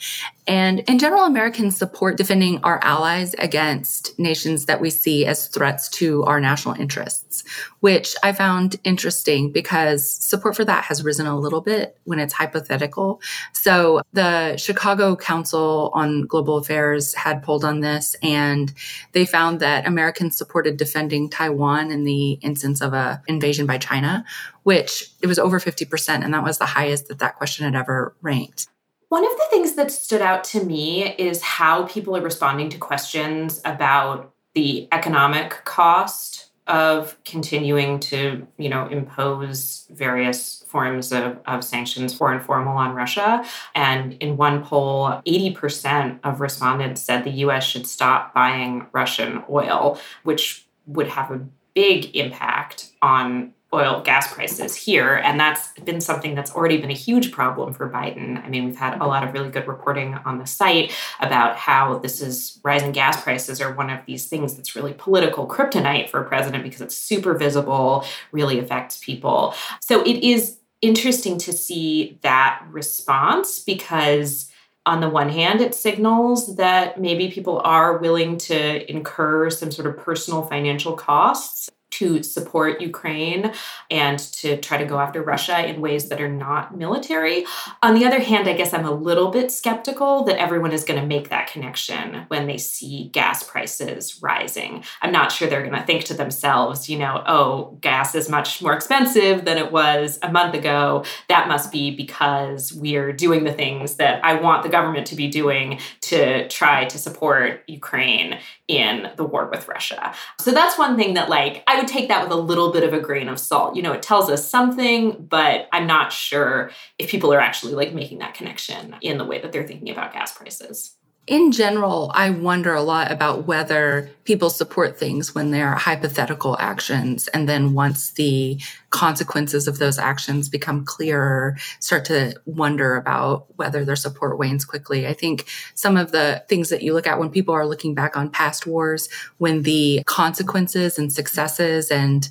And 0.48 0.80
in 0.82 0.98
general, 1.00 1.24
Americans 1.24 1.78
support 1.78 2.18
defending 2.18 2.60
our 2.64 2.80
allies 2.84 3.36
against 3.36 4.18
nations 4.20 4.66
that 4.66 4.82
we 4.82 4.90
see 4.90 5.26
as 5.26 5.48
threats 5.48 5.88
to 5.90 6.24
our 6.24 6.42
national 6.42 6.76
interests, 6.76 7.44
which 7.80 8.16
I 8.24 8.34
found 8.34 8.76
interesting 8.84 9.52
because 9.52 10.10
support 10.12 10.56
for 10.56 10.66
that 10.66 10.84
has 10.86 11.04
risen 11.04 11.28
a 11.28 11.40
little 11.40 11.62
bit 11.62 11.96
when 12.06 12.20
it's 12.20 12.34
hypothetical. 12.34 13.22
So 13.54 14.02
the 14.14 14.58
Chicago 14.58 15.16
Council 15.16 15.92
on 15.94 16.26
Global 16.26 16.58
Affairs 16.58 17.14
had 17.14 17.44
polled 17.44 17.64
on 17.64 17.82
this, 17.82 18.16
and 18.24 18.74
they 19.12 19.26
found 19.26 19.60
that 19.60 19.86
Supported 20.32 20.78
defending 20.78 21.30
Taiwan 21.30 21.92
in 21.92 22.04
the 22.04 22.34
instance 22.34 22.82
of 22.82 22.94
a 22.94 23.22
invasion 23.28 23.66
by 23.66 23.78
China, 23.78 24.26
which 24.64 25.12
it 25.22 25.28
was 25.28 25.40
over 25.40 25.60
50%, 25.60 26.24
and 26.24 26.34
that 26.34 26.44
was 26.44 26.58
the 26.58 26.66
highest 26.66 27.08
that 27.08 27.20
that 27.20 27.38
question 27.38 27.66
had 27.66 27.76
ever 27.76 28.16
ranked. 28.22 28.68
One 29.10 29.26
of 29.26 29.32
the 29.32 29.48
things 29.50 29.74
that 29.74 29.92
stood 29.92 30.22
out 30.22 30.44
to 30.46 30.64
me 30.64 31.14
is 31.16 31.42
how 31.42 31.84
people 31.84 32.16
are 32.16 32.22
responding 32.22 32.70
to 32.70 32.78
questions 32.78 33.62
about 33.66 34.34
the 34.54 34.88
economic 34.92 35.64
cost 35.66 36.51
of 36.72 37.22
continuing 37.26 38.00
to, 38.00 38.48
you 38.58 38.70
know, 38.70 38.88
impose 38.88 39.86
various 39.90 40.64
forms 40.70 41.12
of, 41.12 41.38
of 41.46 41.66
sanctions, 41.66 42.14
foreign 42.14 42.40
formal 42.40 42.78
on 42.78 42.96
Russia. 42.96 43.44
And 43.76 44.14
in 44.14 44.38
one 44.38 44.64
poll, 44.64 45.22
80% 45.28 46.22
of 46.24 46.40
respondents 46.40 47.02
said 47.02 47.26
the 47.26 47.32
US 47.46 47.66
should 47.66 47.86
stop 47.86 48.34
buying 48.34 48.88
Russian 48.94 49.44
oil, 49.50 50.00
which 50.24 50.66
would 50.88 51.10
have 51.10 51.30
a 51.30 51.42
big 51.74 52.16
impact 52.16 52.92
on 53.02 53.54
oil 53.74 54.02
gas 54.02 54.34
prices 54.34 54.76
here. 54.76 55.16
And 55.16 55.40
that's 55.40 55.72
been 55.86 56.02
something 56.02 56.36
that's 56.36 56.52
already 56.52 56.78
been 56.78 56.92
a 56.92 56.96
huge 56.96 57.32
problem 57.32 57.74
for 57.74 57.90
Biden. 57.90 58.44
I 58.44 58.50
mean, 58.50 58.66
we've 58.66 58.76
had 58.76 59.00
a 59.00 59.06
lot 59.06 59.24
of 59.24 59.34
really 59.34 59.50
good 59.50 59.68
reporting 59.68 60.16
on 60.26 60.40
the 60.40 60.46
site 60.46 60.94
about 61.20 61.56
how 61.56 62.00
this 62.00 62.22
is 62.22 62.60
rising 62.64 62.92
gas 62.92 63.22
prices 63.22 63.62
are 63.62 63.74
one 63.74 63.90
of 63.90 64.06
these 64.06 64.28
things 64.28 64.56
that's 64.56 64.76
really 64.76 64.94
political 64.98 65.48
kryptonite 65.48 66.10
for 66.10 66.22
a 66.22 66.28
president 66.28 66.64
because 66.64 66.82
it's 66.82 66.96
super 66.96 67.34
visible, 67.34 68.06
really 68.32 68.60
affects 68.60 68.98
people. 68.98 69.54
So 69.80 70.02
it 70.04 70.24
is 70.24 70.58
interesting 70.82 71.38
to 71.38 71.54
see 71.54 72.20
that 72.24 72.64
response 72.70 73.60
because 73.60 74.52
on 74.86 75.00
the 75.00 75.10
one 75.10 75.30
hand, 75.30 75.62
it 75.62 75.76
signals 75.76 76.56
that 76.56 77.00
maybe 77.00 77.30
people 77.30 77.62
are 77.64 78.00
willing 78.00 78.38
to 78.40 78.92
incur 78.92 79.50
some 79.52 79.72
sort 79.72 79.88
of 79.88 79.96
personal 79.96 80.42
financial 80.42 80.94
costs 80.94 81.70
to 81.92 82.24
support 82.24 82.82
Ukraine 82.82 83.54
and 83.90 84.18
to 84.18 84.58
try 84.58 84.78
to 84.78 84.86
go 84.86 85.00
after 85.00 85.22
Russia 85.22 85.66
in 85.66 85.82
ways 85.82 86.10
that 86.10 86.22
are 86.22 86.30
not 86.32 86.76
military. 86.76 87.46
On 87.84 87.94
the 87.94 88.06
other 88.06 88.20
hand, 88.20 88.48
I 88.48 88.54
guess 88.54 88.74
I'm 88.74 88.86
a 88.86 88.92
little 88.92 89.30
bit 89.30 89.52
skeptical 89.52 90.24
that 90.24 90.40
everyone 90.40 90.72
is 90.72 90.84
going 90.84 91.00
to 91.00 91.06
make 91.06 91.30
that 91.30 91.52
connection 91.52 92.26
when 92.30 92.48
they 92.48 92.58
see 92.58 93.10
gas 93.14 93.44
prices 93.44 94.22
rising. 94.22 94.84
I'm 95.02 95.12
not 95.12 95.32
sure 95.32 95.48
they're 95.48 95.68
going 95.68 95.80
to 95.80 95.86
think 95.86 96.06
to 96.06 96.14
themselves, 96.14 96.90
you 96.90 96.98
know, 96.98 97.24
oh, 97.28 97.78
gas 97.82 98.16
is 98.16 98.30
much 98.30 98.62
more 98.62 98.74
expensive 98.74 99.46
than 99.46 99.58
it 99.58 99.72
was 99.72 100.18
a 100.24 100.32
month 100.32 100.56
ago. 100.56 101.04
That 101.28 101.48
must 101.48 101.72
be 101.72 101.96
because 101.96 102.74
we're 102.74 103.12
doing 103.12 103.44
the 103.44 103.54
things 103.54 103.96
that 103.96 104.24
I 104.24 104.36
want 104.36 104.64
the 104.64 104.70
government 104.70 105.08
to 105.08 105.16
be 105.16 105.28
doing 105.28 105.80
to 106.02 106.48
try 106.48 106.86
to 106.86 106.98
support 106.98 107.64
Ukraine 107.68 108.40
in 108.68 109.10
the 109.18 109.26
war 109.26 109.50
with 109.50 109.68
Russia. 109.68 110.14
So 110.40 110.52
that's 110.52 110.78
one 110.78 110.96
thing 110.96 111.16
that, 111.16 111.30
like, 111.30 111.64
I 111.68 111.81
would 111.82 111.92
take 111.92 112.08
that 112.08 112.24
with 112.24 112.32
a 112.32 112.42
little 112.42 112.72
bit 112.72 112.84
of 112.84 112.94
a 112.94 113.00
grain 113.00 113.28
of 113.28 113.40
salt. 113.40 113.76
You 113.76 113.82
know, 113.82 113.94
it 113.94 114.02
tells 114.02 114.30
us 114.30 114.48
something, 114.48 115.26
but 115.30 115.68
I'm 115.72 115.88
not 115.88 116.12
sure 116.12 116.72
if 116.98 117.10
people 117.10 117.34
are 117.34 117.40
actually 117.40 117.74
like 117.74 117.94
making 117.94 118.20
that 118.20 118.34
connection 118.34 118.96
in 119.02 119.18
the 119.18 119.26
way 119.26 119.40
that 119.42 119.52
they're 119.52 119.68
thinking 119.68 119.90
about 119.90 120.14
gas 120.14 120.32
prices 120.32 120.98
in 121.28 121.52
general, 121.52 122.12
I 122.16 122.32
wonder 122.32 122.74
a 122.74 122.82
lot 122.82 123.12
about 123.12 123.46
whether 123.46 124.10
people 124.24 124.50
support 124.50 124.98
things 124.98 125.36
when 125.36 125.52
they're 125.52 125.76
hypothetical 125.76 126.58
actions. 126.60 127.28
And 127.28 127.48
then 127.48 127.74
once 127.74 128.12
the 128.12 128.60
consequences 128.90 129.68
of 129.68 129.78
those 129.78 130.00
actions 130.00 130.50
become 130.50 130.84
clearer, 130.84 131.58
start 131.80 132.06
to 132.06 132.34
wonder 132.46 132.96
about 132.98 133.46
whether 133.56 133.86
their 133.86 133.96
support 133.96 134.40
wanes 134.40 134.66
quickly. 134.66 135.08
I 135.08 135.14
think 135.14 135.46
some 135.76 135.96
of 135.96 136.12
the 136.12 136.44
things 136.50 136.70
that 136.70 136.82
you 136.82 136.94
look 136.94 137.08
at 137.08 137.20
when 137.20 137.30
people 137.30 137.54
are 137.54 137.68
looking 137.68 137.94
back 137.94 138.18
on 138.18 138.30
past 138.30 138.66
wars, 138.66 139.08
when 139.38 139.62
the 139.62 140.02
consequences 140.06 140.98
and 140.98 141.14
successes 141.14 141.92
and 141.92 142.28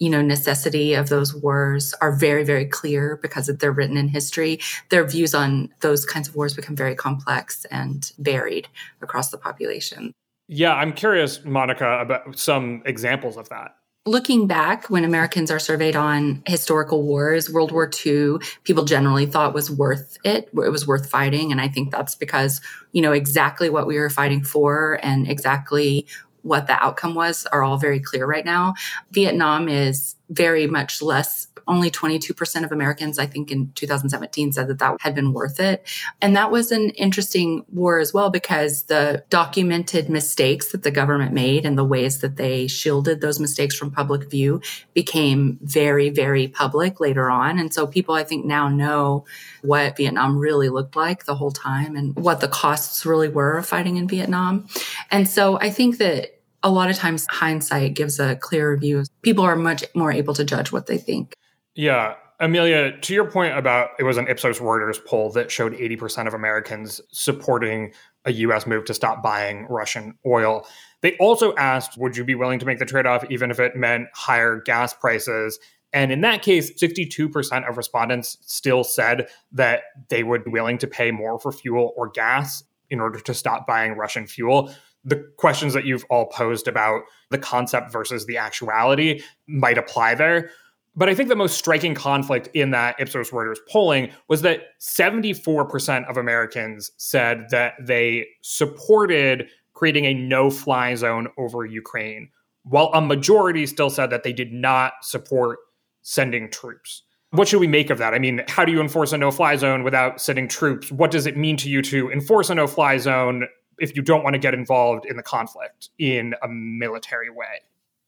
you 0.00 0.10
know, 0.10 0.22
necessity 0.22 0.94
of 0.94 1.10
those 1.10 1.34
wars 1.34 1.94
are 2.00 2.10
very, 2.10 2.42
very 2.42 2.64
clear 2.64 3.18
because 3.22 3.46
they're 3.46 3.70
written 3.70 3.96
in 3.96 4.08
history. 4.08 4.58
Their 4.88 5.06
views 5.06 5.34
on 5.34 5.68
those 5.80 6.04
kinds 6.04 6.26
of 6.26 6.34
wars 6.34 6.54
become 6.54 6.74
very 6.74 6.96
complex 6.96 7.66
and 7.66 8.10
varied 8.18 8.66
across 9.02 9.30
the 9.30 9.38
population. 9.38 10.12
Yeah, 10.48 10.74
I'm 10.74 10.92
curious, 10.94 11.44
Monica, 11.44 12.00
about 12.00 12.36
some 12.36 12.82
examples 12.84 13.36
of 13.36 13.48
that. 13.50 13.76
Looking 14.06 14.46
back, 14.46 14.88
when 14.88 15.04
Americans 15.04 15.50
are 15.50 15.58
surveyed 15.58 15.94
on 15.94 16.42
historical 16.46 17.02
wars, 17.02 17.50
World 17.50 17.70
War 17.70 17.88
II, 18.04 18.38
people 18.64 18.86
generally 18.86 19.26
thought 19.26 19.52
was 19.52 19.70
worth 19.70 20.16
it. 20.24 20.48
It 20.54 20.72
was 20.72 20.86
worth 20.86 21.10
fighting. 21.10 21.52
And 21.52 21.60
I 21.60 21.68
think 21.68 21.92
that's 21.92 22.14
because, 22.14 22.62
you 22.92 23.02
know, 23.02 23.12
exactly 23.12 23.68
what 23.68 23.86
we 23.86 23.98
were 23.98 24.08
fighting 24.08 24.42
for 24.42 24.98
and 25.02 25.28
exactly 25.28 26.06
what 26.42 26.66
the 26.66 26.82
outcome 26.82 27.14
was 27.14 27.46
are 27.46 27.62
all 27.62 27.76
very 27.76 28.00
clear 28.00 28.26
right 28.26 28.44
now. 28.44 28.74
Vietnam 29.12 29.68
is 29.68 30.16
very 30.30 30.66
much 30.66 31.02
less 31.02 31.48
only 31.66 31.90
22% 31.90 32.64
of 32.64 32.72
Americans, 32.72 33.18
I 33.18 33.26
think 33.26 33.50
in 33.50 33.72
2017, 33.72 34.52
said 34.52 34.68
that 34.68 34.78
that 34.78 34.96
had 35.00 35.14
been 35.14 35.32
worth 35.32 35.60
it. 35.60 35.86
And 36.20 36.36
that 36.36 36.50
was 36.50 36.72
an 36.72 36.90
interesting 36.90 37.64
war 37.72 37.98
as 37.98 38.12
well 38.12 38.30
because 38.30 38.84
the 38.84 39.24
documented 39.30 40.08
mistakes 40.08 40.72
that 40.72 40.82
the 40.82 40.90
government 40.90 41.32
made 41.32 41.64
and 41.64 41.76
the 41.76 41.84
ways 41.84 42.20
that 42.20 42.36
they 42.36 42.66
shielded 42.66 43.20
those 43.20 43.40
mistakes 43.40 43.76
from 43.76 43.90
public 43.90 44.30
view 44.30 44.60
became 44.94 45.58
very, 45.62 46.10
very 46.10 46.48
public 46.48 47.00
later 47.00 47.30
on. 47.30 47.58
And 47.58 47.72
so 47.72 47.86
people, 47.86 48.14
I 48.14 48.24
think, 48.24 48.44
now 48.44 48.68
know 48.68 49.24
what 49.62 49.96
Vietnam 49.96 50.38
really 50.38 50.68
looked 50.68 50.96
like 50.96 51.24
the 51.24 51.34
whole 51.34 51.50
time 51.50 51.96
and 51.96 52.16
what 52.16 52.40
the 52.40 52.48
costs 52.48 53.04
really 53.06 53.28
were 53.28 53.58
of 53.58 53.66
fighting 53.66 53.96
in 53.96 54.08
Vietnam. 54.08 54.66
And 55.10 55.28
so 55.28 55.58
I 55.58 55.70
think 55.70 55.98
that 55.98 56.40
a 56.62 56.70
lot 56.70 56.90
of 56.90 56.96
times 56.96 57.26
hindsight 57.30 57.94
gives 57.94 58.18
a 58.18 58.36
clearer 58.36 58.76
view. 58.76 59.04
People 59.22 59.44
are 59.44 59.56
much 59.56 59.84
more 59.94 60.12
able 60.12 60.34
to 60.34 60.44
judge 60.44 60.72
what 60.72 60.86
they 60.86 60.98
think. 60.98 61.34
Yeah. 61.74 62.14
Amelia, 62.40 62.98
to 62.98 63.12
your 63.12 63.30
point 63.30 63.56
about 63.56 63.90
it 63.98 64.04
was 64.04 64.16
an 64.16 64.26
Ipsos 64.26 64.60
Reuters 64.60 65.04
poll 65.04 65.30
that 65.32 65.50
showed 65.50 65.74
80% 65.74 66.26
of 66.26 66.32
Americans 66.32 67.00
supporting 67.12 67.92
a 68.24 68.32
US 68.32 68.66
move 68.66 68.86
to 68.86 68.94
stop 68.94 69.22
buying 69.22 69.66
Russian 69.68 70.18
oil. 70.26 70.66
They 71.02 71.16
also 71.18 71.54
asked, 71.56 71.98
would 71.98 72.16
you 72.16 72.24
be 72.24 72.34
willing 72.34 72.58
to 72.58 72.66
make 72.66 72.78
the 72.78 72.86
trade 72.86 73.06
off 73.06 73.24
even 73.30 73.50
if 73.50 73.60
it 73.60 73.76
meant 73.76 74.08
higher 74.14 74.60
gas 74.64 74.94
prices? 74.94 75.58
And 75.92 76.12
in 76.12 76.20
that 76.20 76.42
case, 76.42 76.72
62% 76.80 77.68
of 77.68 77.76
respondents 77.76 78.38
still 78.42 78.84
said 78.84 79.28
that 79.52 79.82
they 80.08 80.22
would 80.22 80.44
be 80.44 80.50
willing 80.50 80.78
to 80.78 80.86
pay 80.86 81.10
more 81.10 81.38
for 81.38 81.52
fuel 81.52 81.92
or 81.96 82.08
gas 82.08 82.62
in 82.90 83.00
order 83.00 83.20
to 83.20 83.34
stop 83.34 83.66
buying 83.66 83.92
Russian 83.92 84.26
fuel. 84.26 84.72
The 85.04 85.24
questions 85.36 85.74
that 85.74 85.84
you've 85.84 86.04
all 86.10 86.26
posed 86.26 86.68
about 86.68 87.02
the 87.30 87.38
concept 87.38 87.92
versus 87.92 88.26
the 88.26 88.36
actuality 88.36 89.22
might 89.46 89.78
apply 89.78 90.14
there. 90.14 90.50
But 90.96 91.08
I 91.08 91.14
think 91.14 91.28
the 91.28 91.36
most 91.36 91.56
striking 91.56 91.94
conflict 91.94 92.48
in 92.52 92.72
that 92.72 92.96
Ipsos 92.98 93.30
Reuters 93.30 93.58
polling 93.68 94.10
was 94.28 94.42
that 94.42 94.78
74% 94.80 96.08
of 96.08 96.16
Americans 96.16 96.90
said 96.96 97.46
that 97.50 97.74
they 97.80 98.26
supported 98.42 99.48
creating 99.72 100.04
a 100.04 100.14
no 100.14 100.50
fly 100.50 100.94
zone 100.94 101.28
over 101.38 101.64
Ukraine, 101.64 102.28
while 102.64 102.90
a 102.92 103.00
majority 103.00 103.66
still 103.66 103.88
said 103.88 104.10
that 104.10 104.24
they 104.24 104.32
did 104.32 104.52
not 104.52 104.92
support 105.02 105.58
sending 106.02 106.50
troops. 106.50 107.02
What 107.30 107.46
should 107.46 107.60
we 107.60 107.68
make 107.68 107.90
of 107.90 107.98
that? 107.98 108.12
I 108.12 108.18
mean, 108.18 108.42
how 108.48 108.64
do 108.64 108.72
you 108.72 108.80
enforce 108.80 109.12
a 109.12 109.18
no 109.18 109.30
fly 109.30 109.54
zone 109.54 109.84
without 109.84 110.20
sending 110.20 110.48
troops? 110.48 110.90
What 110.90 111.12
does 111.12 111.26
it 111.26 111.36
mean 111.36 111.56
to 111.58 111.70
you 111.70 111.80
to 111.82 112.10
enforce 112.10 112.50
a 112.50 112.54
no 112.56 112.66
fly 112.66 112.98
zone 112.98 113.46
if 113.78 113.94
you 113.94 114.02
don't 114.02 114.24
want 114.24 114.34
to 114.34 114.38
get 114.38 114.52
involved 114.52 115.06
in 115.06 115.16
the 115.16 115.22
conflict 115.22 115.90
in 115.98 116.34
a 116.42 116.48
military 116.48 117.30
way? 117.30 117.60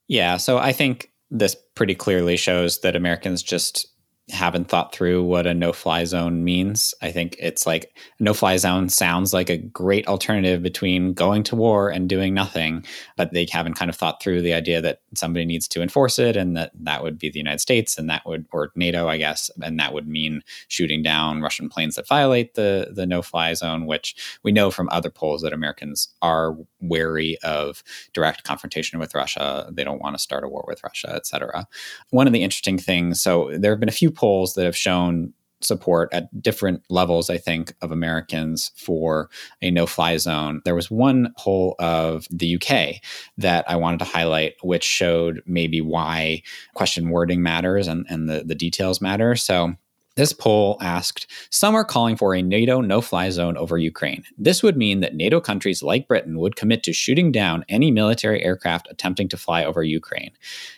Yeah, 0.09 0.35
so 0.35 0.57
I 0.57 0.73
think 0.73 1.12
this 1.33 1.55
pretty 1.75 1.95
clearly 1.95 2.37
shows 2.37 2.79
that 2.81 2.95
Americans 2.95 3.41
just 3.41 3.87
haven't 4.31 4.69
thought 4.69 4.95
through 4.95 5.21
what 5.23 5.45
a 5.45 5.53
no 5.53 5.73
fly 5.73 6.05
zone 6.05 6.45
means. 6.45 6.93
I 7.01 7.11
think 7.11 7.35
it's 7.39 7.65
like 7.65 7.97
no 8.21 8.33
fly 8.33 8.55
zone 8.55 8.87
sounds 8.87 9.33
like 9.33 9.49
a 9.49 9.57
great 9.57 10.07
alternative 10.07 10.63
between 10.63 11.13
going 11.13 11.43
to 11.43 11.57
war 11.57 11.89
and 11.89 12.07
doing 12.07 12.33
nothing, 12.33 12.85
but 13.17 13.33
they 13.33 13.45
haven't 13.51 13.73
kind 13.73 13.89
of 13.89 13.97
thought 13.97 14.23
through 14.23 14.41
the 14.41 14.53
idea 14.53 14.81
that 14.81 15.01
somebody 15.13 15.43
needs 15.43 15.67
to 15.67 15.81
enforce 15.81 16.19
it 16.19 16.37
and 16.37 16.55
that 16.55 16.71
that 16.79 17.03
would 17.03 17.19
be 17.19 17.29
the 17.29 17.39
United 17.39 17.59
States 17.59 17.97
and 17.97 18.09
that 18.09 18.25
would 18.25 18.45
or 18.53 18.71
NATO, 18.75 19.09
I 19.09 19.17
guess, 19.17 19.51
and 19.61 19.77
that 19.79 19.93
would 19.93 20.07
mean 20.07 20.41
shooting 20.69 21.03
down 21.03 21.41
Russian 21.41 21.67
planes 21.67 21.95
that 21.95 22.07
violate 22.07 22.55
the 22.55 22.91
the 22.95 23.05
no 23.05 23.21
fly 23.21 23.53
zone, 23.53 23.85
which 23.85 24.15
we 24.41 24.53
know 24.53 24.71
from 24.71 24.87
other 24.89 25.09
polls 25.09 25.41
that 25.41 25.51
Americans 25.51 26.07
are 26.21 26.55
wary 26.79 27.37
of 27.43 27.83
direct 28.13 28.45
confrontation 28.45 28.99
with 28.99 29.15
Russia. 29.15 29.69
They 29.69 29.83
don't 29.83 30.01
want 30.01 30.15
to 30.15 30.21
start 30.21 30.45
a 30.45 30.47
war 30.47 30.63
with 30.65 30.83
Russia, 30.83 31.11
et 31.13 31.27
cetera. 31.27 31.67
One 32.11 32.27
of 32.27 32.33
the 32.33 32.43
interesting 32.43 32.77
things, 32.77 33.21
so 33.21 33.51
there 33.57 33.71
have 33.71 33.81
been 33.81 33.89
a 33.89 33.91
few 33.91 34.12
polls 34.15 34.53
that 34.53 34.65
have 34.65 34.77
shown 34.77 35.33
support 35.65 36.09
at 36.11 36.41
different 36.41 36.83
levels, 36.89 37.29
I 37.29 37.37
think, 37.37 37.73
of 37.81 37.91
Americans 37.91 38.71
for 38.75 39.29
a 39.61 39.71
no 39.71 39.85
fly 39.85 40.17
zone. 40.17 40.61
There 40.65 40.75
was 40.75 40.91
one 40.91 41.33
poll 41.37 41.75
of 41.79 42.27
the 42.29 42.55
UK 42.55 43.01
that 43.37 43.65
I 43.67 43.75
wanted 43.75 43.99
to 43.99 44.05
highlight, 44.05 44.55
which 44.61 44.83
showed 44.83 45.41
maybe 45.45 45.81
why 45.81 46.41
question 46.75 47.09
wording 47.09 47.41
matters 47.41 47.87
and, 47.87 48.05
and 48.09 48.29
the, 48.29 48.43
the 48.45 48.55
details 48.55 49.01
matter. 49.01 49.35
So 49.35 49.75
this 50.15 50.33
poll 50.33 50.77
asked 50.81 51.27
Some 51.49 51.75
are 51.75 51.83
calling 51.83 52.15
for 52.15 52.35
a 52.35 52.41
NATO 52.41 52.81
no 52.81 53.01
fly 53.01 53.29
zone 53.29 53.57
over 53.57 53.77
Ukraine. 53.77 54.23
This 54.37 54.61
would 54.61 54.77
mean 54.77 54.99
that 54.99 55.15
NATO 55.15 55.41
countries 55.41 55.81
like 55.81 56.07
Britain 56.07 56.39
would 56.39 56.55
commit 56.55 56.83
to 56.83 56.93
shooting 56.93 57.31
down 57.31 57.65
any 57.67 57.91
military 57.91 58.43
aircraft 58.43 58.87
attempting 58.91 59.27
to 59.29 59.37
fly 59.37 59.63
over 59.65 59.83
Ukraine. 59.83 60.31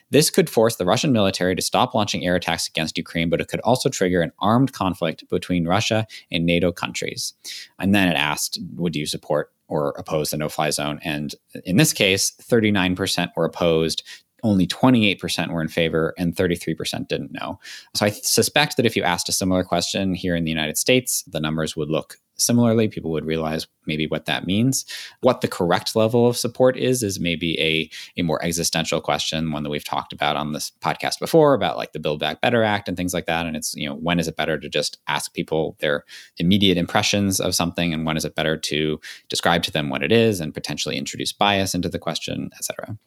This 0.10 0.30
could 0.30 0.50
force 0.50 0.78
the 0.78 0.86
Russian 0.86 1.12
military 1.12 1.56
to 1.56 1.62
stop 1.62 1.94
launching 1.94 2.26
air 2.26 2.36
attacks 2.36 2.68
against 2.68 2.98
Ukraine, 2.98 3.30
but 3.30 3.42
it 3.42 3.50
could 3.50 3.60
also 3.62 3.90
trigger 3.90 4.22
an 4.22 4.32
armed 4.40 4.72
conflict 4.72 5.28
between 5.30 5.68
Russia 5.68 6.08
and 6.32 6.46
NATO 6.46 6.72
countries. 6.72 7.34
And 7.80 7.94
then 7.94 8.08
it 8.08 8.16
asked 8.16 8.60
Would 8.76 8.96
you 8.96 9.06
support 9.06 9.52
or 9.68 9.96
oppose 9.98 10.30
the 10.30 10.38
no 10.38 10.48
fly 10.48 10.70
zone? 10.70 11.00
And 11.04 11.36
in 11.66 11.78
this 11.78 11.92
case, 11.92 12.32
39% 12.42 13.32
were 13.36 13.46
opposed, 13.46 14.04
only 14.46 14.68
28% 14.68 15.52
were 15.52 15.62
in 15.62 15.68
favor 15.68 16.14
and 16.18 16.36
33% 16.36 17.08
didn't 17.08 17.34
know. 17.34 17.60
So 17.96 18.06
I 18.06 18.10
suspect 18.12 18.78
that 18.78 18.86
if 18.86 18.96
you 18.96 19.02
asked 19.02 19.28
a 19.28 19.34
similar 19.34 19.64
question 19.64 20.14
here 20.14 20.36
in 20.36 20.44
the 20.44 20.52
United 20.52 20.78
States, 20.78 21.24
the 21.24 21.40
numbers 21.40 21.76
would 21.76 21.90
look 21.90 22.18
similarly. 22.38 22.88
People 22.88 23.12
would 23.12 23.26
realize 23.26 23.66
maybe 23.88 24.08
what 24.08 24.26
that 24.26 24.46
means. 24.46 24.86
What 25.22 25.42
the 25.42 25.48
correct 25.48 25.96
level 25.96 26.28
of 26.28 26.38
support 26.38 26.78
is, 26.78 27.02
is 27.02 27.20
maybe 27.20 27.60
a, 27.60 27.90
a 28.20 28.24
more 28.24 28.44
existential 28.44 29.02
question, 29.02 29.52
one 29.52 29.64
that 29.64 29.70
we've 29.70 29.84
talked 29.84 30.14
about 30.14 30.36
on 30.36 30.52
this 30.52 30.72
podcast 30.82 31.20
before 31.20 31.54
about 31.54 31.78
like 31.78 31.94
the 31.94 32.00
Build 32.00 32.20
Back 32.20 32.42
Better 32.42 32.64
Act 32.64 32.88
and 32.88 32.98
things 32.98 33.14
like 33.14 33.26
that. 33.26 33.46
And 33.46 33.56
it's, 33.56 33.74
you 33.76 33.88
know, 33.88 33.96
when 33.96 34.20
is 34.20 34.28
it 34.28 34.36
better 34.36 34.60
to 34.60 34.70
just 34.70 35.00
ask 35.08 35.34
people 35.34 35.76
their 35.80 36.04
immediate 36.38 36.78
impressions 36.78 37.40
of 37.40 37.56
something 37.56 37.94
and 37.94 38.06
when 38.06 38.18
is 38.18 38.26
it 38.26 38.36
better 38.36 38.58
to 38.58 39.00
describe 39.30 39.64
to 39.64 39.72
them 39.72 39.90
what 39.90 40.04
it 40.04 40.12
is 40.12 40.40
and 40.40 40.54
potentially 40.54 40.98
introduce 40.98 41.32
bias 41.32 41.74
into 41.74 41.90
the 41.90 42.00
question, 42.00 42.50
et 42.54 42.64
cetera. 42.64 42.98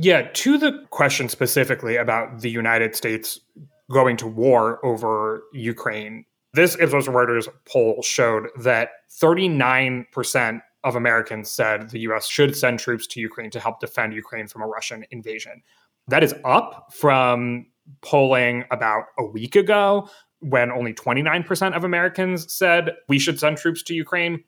Yeah, 0.00 0.28
to 0.32 0.58
the 0.58 0.84
question 0.90 1.28
specifically 1.28 1.96
about 1.96 2.40
the 2.40 2.50
United 2.50 2.94
States 2.94 3.40
going 3.90 4.16
to 4.18 4.28
war 4.28 4.84
over 4.86 5.42
Ukraine, 5.52 6.24
this 6.54 6.76
Ipsos 6.78 7.08
Reuters 7.08 7.48
poll 7.64 8.00
showed 8.02 8.46
that 8.60 8.90
39% 9.20 10.60
of 10.84 10.94
Americans 10.94 11.50
said 11.50 11.90
the 11.90 11.98
US 12.00 12.28
should 12.28 12.56
send 12.56 12.78
troops 12.78 13.08
to 13.08 13.20
Ukraine 13.20 13.50
to 13.50 13.58
help 13.58 13.80
defend 13.80 14.14
Ukraine 14.14 14.46
from 14.46 14.62
a 14.62 14.68
Russian 14.68 15.04
invasion. 15.10 15.62
That 16.06 16.22
is 16.22 16.32
up 16.44 16.92
from 16.92 17.66
polling 18.00 18.66
about 18.70 19.06
a 19.18 19.24
week 19.24 19.56
ago 19.56 20.08
when 20.38 20.70
only 20.70 20.94
29% 20.94 21.76
of 21.76 21.82
Americans 21.82 22.52
said 22.52 22.92
we 23.08 23.18
should 23.18 23.40
send 23.40 23.56
troops 23.56 23.82
to 23.82 23.94
Ukraine. 23.94 24.44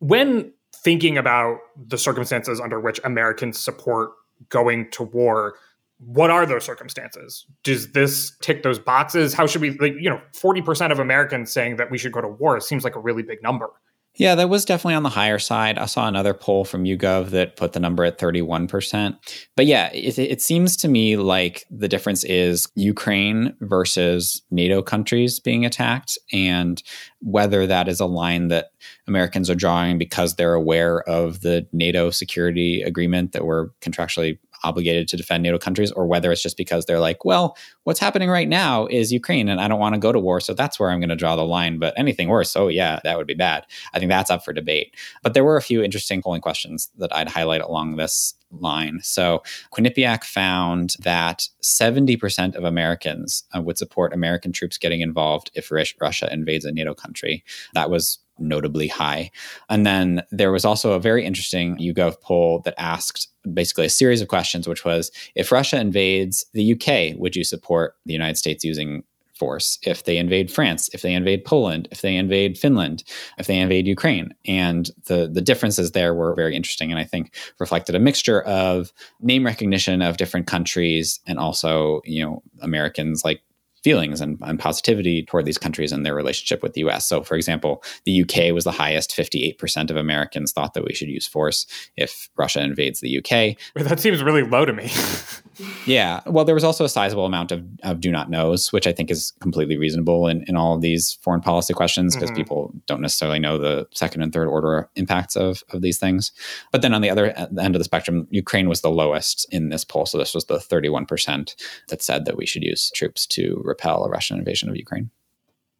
When 0.00 0.52
thinking 0.74 1.16
about 1.16 1.58
the 1.86 1.96
circumstances 1.96 2.60
under 2.60 2.78
which 2.78 3.00
Americans 3.02 3.58
support 3.58 4.10
going 4.48 4.90
to 4.92 5.02
war. 5.02 5.54
What 5.98 6.30
are 6.30 6.46
those 6.46 6.64
circumstances? 6.64 7.46
Does 7.62 7.92
this 7.92 8.36
tick 8.40 8.62
those 8.62 8.78
boxes? 8.78 9.34
How 9.34 9.46
should 9.46 9.60
we 9.60 9.72
like 9.78 9.94
you 9.98 10.08
know 10.08 10.20
40% 10.32 10.90
of 10.90 10.98
americans 10.98 11.52
saying 11.52 11.76
that 11.76 11.90
we 11.90 11.98
should 11.98 12.12
go 12.12 12.20
to 12.20 12.28
war 12.28 12.58
seems 12.60 12.84
like 12.84 12.96
a 12.96 13.00
really 13.00 13.22
big 13.22 13.42
number 13.42 13.70
yeah, 14.16 14.34
that 14.34 14.48
was 14.48 14.64
definitely 14.64 14.96
on 14.96 15.04
the 15.04 15.08
higher 15.08 15.38
side. 15.38 15.78
I 15.78 15.86
saw 15.86 16.08
another 16.08 16.34
poll 16.34 16.64
from 16.64 16.84
YouGov 16.84 17.30
that 17.30 17.56
put 17.56 17.72
the 17.72 17.80
number 17.80 18.04
at 18.04 18.18
31%. 18.18 19.16
But 19.56 19.66
yeah, 19.66 19.90
it, 19.92 20.18
it, 20.18 20.42
seems 20.42 20.76
to 20.78 20.88
me 20.88 21.16
like 21.16 21.64
the 21.70 21.88
difference 21.88 22.24
is 22.24 22.66
Ukraine 22.74 23.54
versus 23.60 24.42
NATO 24.50 24.82
countries 24.82 25.38
being 25.38 25.64
attacked, 25.64 26.18
and 26.32 26.82
whether 27.20 27.66
that 27.68 27.86
is 27.86 28.00
a 28.00 28.06
line 28.06 28.48
that 28.48 28.72
Americans 29.06 29.48
are 29.48 29.54
drawing 29.54 29.96
because 29.96 30.34
they're 30.34 30.54
aware 30.54 31.08
of 31.08 31.42
the 31.42 31.66
NATO 31.72 32.10
security 32.10 32.82
agreement 32.82 33.32
that 33.32 33.44
we're 33.44 33.68
contractually 33.80 34.38
obligated 34.62 35.08
to 35.08 35.16
defend 35.16 35.42
NATO 35.42 35.58
countries, 35.58 35.92
or 35.92 36.06
whether 36.06 36.30
it's 36.32 36.42
just 36.42 36.56
because 36.56 36.86
they're 36.86 37.00
like, 37.00 37.24
well, 37.24 37.56
what's 37.84 38.00
happening 38.00 38.28
right 38.28 38.48
now 38.48 38.86
is 38.86 39.12
Ukraine, 39.12 39.48
and 39.48 39.60
I 39.60 39.68
don't 39.68 39.80
want 39.80 39.94
to 39.94 40.00
go 40.00 40.12
to 40.12 40.20
war, 40.20 40.40
so 40.40 40.54
that's 40.54 40.78
where 40.78 40.90
I'm 40.90 41.00
going 41.00 41.10
to 41.10 41.16
draw 41.16 41.36
the 41.36 41.44
line. 41.44 41.78
But 41.78 41.94
anything 41.96 42.28
worse, 42.28 42.56
oh 42.56 42.68
yeah, 42.68 43.00
that 43.04 43.16
would 43.18 43.26
be 43.26 43.34
bad. 43.34 43.66
I 43.92 43.98
think 43.98 44.10
that's 44.10 44.30
up 44.30 44.44
for 44.44 44.52
debate. 44.52 44.94
But 45.22 45.34
there 45.34 45.44
were 45.44 45.56
a 45.56 45.62
few 45.62 45.82
interesting 45.82 46.22
polling 46.22 46.40
questions 46.40 46.90
that 46.98 47.14
I'd 47.14 47.28
highlight 47.28 47.62
along 47.62 47.96
this 47.96 48.34
line. 48.50 49.00
So 49.02 49.42
Quinnipiac 49.72 50.24
found 50.24 50.94
that 51.00 51.48
70% 51.62 52.56
of 52.56 52.64
Americans 52.64 53.44
uh, 53.54 53.60
would 53.60 53.78
support 53.78 54.12
American 54.12 54.52
troops 54.52 54.78
getting 54.78 55.00
involved 55.00 55.50
if 55.54 55.70
Russia 55.70 56.28
invades 56.32 56.64
a 56.64 56.72
NATO 56.72 56.94
country. 56.94 57.44
That 57.74 57.90
was 57.90 58.18
notably 58.40 58.88
high. 58.88 59.30
And 59.68 59.86
then 59.86 60.22
there 60.30 60.52
was 60.52 60.64
also 60.64 60.92
a 60.92 61.00
very 61.00 61.24
interesting 61.24 61.76
YouGov 61.76 62.20
poll 62.20 62.60
that 62.64 62.74
asked 62.78 63.28
basically 63.52 63.86
a 63.86 63.90
series 63.90 64.20
of 64.20 64.28
questions, 64.28 64.66
which 64.66 64.84
was 64.84 65.10
if 65.34 65.52
Russia 65.52 65.78
invades 65.80 66.44
the 66.52 66.72
UK, 66.72 67.18
would 67.18 67.36
you 67.36 67.44
support 67.44 67.96
the 68.06 68.12
United 68.12 68.36
States 68.36 68.64
using 68.64 69.04
force 69.40 69.78
if 69.82 70.04
they 70.04 70.18
invade 70.18 70.52
France, 70.52 70.90
if 70.92 71.00
they 71.00 71.14
invade 71.14 71.46
Poland, 71.46 71.88
if 71.90 72.02
they 72.02 72.14
invade 72.14 72.58
Finland, 72.58 73.02
if 73.38 73.46
they 73.46 73.58
invade 73.58 73.86
Ukraine. 73.86 74.34
And 74.44 74.90
the 75.06 75.30
the 75.32 75.40
differences 75.40 75.92
there 75.92 76.14
were 76.14 76.34
very 76.34 76.54
interesting 76.54 76.90
and 76.92 77.00
I 77.00 77.04
think 77.04 77.34
reflected 77.58 77.94
a 77.94 77.98
mixture 77.98 78.42
of 78.42 78.92
name 79.20 79.44
recognition 79.46 80.02
of 80.02 80.18
different 80.18 80.46
countries 80.46 81.20
and 81.26 81.38
also, 81.38 82.02
you 82.04 82.22
know, 82.22 82.42
Americans 82.60 83.24
like 83.24 83.40
feelings 83.82 84.20
and, 84.20 84.38
and, 84.42 84.58
positivity 84.60 85.24
toward 85.24 85.46
these 85.46 85.56
countries 85.56 85.90
and 85.90 86.04
their 86.04 86.14
relationship 86.14 86.62
with 86.62 86.74
the 86.74 86.82
US. 86.82 87.06
So, 87.06 87.22
for 87.22 87.34
example, 87.34 87.82
the 88.04 88.22
UK 88.22 88.52
was 88.52 88.64
the 88.64 88.70
highest 88.70 89.10
58% 89.10 89.90
of 89.90 89.96
Americans 89.96 90.52
thought 90.52 90.74
that 90.74 90.84
we 90.84 90.92
should 90.92 91.08
use 91.08 91.26
force 91.26 91.66
if 91.96 92.28
Russia 92.36 92.62
invades 92.62 93.00
the 93.00 93.18
UK. 93.18 93.56
That 93.74 94.00
seems 94.00 94.22
really 94.22 94.42
low 94.42 94.66
to 94.66 94.72
me. 94.72 94.90
yeah. 95.86 96.20
Well, 96.26 96.44
there 96.44 96.54
was 96.54 96.64
also 96.64 96.84
a 96.84 96.88
sizable 96.88 97.24
amount 97.24 97.52
of, 97.52 97.64
of 97.82 98.00
do 98.00 98.10
not 98.10 98.28
knows, 98.28 98.72
which 98.72 98.86
I 98.86 98.92
think 98.92 99.10
is 99.10 99.32
completely 99.40 99.78
reasonable 99.78 100.26
in, 100.26 100.44
in 100.46 100.56
all 100.56 100.74
of 100.74 100.82
these 100.82 101.14
foreign 101.22 101.40
policy 101.40 101.72
questions 101.72 102.14
because 102.14 102.30
mm-hmm. 102.30 102.36
people 102.36 102.74
don't 102.86 103.00
necessarily 103.00 103.38
know 103.38 103.56
the 103.56 103.86
second 103.92 104.22
and 104.22 104.32
third 104.32 104.48
order 104.48 104.90
impacts 104.96 105.36
of, 105.36 105.62
of 105.70 105.80
these 105.80 105.98
things. 105.98 106.32
But 106.70 106.82
then 106.82 106.92
on 106.92 107.00
the 107.00 107.10
other 107.10 107.30
end 107.30 107.74
of 107.74 107.80
the 107.80 107.84
spectrum, 107.84 108.26
Ukraine 108.30 108.68
was 108.68 108.82
the 108.82 108.90
lowest 108.90 109.46
in 109.50 109.70
this 109.70 109.84
poll. 109.84 110.04
So 110.04 110.18
this 110.18 110.34
was 110.34 110.44
the 110.44 110.58
31% 110.58 111.54
that 111.88 112.02
said 112.02 112.24
that 112.26 112.36
we 112.36 112.46
should 112.46 112.62
use 112.62 112.90
troops 112.94 113.26
to 113.28 113.62
repel 113.70 114.04
a 114.04 114.10
Russian 114.10 114.38
invasion 114.38 114.68
of 114.68 114.76
Ukraine. 114.76 115.10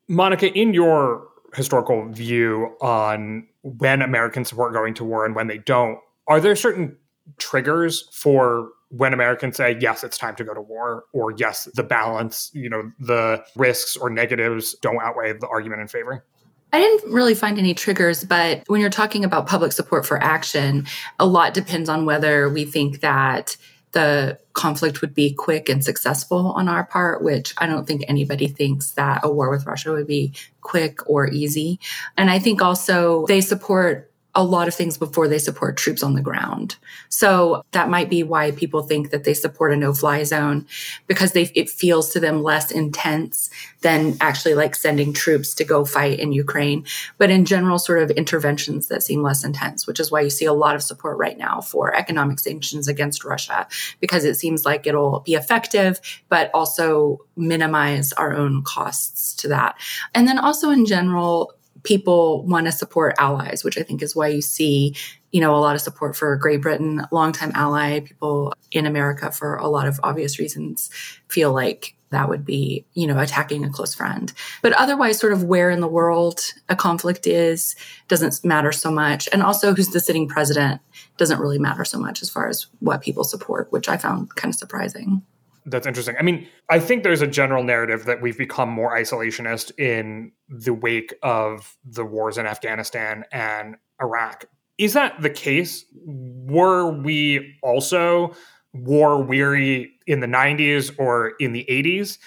Monica, 0.09 0.53
in 0.53 0.73
your 0.75 1.29
historical 1.55 2.09
view 2.09 2.75
on 2.81 3.47
when 3.63 4.03
Americans 4.03 4.49
support 4.49 4.73
going 4.73 4.95
to 4.95 5.05
war 5.05 5.27
and 5.27 5.35
when 5.35 5.47
they 5.47 5.59
don't, 5.59 5.99
are 6.27 6.41
there 6.41 6.57
certain 6.57 6.97
triggers 7.39 8.09
for 8.13 8.71
when 8.89 9.13
Americans 9.13 9.57
say, 9.57 9.77
yes, 9.81 10.03
it's 10.03 10.19
time 10.19 10.35
to 10.37 10.45
go 10.45 10.53
to 10.53 10.61
war, 10.61 11.05
or 11.13 11.33
yes, 11.33 11.69
the 11.75 11.83
balance, 11.83 12.51
you 12.55 12.69
know, 12.69 12.91
the 12.99 13.45
risks 13.55 13.97
or 13.97 14.11
negatives 14.11 14.75
don't 14.83 15.01
outweigh 15.01 15.33
the 15.33 15.47
argument 15.47 15.81
in 15.81 15.87
favor? 15.87 16.25
I 16.73 16.79
didn't 16.81 17.13
really 17.13 17.35
find 17.35 17.59
any 17.59 17.75
triggers, 17.75 18.25
but 18.25 18.65
when 18.67 18.81
you're 18.81 18.91
talking 18.91 19.25
about 19.25 19.47
public 19.47 19.73
support 19.73 20.07
for 20.07 20.23
action, 20.23 20.87
a 21.19 21.27
lot 21.27 21.55
depends 21.55 21.89
on 21.89 22.05
whether 22.05 22.49
we 22.49 22.65
think 22.65 23.01
that 23.01 23.57
the 23.93 24.39
conflict 24.53 25.01
would 25.01 25.15
be 25.15 25.33
quick 25.33 25.69
and 25.69 25.85
successful 25.85 26.53
on 26.53 26.69
our 26.69 26.85
part, 26.85 27.23
which 27.23 27.55
I 27.59 27.67
don't 27.67 27.87
think 27.87 28.05
anybody 28.07 28.47
thinks 28.47 28.93
that 28.93 29.21
a 29.23 29.31
war 29.31 29.51
with 29.51 29.67
Russia 29.67 29.93
would 29.93 30.07
be 30.07 30.33
quick 30.61 31.09
or 31.09 31.29
easy. 31.29 31.81
And 32.17 32.31
I 32.31 32.39
think 32.39 32.63
also 32.63 33.27
they 33.27 33.41
support 33.41 34.10
a 34.35 34.45
lot 34.45 34.69
of 34.69 34.75
things 34.75 34.97
before 34.97 35.27
they 35.27 35.39
support 35.39 35.77
troops 35.77 36.03
on 36.03 36.15
the 36.15 36.21
ground. 36.21 36.77
So 37.09 37.65
that 37.73 37.89
might 37.89 38.09
be 38.09 38.23
why 38.23 38.53
people 38.53 38.83
think 38.83 39.11
that 39.11 39.25
they 39.25 39.35
support 39.35 39.73
a 39.73 39.77
no-fly 39.77 40.23
zone 40.23 40.67
because 41.07 41.33
they 41.33 41.51
it 41.55 41.69
feels 41.69 42.11
to 42.13 42.21
them 42.21 42.43
less 42.43 42.71
intense 42.71 43.51
than 43.81 44.17
actually 44.21 44.55
like 44.55 44.77
sending 44.77 45.13
troops 45.13 45.55
to 45.55 45.65
go 45.65 45.85
fight 45.85 46.21
in 46.21 46.33
Ukraine. 46.33 46.85
But 47.19 47.31
in 47.31 47.45
general, 47.45 47.79
sort 47.79 48.03
of 48.03 48.11
interventions 48.11 48.89
that 48.89 49.03
seem 49.03 49.23
less 49.23 49.45
intense, 49.45 49.87
which 49.87 49.99
is 49.99 50.11
why 50.11 50.21
you 50.21 50.31
see 50.31 50.45
a 50.45 50.53
lot 50.53 50.77
of 50.77 50.83
support 50.83 51.19
right 51.19 51.39
now 51.39 51.61
for 51.61 51.95
economic 51.95 52.39
sanctions 52.39 52.89
against 52.89 53.25
Russia 53.25 53.67
because 53.99 54.25
it 54.25 54.35
seems 54.35 54.65
like 54.65 54.87
it'll 54.87 55.21
be 55.21 55.35
effective, 55.35 56.01
but 56.29 56.51
also 56.55 57.19
minimize 57.37 58.13
our 58.13 58.35
own 58.35 58.63
costs 58.63 59.35
to 59.35 59.49
that. 59.49 59.77
And 60.15 60.29
then 60.29 60.39
also 60.39 60.71
in 60.71 60.87
general, 60.87 61.55
people 61.83 62.45
want 62.47 62.67
to 62.67 62.73
support 62.73 63.15
allies, 63.19 63.65
which 63.65 63.79
I 63.79 63.83
think 63.83 64.03
is 64.03 64.17
why 64.17 64.29
you 64.29 64.43
see, 64.43 64.95
you 65.33 65.41
know, 65.41 65.55
a 65.55 65.59
lot 65.59 65.75
of 65.75 65.81
support 65.81 66.17
for 66.17 66.37
Great 66.37 66.63
Britain, 66.63 67.07
longtime 67.11 67.53
ally. 67.55 68.01
People 68.01 68.53
in 68.73 68.87
America, 68.87 69.31
for 69.31 69.57
a 69.57 69.69
lot 69.69 69.87
of 69.87 70.01
obvious 70.03 70.39
reasons, 70.39 70.91
feel 71.29 71.53
like 71.53 71.95
that 72.11 72.29
would 72.29 72.45
be, 72.45 72.85
you 72.95 73.07
know, 73.07 73.19
attacking 73.19 73.65
a 73.65 73.71
close 73.71 73.95
friend. 73.95 74.33
But 74.63 74.73
otherwise, 74.73 75.19
sort 75.19 75.33
of 75.33 75.45
where 75.45 75.71
in 75.71 75.81
the 75.81 75.89
world 75.89 76.41
a 76.69 76.75
conflict 76.77 77.27
is 77.27 77.77
doesn't 78.09 78.45
matter 78.45 78.73
so 78.73 78.91
much. 78.91 79.29
And 79.33 79.43
also 79.43 79.75
who's 79.75 79.91
the 79.91 80.01
sitting 80.01 80.29
president 80.29 80.81
doesn't 81.17 81.41
really 81.41 81.59
matter 81.59 81.85
so 81.85 81.99
much 81.99 82.21
as 82.23 82.29
far 82.29 82.49
as 82.49 82.67
what 82.81 83.01
people 83.01 83.25
support, 83.25 83.71
which 83.71 83.89
I 83.89 83.97
found 83.97 84.35
kind 84.35 84.53
of 84.53 84.59
surprising. 84.59 85.23
That's 85.67 85.87
interesting. 85.87 86.17
I 86.19 86.23
mean, 86.23 86.49
I 86.69 86.81
think 86.81 87.03
there's 87.03 87.23
a 87.23 87.27
general 87.27 87.63
narrative 87.63 88.05
that 88.07 88.23
we've 88.23 88.39
become 88.39 88.69
more 88.69 88.97
isolationist 88.97 89.79
in 89.79 90.33
the 90.49 90.73
wake 90.73 91.15
of 91.23 91.77
the 91.85 92.05
wars 92.05 92.39
in 92.39 92.47
Afghanistan 92.47 93.25
and 93.31 93.77
Iraq. 94.01 94.47
Is 94.79 94.95
that 94.95 95.21
the 95.21 95.31
case? 95.31 95.85
Were 96.05 96.91
we 96.91 97.57
also 97.63 98.35
war 98.73 99.23
weary 99.23 99.93
in 100.07 100.21
the 100.21 100.27
90s 100.27 100.95
or 100.99 101.33
in 101.41 101.53
the 101.53 101.67
80s? 101.69 102.19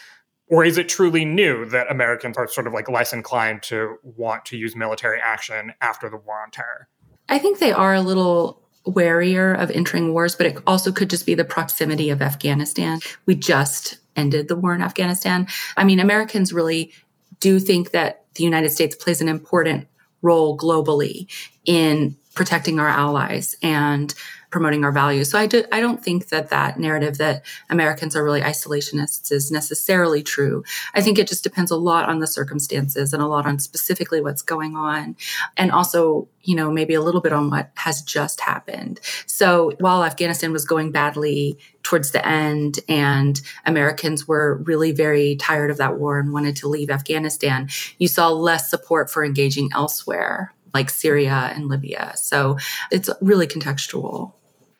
Or 0.49 0.63
is 0.63 0.77
it 0.77 0.87
truly 0.87 1.25
new 1.25 1.65
that 1.65 1.89
Americans 1.89 2.37
are 2.37 2.47
sort 2.47 2.67
of 2.67 2.73
like 2.73 2.89
less 2.89 3.13
inclined 3.13 3.63
to 3.63 3.95
want 4.03 4.45
to 4.45 4.57
use 4.57 4.75
military 4.75 5.19
action 5.19 5.73
after 5.81 6.09
the 6.09 6.17
war 6.17 6.43
on 6.43 6.51
terror? 6.51 6.89
I 7.29 7.39
think 7.39 7.59
they 7.59 7.71
are 7.71 7.93
a 7.95 8.01
little 8.01 8.62
warier 8.85 9.57
of 9.57 9.71
entering 9.71 10.13
wars, 10.13 10.35
but 10.35 10.45
it 10.45 10.57
also 10.67 10.91
could 10.91 11.09
just 11.09 11.25
be 11.25 11.35
the 11.35 11.45
proximity 11.45 12.09
of 12.09 12.21
Afghanistan. 12.21 12.99
We 13.25 13.35
just 13.35 13.97
ended 14.15 14.47
the 14.47 14.55
war 14.55 14.75
in 14.75 14.81
Afghanistan. 14.81 15.47
I 15.77 15.83
mean, 15.83 15.99
Americans 15.99 16.53
really 16.53 16.91
do 17.39 17.59
think 17.59 17.91
that 17.91 18.25
the 18.35 18.43
United 18.43 18.69
States 18.69 18.95
plays 18.95 19.21
an 19.21 19.27
important 19.27 19.87
role 20.21 20.57
globally 20.57 21.27
in 21.65 22.17
protecting 22.35 22.79
our 22.79 22.87
allies 22.87 23.55
and 23.61 24.13
promoting 24.53 24.85
our 24.85 24.91
values. 24.91 25.31
So 25.31 25.39
I, 25.39 25.47
do, 25.47 25.65
I 25.71 25.81
don't 25.81 26.03
think 26.03 26.29
that 26.29 26.49
that 26.49 26.79
narrative 26.79 27.17
that 27.17 27.43
Americans 27.71 28.15
are 28.15 28.23
really 28.23 28.39
isolationists 28.39 29.31
is 29.31 29.49
necessarily 29.49 30.21
true. 30.21 30.63
I 30.93 31.01
think 31.01 31.17
it 31.17 31.27
just 31.27 31.43
depends 31.43 31.71
a 31.71 31.75
lot 31.75 32.07
on 32.07 32.19
the 32.19 32.27
circumstances 32.27 33.13
and 33.13 33.23
a 33.23 33.25
lot 33.25 33.47
on 33.47 33.57
specifically 33.57 34.21
what's 34.21 34.43
going 34.43 34.75
on. 34.75 35.15
And 35.57 35.71
also, 35.71 36.27
you 36.43 36.55
know, 36.55 36.69
maybe 36.69 36.93
a 36.93 37.01
little 37.01 37.19
bit 37.19 37.33
on 37.33 37.49
what 37.49 37.71
has 37.77 38.03
just 38.03 38.41
happened. 38.41 38.99
So 39.25 39.71
while 39.79 40.03
Afghanistan 40.03 40.53
was 40.53 40.65
going 40.65 40.91
badly 40.91 41.57
towards 41.81 42.11
the 42.11 42.25
end 42.25 42.79
and 42.87 43.41
Americans 43.65 44.27
were 44.27 44.57
really 44.65 44.91
very 44.91 45.35
tired 45.37 45.71
of 45.71 45.77
that 45.77 45.97
war 45.97 46.19
and 46.19 46.31
wanted 46.31 46.55
to 46.57 46.67
leave 46.67 46.91
Afghanistan, 46.91 47.69
you 47.97 48.07
saw 48.07 48.29
less 48.29 48.69
support 48.69 49.09
for 49.09 49.25
engaging 49.25 49.71
elsewhere 49.73 50.53
like 50.75 50.91
Syria 50.91 51.51
and 51.55 51.69
Libya. 51.69 52.13
So 52.15 52.57
it's 52.91 53.09
really 53.19 53.47
contextual. 53.47 54.33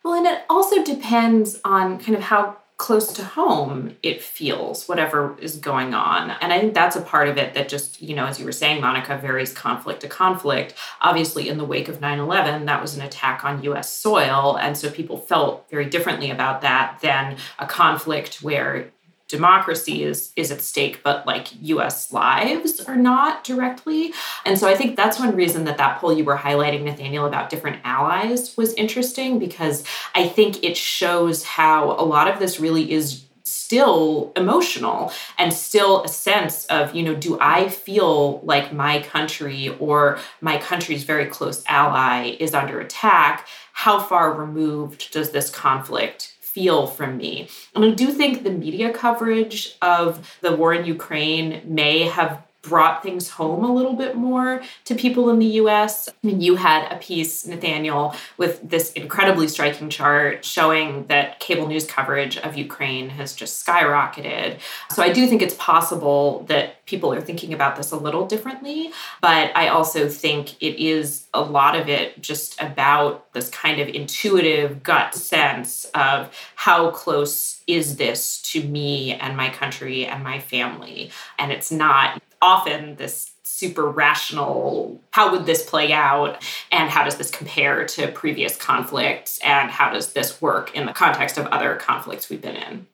Well, 0.04 0.16
and 0.16 0.28
it 0.28 0.44
also 0.50 0.84
depends 0.84 1.60
on 1.64 2.00
kind 2.00 2.16
of 2.16 2.24
how 2.24 2.58
close 2.78 3.14
to 3.14 3.24
home 3.24 3.96
it 4.04 4.22
feels, 4.22 4.88
whatever 4.90 5.38
is 5.40 5.58
going 5.58 5.94
on. 5.94 6.32
And 6.42 6.52
I 6.52 6.60
think 6.60 6.74
that's 6.74 6.98
a 6.98 7.02
part 7.02 7.30
of 7.30 7.38
it 7.38 7.54
that 7.54 7.70
just, 7.70 8.02
you 8.02 8.14
know, 8.16 8.26
as 8.26 8.40
you 8.40 8.46
were 8.46 8.52
saying, 8.52 8.82
Monica, 8.82 9.18
varies 9.18 9.54
conflict 9.54 10.02
to 10.02 10.10
conflict. 10.10 10.74
Obviously, 11.00 11.48
in 11.48 11.58
the 11.58 11.64
wake 11.64 11.88
of 11.88 12.02
9 12.02 12.20
11, 12.20 12.66
that 12.66 12.82
was 12.82 12.96
an 12.96 13.02
attack 13.02 13.46
on 13.46 13.64
US 13.64 13.94
soil. 13.94 14.58
And 14.60 14.78
so 14.78 14.90
people 14.90 15.18
felt 15.18 15.70
very 15.70 15.86
differently 15.86 16.32
about 16.32 16.62
that 16.62 17.00
than 17.02 17.38
a 17.58 17.66
conflict 17.66 18.42
where 18.42 18.92
democracy 19.34 20.04
is 20.04 20.32
is 20.36 20.52
at 20.52 20.62
stake 20.62 21.02
but 21.04 21.26
like 21.26 21.48
US 21.62 22.14
lives 22.14 22.80
are 22.82 22.96
not 22.96 23.44
directly. 23.44 24.14
And 24.46 24.60
so 24.60 24.68
I 24.68 24.76
think 24.76 24.96
that's 24.96 25.18
one 25.20 25.36
reason 25.36 25.64
that 25.64 25.78
that 25.78 26.00
poll 26.00 26.14
you 26.14 26.24
were 26.24 26.38
highlighting 26.38 26.84
Nathaniel 26.84 27.26
about 27.26 27.50
different 27.50 27.82
allies 27.84 28.56
was 28.56 28.76
interesting 28.76 29.40
because 29.40 29.84
I 30.14 30.28
think 30.28 30.64
it 30.64 30.78
shows 30.78 31.44
how 31.44 31.94
a 31.94 32.06
lot 32.06 32.28
of 32.28 32.38
this 32.38 32.60
really 32.60 32.92
is 32.92 33.26
still 33.44 34.32
emotional 34.36 35.12
and 35.40 35.52
still 35.52 36.04
a 36.04 36.08
sense 36.08 36.66
of 36.68 36.96
you 36.96 37.04
know 37.04 37.14
do 37.14 37.38
i 37.42 37.68
feel 37.68 38.40
like 38.42 38.72
my 38.72 39.02
country 39.02 39.70
or 39.80 40.18
my 40.42 40.58
country's 40.58 41.04
very 41.04 41.26
close 41.26 41.62
ally 41.68 42.36
is 42.40 42.54
under 42.54 42.80
attack? 42.80 43.48
How 43.74 44.00
far 44.00 44.34
removed 44.34 45.12
does 45.12 45.32
this 45.32 45.50
conflict 45.50 46.33
feel 46.54 46.86
from 46.86 47.18
me. 47.18 47.48
And 47.76 47.84
I 47.84 47.90
do 47.92 48.12
think 48.12 48.44
the 48.44 48.52
media 48.52 48.94
coverage 48.94 49.76
of 49.82 50.38
the 50.42 50.56
war 50.56 50.74
in 50.74 50.86
Ukraine 50.86 51.62
may 51.66 52.04
have 52.04 52.44
brought 52.64 53.04
things 53.04 53.30
home 53.30 53.64
a 53.64 53.72
little 53.72 53.94
bit 53.94 54.16
more 54.16 54.64
to 54.86 54.96
people 54.96 55.30
in 55.30 55.38
the 55.38 55.46
US. 55.62 56.10
I 56.10 56.14
mean, 56.28 56.42
you 56.42 56.56
had 56.56 56.92
a 56.92 56.98
piece, 56.98 57.46
Nathaniel, 57.46 58.16
with 58.38 58.68
this 58.68 58.92
incredibly 58.94 59.48
striking 59.48 59.90
chart 59.90 60.44
showing 60.44 61.06
that 61.08 61.40
cable 61.40 61.68
news 61.68 61.86
coverage 61.86 62.38
of 62.38 62.58
Ukraine 62.58 63.10
has 63.10 63.36
just 63.36 63.64
skyrocketed. 63.64 64.60
So 64.90 65.04
I 65.04 65.12
do 65.12 65.28
think 65.28 65.42
it's 65.42 65.56
possible 65.56 66.46
that 66.48 66.84
people 66.86 67.14
are 67.14 67.22
thinking 67.22 67.54
about 67.54 67.76
this 67.76 67.92
a 67.92 67.98
little 67.98 68.26
differently. 68.26 68.92
But 69.22 69.52
I 69.56 69.68
also 69.68 70.08
think 70.08 70.62
it 70.62 70.82
is 70.82 71.28
a 71.34 71.42
lot 71.42 71.76
of 71.76 71.90
it 71.90 72.22
just 72.22 72.60
about 72.62 73.32
this 73.34 73.50
kind 73.50 73.82
of 73.82 73.90
intuitive 73.90 74.84
gut 74.84 75.16
sense 75.16 75.86
of 75.94 76.34
how 76.56 76.92
close 76.92 77.62
is 77.68 77.98
this 77.98 78.42
to 78.42 78.64
me 78.64 79.14
and 79.14 79.36
my 79.36 79.50
country 79.50 80.06
and 80.06 80.24
my 80.24 80.40
family. 80.40 81.12
And 81.38 81.52
it's 81.52 81.72
not 81.72 82.22
often 82.44 82.98
this 82.98 83.32
super 83.44 83.90
rational 83.90 85.02
how 85.12 85.32
would 85.32 85.46
this 85.46 85.64
play 85.64 85.94
out 85.94 86.44
and 86.72 86.90
how 86.90 87.04
does 87.04 87.16
this 87.16 87.32
compare 87.32 87.86
to 87.86 88.08
previous 88.10 88.58
conflicts 88.58 89.40
and 89.46 89.72
how 89.72 89.90
does 89.90 90.12
this 90.14 90.42
work 90.42 90.76
in 90.76 90.86
the 90.86 90.92
context 90.92 91.38
of 91.38 91.46
other 91.48 91.76
conflicts 91.76 92.30
we've 92.30 92.42
been 92.42 92.56
in 92.56 92.86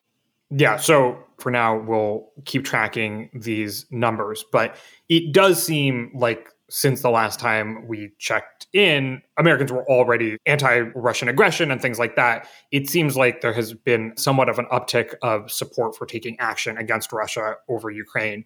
yeah 0.51 0.77
so 0.77 1.17
for 1.39 1.51
now 1.51 1.79
we'll 1.79 2.29
keep 2.45 2.63
tracking 2.63 3.29
these 3.33 3.85
numbers 3.89 4.45
but 4.51 4.75
it 5.07 5.33
does 5.33 5.61
seem 5.61 6.11
like 6.13 6.49
since 6.69 7.01
the 7.01 7.09
last 7.09 7.39
time 7.39 7.87
we 7.87 8.11
checked 8.19 8.67
in, 8.73 9.23
Americans 9.37 9.71
were 9.71 9.89
already 9.89 10.37
anti 10.45 10.81
Russian 10.93 11.27
aggression 11.27 11.71
and 11.71 11.81
things 11.81 11.97
like 11.97 12.15
that. 12.15 12.47
It 12.71 12.87
seems 12.87 13.17
like 13.17 13.41
there 13.41 13.53
has 13.53 13.73
been 13.73 14.13
somewhat 14.17 14.49
of 14.49 14.59
an 14.59 14.67
uptick 14.71 15.15
of 15.23 15.49
support 15.51 15.95
for 15.95 16.05
taking 16.05 16.39
action 16.39 16.77
against 16.77 17.11
Russia 17.11 17.55
over 17.67 17.89
Ukraine. 17.89 18.45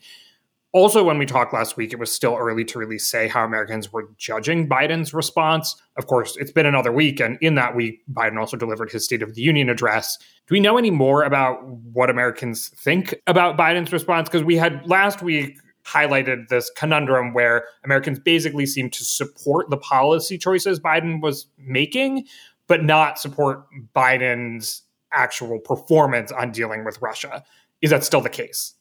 Also, 0.73 1.03
when 1.03 1.19
we 1.19 1.25
talked 1.27 1.53
last 1.53 1.77
week, 1.77 1.93
it 1.93 1.99
was 1.99 2.11
still 2.11 2.35
early 2.35 2.65
to 2.65 2.79
really 2.79 2.97
say 2.97 3.27
how 3.27 3.45
Americans 3.45 3.93
were 3.93 4.09
judging 4.17 4.67
Biden's 4.67 5.13
response. 5.13 5.75
Of 5.97 6.07
course, 6.07 6.35
it's 6.35 6.51
been 6.51 6.65
another 6.65 6.91
week, 6.91 7.19
and 7.19 7.37
in 7.41 7.53
that 7.55 7.75
week, 7.75 8.01
Biden 8.11 8.39
also 8.39 8.57
delivered 8.57 8.91
his 8.91 9.05
State 9.05 9.21
of 9.21 9.35
the 9.35 9.41
Union 9.41 9.69
address. 9.69 10.17
Do 10.47 10.55
we 10.55 10.59
know 10.59 10.79
any 10.79 10.89
more 10.89 11.21
about 11.23 11.63
what 11.63 12.09
Americans 12.09 12.69
think 12.69 13.13
about 13.27 13.55
Biden's 13.55 13.93
response? 13.93 14.27
Because 14.27 14.43
we 14.43 14.57
had 14.57 14.81
last 14.89 15.21
week 15.21 15.59
highlighted 15.85 16.47
this 16.47 16.71
conundrum 16.75 17.33
where 17.33 17.65
Americans 17.83 18.17
basically 18.17 18.65
seem 18.65 18.89
to 18.89 19.05
support 19.05 19.69
the 19.69 19.77
policy 19.77 20.39
choices 20.39 20.79
Biden 20.79 21.21
was 21.21 21.45
making, 21.59 22.25
but 22.67 22.83
not 22.83 23.19
support 23.19 23.63
Biden's 23.95 24.81
actual 25.11 25.59
performance 25.59 26.31
on 26.31 26.51
dealing 26.51 26.83
with 26.83 26.99
Russia. 26.99 27.43
Is 27.81 27.91
that 27.91 28.03
still 28.03 28.21
the 28.21 28.29
case? 28.29 28.73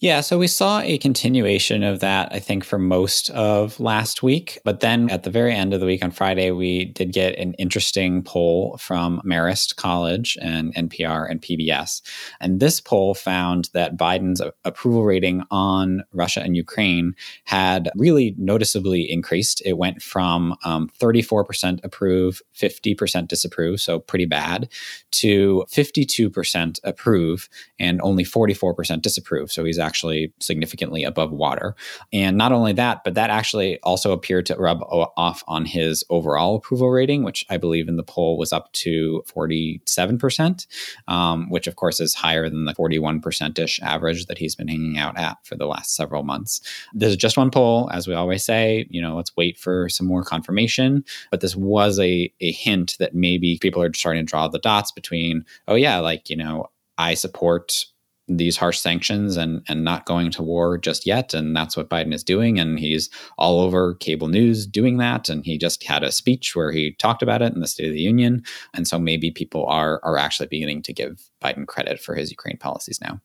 Yeah, 0.00 0.20
so 0.20 0.38
we 0.38 0.46
saw 0.46 0.78
a 0.78 0.96
continuation 0.98 1.82
of 1.82 1.98
that, 1.98 2.28
I 2.30 2.38
think, 2.38 2.62
for 2.62 2.78
most 2.78 3.30
of 3.30 3.80
last 3.80 4.22
week. 4.22 4.60
But 4.64 4.78
then 4.78 5.10
at 5.10 5.24
the 5.24 5.30
very 5.30 5.52
end 5.52 5.74
of 5.74 5.80
the 5.80 5.86
week 5.86 6.04
on 6.04 6.12
Friday, 6.12 6.52
we 6.52 6.84
did 6.84 7.12
get 7.12 7.36
an 7.36 7.54
interesting 7.54 8.22
poll 8.22 8.76
from 8.78 9.20
Marist 9.24 9.74
College 9.74 10.38
and 10.40 10.72
NPR 10.76 11.28
and 11.28 11.42
PBS. 11.42 12.00
And 12.40 12.60
this 12.60 12.80
poll 12.80 13.12
found 13.16 13.70
that 13.72 13.96
Biden's 13.96 14.40
approval 14.64 15.04
rating 15.04 15.42
on 15.50 16.04
Russia 16.12 16.42
and 16.44 16.54
Ukraine 16.54 17.16
had 17.46 17.90
really 17.96 18.36
noticeably 18.38 19.02
increased. 19.10 19.60
It 19.64 19.78
went 19.78 20.00
from 20.00 20.54
um, 20.64 20.88
34% 21.00 21.80
approve, 21.82 22.40
50% 22.54 23.26
disapprove, 23.26 23.80
so 23.80 23.98
pretty 23.98 24.26
bad, 24.26 24.68
to 25.10 25.64
52% 25.68 26.78
approve 26.84 27.48
and 27.80 28.00
only 28.00 28.22
44% 28.22 29.02
disapprove. 29.02 29.50
So 29.50 29.64
he's 29.64 29.87
actually 29.88 30.34
significantly 30.38 31.02
above 31.02 31.32
water. 31.32 31.74
And 32.12 32.36
not 32.36 32.52
only 32.52 32.74
that, 32.74 33.04
but 33.04 33.14
that 33.14 33.30
actually 33.30 33.80
also 33.80 34.12
appeared 34.12 34.44
to 34.46 34.56
rub 34.56 34.82
off 34.82 35.42
on 35.48 35.64
his 35.64 36.04
overall 36.10 36.56
approval 36.56 36.90
rating, 36.90 37.24
which 37.24 37.46
I 37.48 37.56
believe 37.56 37.88
in 37.88 37.96
the 37.96 38.02
poll 38.02 38.36
was 38.36 38.52
up 38.52 38.70
to 38.84 39.22
47%, 39.34 40.66
um, 41.08 41.48
which 41.48 41.66
of 41.66 41.76
course 41.76 42.00
is 42.00 42.14
higher 42.14 42.50
than 42.50 42.66
the 42.66 42.74
41% 42.74 43.58
ish 43.58 43.80
average 43.80 44.26
that 44.26 44.36
he's 44.36 44.54
been 44.54 44.68
hanging 44.68 44.98
out 44.98 45.16
at 45.16 45.38
for 45.42 45.56
the 45.56 45.66
last 45.66 45.96
several 45.96 46.22
months. 46.22 46.60
This 46.92 47.10
is 47.10 47.16
just 47.16 47.38
one 47.38 47.50
poll, 47.50 47.88
as 47.90 48.06
we 48.06 48.12
always 48.12 48.44
say, 48.44 48.86
you 48.90 49.00
know, 49.00 49.16
let's 49.16 49.34
wait 49.36 49.58
for 49.58 49.88
some 49.88 50.06
more 50.06 50.22
confirmation. 50.22 51.02
But 51.30 51.40
this 51.40 51.56
was 51.56 51.98
a, 51.98 52.30
a 52.40 52.52
hint 52.52 52.96
that 52.98 53.14
maybe 53.14 53.58
people 53.58 53.82
are 53.82 53.92
starting 53.94 54.26
to 54.26 54.30
draw 54.30 54.48
the 54.48 54.58
dots 54.58 54.92
between, 54.92 55.46
oh, 55.66 55.76
yeah, 55.76 55.98
like, 55.98 56.28
you 56.28 56.36
know, 56.36 56.66
I 56.98 57.14
support 57.14 57.86
these 58.28 58.56
harsh 58.56 58.78
sanctions 58.78 59.36
and 59.36 59.62
and 59.68 59.84
not 59.84 60.06
going 60.06 60.30
to 60.30 60.42
war 60.42 60.78
just 60.78 61.06
yet 61.06 61.34
and 61.34 61.56
that's 61.56 61.76
what 61.76 61.88
Biden 61.88 62.12
is 62.12 62.22
doing 62.22 62.58
and 62.58 62.78
he's 62.78 63.10
all 63.36 63.60
over 63.60 63.94
cable 63.94 64.28
news 64.28 64.66
doing 64.66 64.98
that 64.98 65.28
and 65.28 65.44
he 65.44 65.58
just 65.58 65.82
had 65.84 66.02
a 66.02 66.12
speech 66.12 66.54
where 66.54 66.70
he 66.70 66.92
talked 66.92 67.22
about 67.22 67.42
it 67.42 67.54
in 67.54 67.60
the 67.60 67.66
State 67.66 67.88
of 67.88 67.92
the 67.92 68.00
Union 68.00 68.42
and 68.74 68.86
so 68.86 68.98
maybe 68.98 69.30
people 69.30 69.66
are 69.66 70.00
are 70.04 70.18
actually 70.18 70.46
beginning 70.46 70.82
to 70.82 70.92
give 70.92 71.30
Biden 71.42 71.66
credit 71.66 72.00
for 72.00 72.14
his 72.14 72.30
Ukraine 72.30 72.58
policies 72.58 73.00
now. 73.00 73.20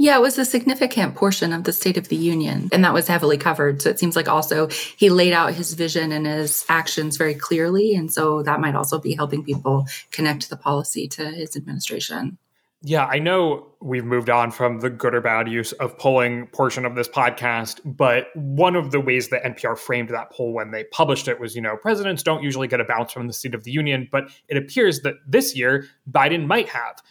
Yeah, 0.00 0.16
it 0.16 0.20
was 0.20 0.38
a 0.38 0.44
significant 0.44 1.16
portion 1.16 1.52
of 1.52 1.64
the 1.64 1.72
State 1.72 1.96
of 1.96 2.06
the 2.06 2.14
Union, 2.14 2.68
and 2.70 2.84
that 2.84 2.94
was 2.94 3.08
heavily 3.08 3.36
covered. 3.36 3.82
So 3.82 3.90
it 3.90 3.98
seems 3.98 4.14
like 4.14 4.28
also 4.28 4.68
he 4.96 5.10
laid 5.10 5.32
out 5.32 5.54
his 5.54 5.74
vision 5.74 6.12
and 6.12 6.24
his 6.24 6.64
actions 6.68 7.16
very 7.16 7.34
clearly. 7.34 7.96
And 7.96 8.12
so 8.12 8.44
that 8.44 8.60
might 8.60 8.76
also 8.76 9.00
be 9.00 9.16
helping 9.16 9.42
people 9.42 9.88
connect 10.12 10.50
the 10.50 10.56
policy 10.56 11.08
to 11.08 11.28
his 11.28 11.56
administration. 11.56 12.38
Yeah, 12.82 13.06
I 13.06 13.18
know 13.18 13.72
we've 13.80 14.04
moved 14.04 14.30
on 14.30 14.52
from 14.52 14.78
the 14.78 14.88
good 14.88 15.12
or 15.12 15.20
bad 15.20 15.48
use 15.48 15.72
of 15.72 15.98
polling 15.98 16.46
portion 16.48 16.84
of 16.84 16.94
this 16.94 17.08
podcast, 17.08 17.80
but 17.84 18.28
one 18.36 18.76
of 18.76 18.92
the 18.92 19.00
ways 19.00 19.30
that 19.30 19.42
NPR 19.42 19.76
framed 19.76 20.10
that 20.10 20.30
poll 20.30 20.52
when 20.52 20.70
they 20.70 20.84
published 20.84 21.26
it 21.26 21.40
was, 21.40 21.56
you 21.56 21.62
know, 21.62 21.76
presidents 21.76 22.22
don't 22.22 22.42
usually 22.42 22.68
get 22.68 22.80
a 22.80 22.84
bounce 22.84 23.12
from 23.12 23.26
the 23.26 23.32
State 23.32 23.54
of 23.54 23.64
the 23.64 23.72
Union, 23.72 24.08
but 24.12 24.30
it 24.48 24.56
appears 24.56 25.00
that 25.00 25.14
this 25.26 25.56
year 25.56 25.86
Biden 26.10 26.46
might 26.46 26.68
have. 26.68 27.02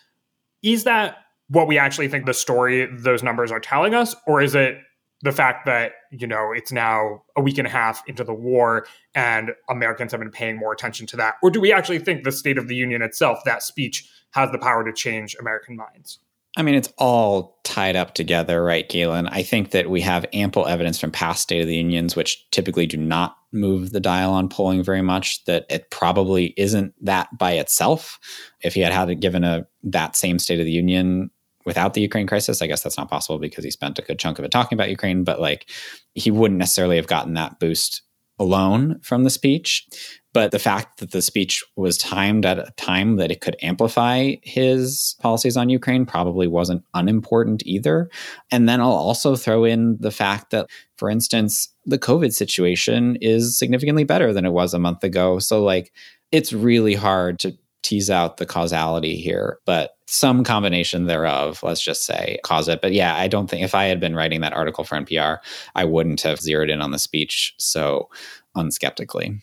Is 0.63 0.85
that 0.85 1.17
what 1.49 1.67
we 1.67 1.77
actually 1.77 2.07
think 2.07 2.25
the 2.25 2.33
story 2.33 2.85
those 2.85 3.21
numbers 3.21 3.51
are 3.51 3.59
telling 3.59 3.93
us 3.93 4.15
or 4.25 4.41
is 4.41 4.55
it 4.55 4.77
the 5.21 5.31
fact 5.31 5.65
that 5.65 5.93
you 6.11 6.27
know 6.27 6.51
it's 6.55 6.71
now 6.71 7.23
a 7.35 7.41
week 7.41 7.57
and 7.57 7.67
a 7.67 7.71
half 7.71 8.03
into 8.07 8.23
the 8.23 8.33
war 8.33 8.85
and 9.15 9.51
americans 9.69 10.11
have 10.11 10.21
been 10.21 10.31
paying 10.31 10.57
more 10.57 10.71
attention 10.71 11.05
to 11.07 11.17
that 11.17 11.35
or 11.41 11.49
do 11.49 11.59
we 11.59 11.71
actually 11.71 11.99
think 11.99 12.23
the 12.23 12.31
state 12.31 12.57
of 12.57 12.67
the 12.67 12.75
union 12.75 13.01
itself 13.01 13.39
that 13.45 13.63
speech 13.63 14.09
has 14.31 14.51
the 14.51 14.59
power 14.59 14.83
to 14.83 14.93
change 14.93 15.35
american 15.39 15.75
minds 15.75 16.19
I 16.57 16.63
mean, 16.63 16.73
it's 16.73 16.91
all 16.97 17.59
tied 17.63 17.95
up 17.95 18.15
together, 18.15 18.63
right, 18.63 18.89
Galen? 18.89 19.27
I 19.27 19.43
think 19.43 19.71
that 19.71 19.91
we 19.91 20.01
have 20.01 20.25
ample 20.33 20.65
evidence 20.65 20.99
from 20.99 21.11
past 21.11 21.43
State 21.43 21.61
of 21.61 21.67
the 21.67 21.75
Unions, 21.75 22.15
which 22.15 22.49
typically 22.49 22.87
do 22.87 22.97
not 22.97 23.37
move 23.51 23.91
the 23.91 23.99
dial 23.99 24.33
on 24.33 24.49
polling 24.49 24.81
very 24.83 25.03
much, 25.03 25.45
that 25.45 25.67
it 25.69 25.91
probably 25.91 26.55
isn't 26.57 26.95
that 26.99 27.29
by 27.37 27.51
itself. 27.53 28.17
If 28.61 28.73
he 28.73 28.81
had 28.81 28.91
had 28.91 29.19
given 29.21 29.43
a 29.43 29.67
that 29.83 30.15
same 30.15 30.39
State 30.39 30.59
of 30.59 30.65
the 30.65 30.71
Union 30.71 31.29
without 31.67 31.93
the 31.93 32.01
Ukraine 32.01 32.25
crisis. 32.25 32.61
I 32.61 32.67
guess 32.67 32.81
that's 32.81 32.97
not 32.97 33.09
possible 33.09 33.37
because 33.37 33.65
he 33.65 33.69
spent 33.69 33.99
a 33.99 34.01
good 34.01 34.17
chunk 34.17 34.39
of 34.39 34.45
it 34.45 34.51
talking 34.51 34.77
about 34.77 34.89
Ukraine, 34.89 35.25
but 35.25 35.41
like 35.41 35.69
he 36.15 36.31
wouldn't 36.31 36.57
necessarily 36.57 36.95
have 36.95 37.07
gotten 37.07 37.33
that 37.33 37.59
boost 37.59 38.01
alone 38.39 38.99
from 39.03 39.25
the 39.25 39.29
speech. 39.29 39.85
But 40.33 40.51
the 40.51 40.59
fact 40.59 40.99
that 40.99 41.11
the 41.11 41.21
speech 41.21 41.63
was 41.75 41.97
timed 41.97 42.45
at 42.45 42.59
a 42.59 42.71
time 42.77 43.17
that 43.17 43.31
it 43.31 43.41
could 43.41 43.57
amplify 43.61 44.35
his 44.43 45.15
policies 45.19 45.57
on 45.57 45.69
Ukraine 45.69 46.05
probably 46.05 46.47
wasn't 46.47 46.83
unimportant 46.93 47.63
either. 47.65 48.09
And 48.49 48.69
then 48.69 48.79
I'll 48.79 48.91
also 48.91 49.35
throw 49.35 49.65
in 49.65 49.97
the 49.99 50.11
fact 50.11 50.51
that, 50.51 50.69
for 50.95 51.09
instance, 51.09 51.67
the 51.85 51.97
COVID 51.97 52.33
situation 52.33 53.17
is 53.19 53.57
significantly 53.57 54.05
better 54.05 54.31
than 54.31 54.45
it 54.45 54.53
was 54.53 54.73
a 54.73 54.79
month 54.79 55.03
ago. 55.03 55.39
So, 55.39 55.63
like, 55.63 55.91
it's 56.31 56.53
really 56.53 56.93
hard 56.93 57.39
to 57.39 57.57
tease 57.87 58.09
out 58.09 58.35
the 58.35 58.45
causality 58.45 59.15
here, 59.15 59.59
but 59.65 59.91
some 60.07 60.43
combination 60.43 61.05
thereof, 61.05 61.63
let's 61.63 61.81
just 61.81 62.05
say, 62.05 62.37
cause 62.43 62.67
it. 62.67 62.81
But 62.81 62.91
yeah, 62.91 63.15
I 63.15 63.27
don't 63.27 63.49
think 63.49 63.63
if 63.63 63.73
I 63.73 63.85
had 63.85 63.99
been 63.99 64.15
writing 64.15 64.41
that 64.41 64.53
article 64.53 64.83
for 64.83 64.97
NPR, 64.97 65.37
I 65.75 65.85
wouldn't 65.85 66.21
have 66.21 66.41
zeroed 66.41 66.69
in 66.69 66.81
on 66.81 66.91
the 66.91 66.99
speech 66.99 67.53
so 67.57 68.09
unskeptically. 68.55 69.39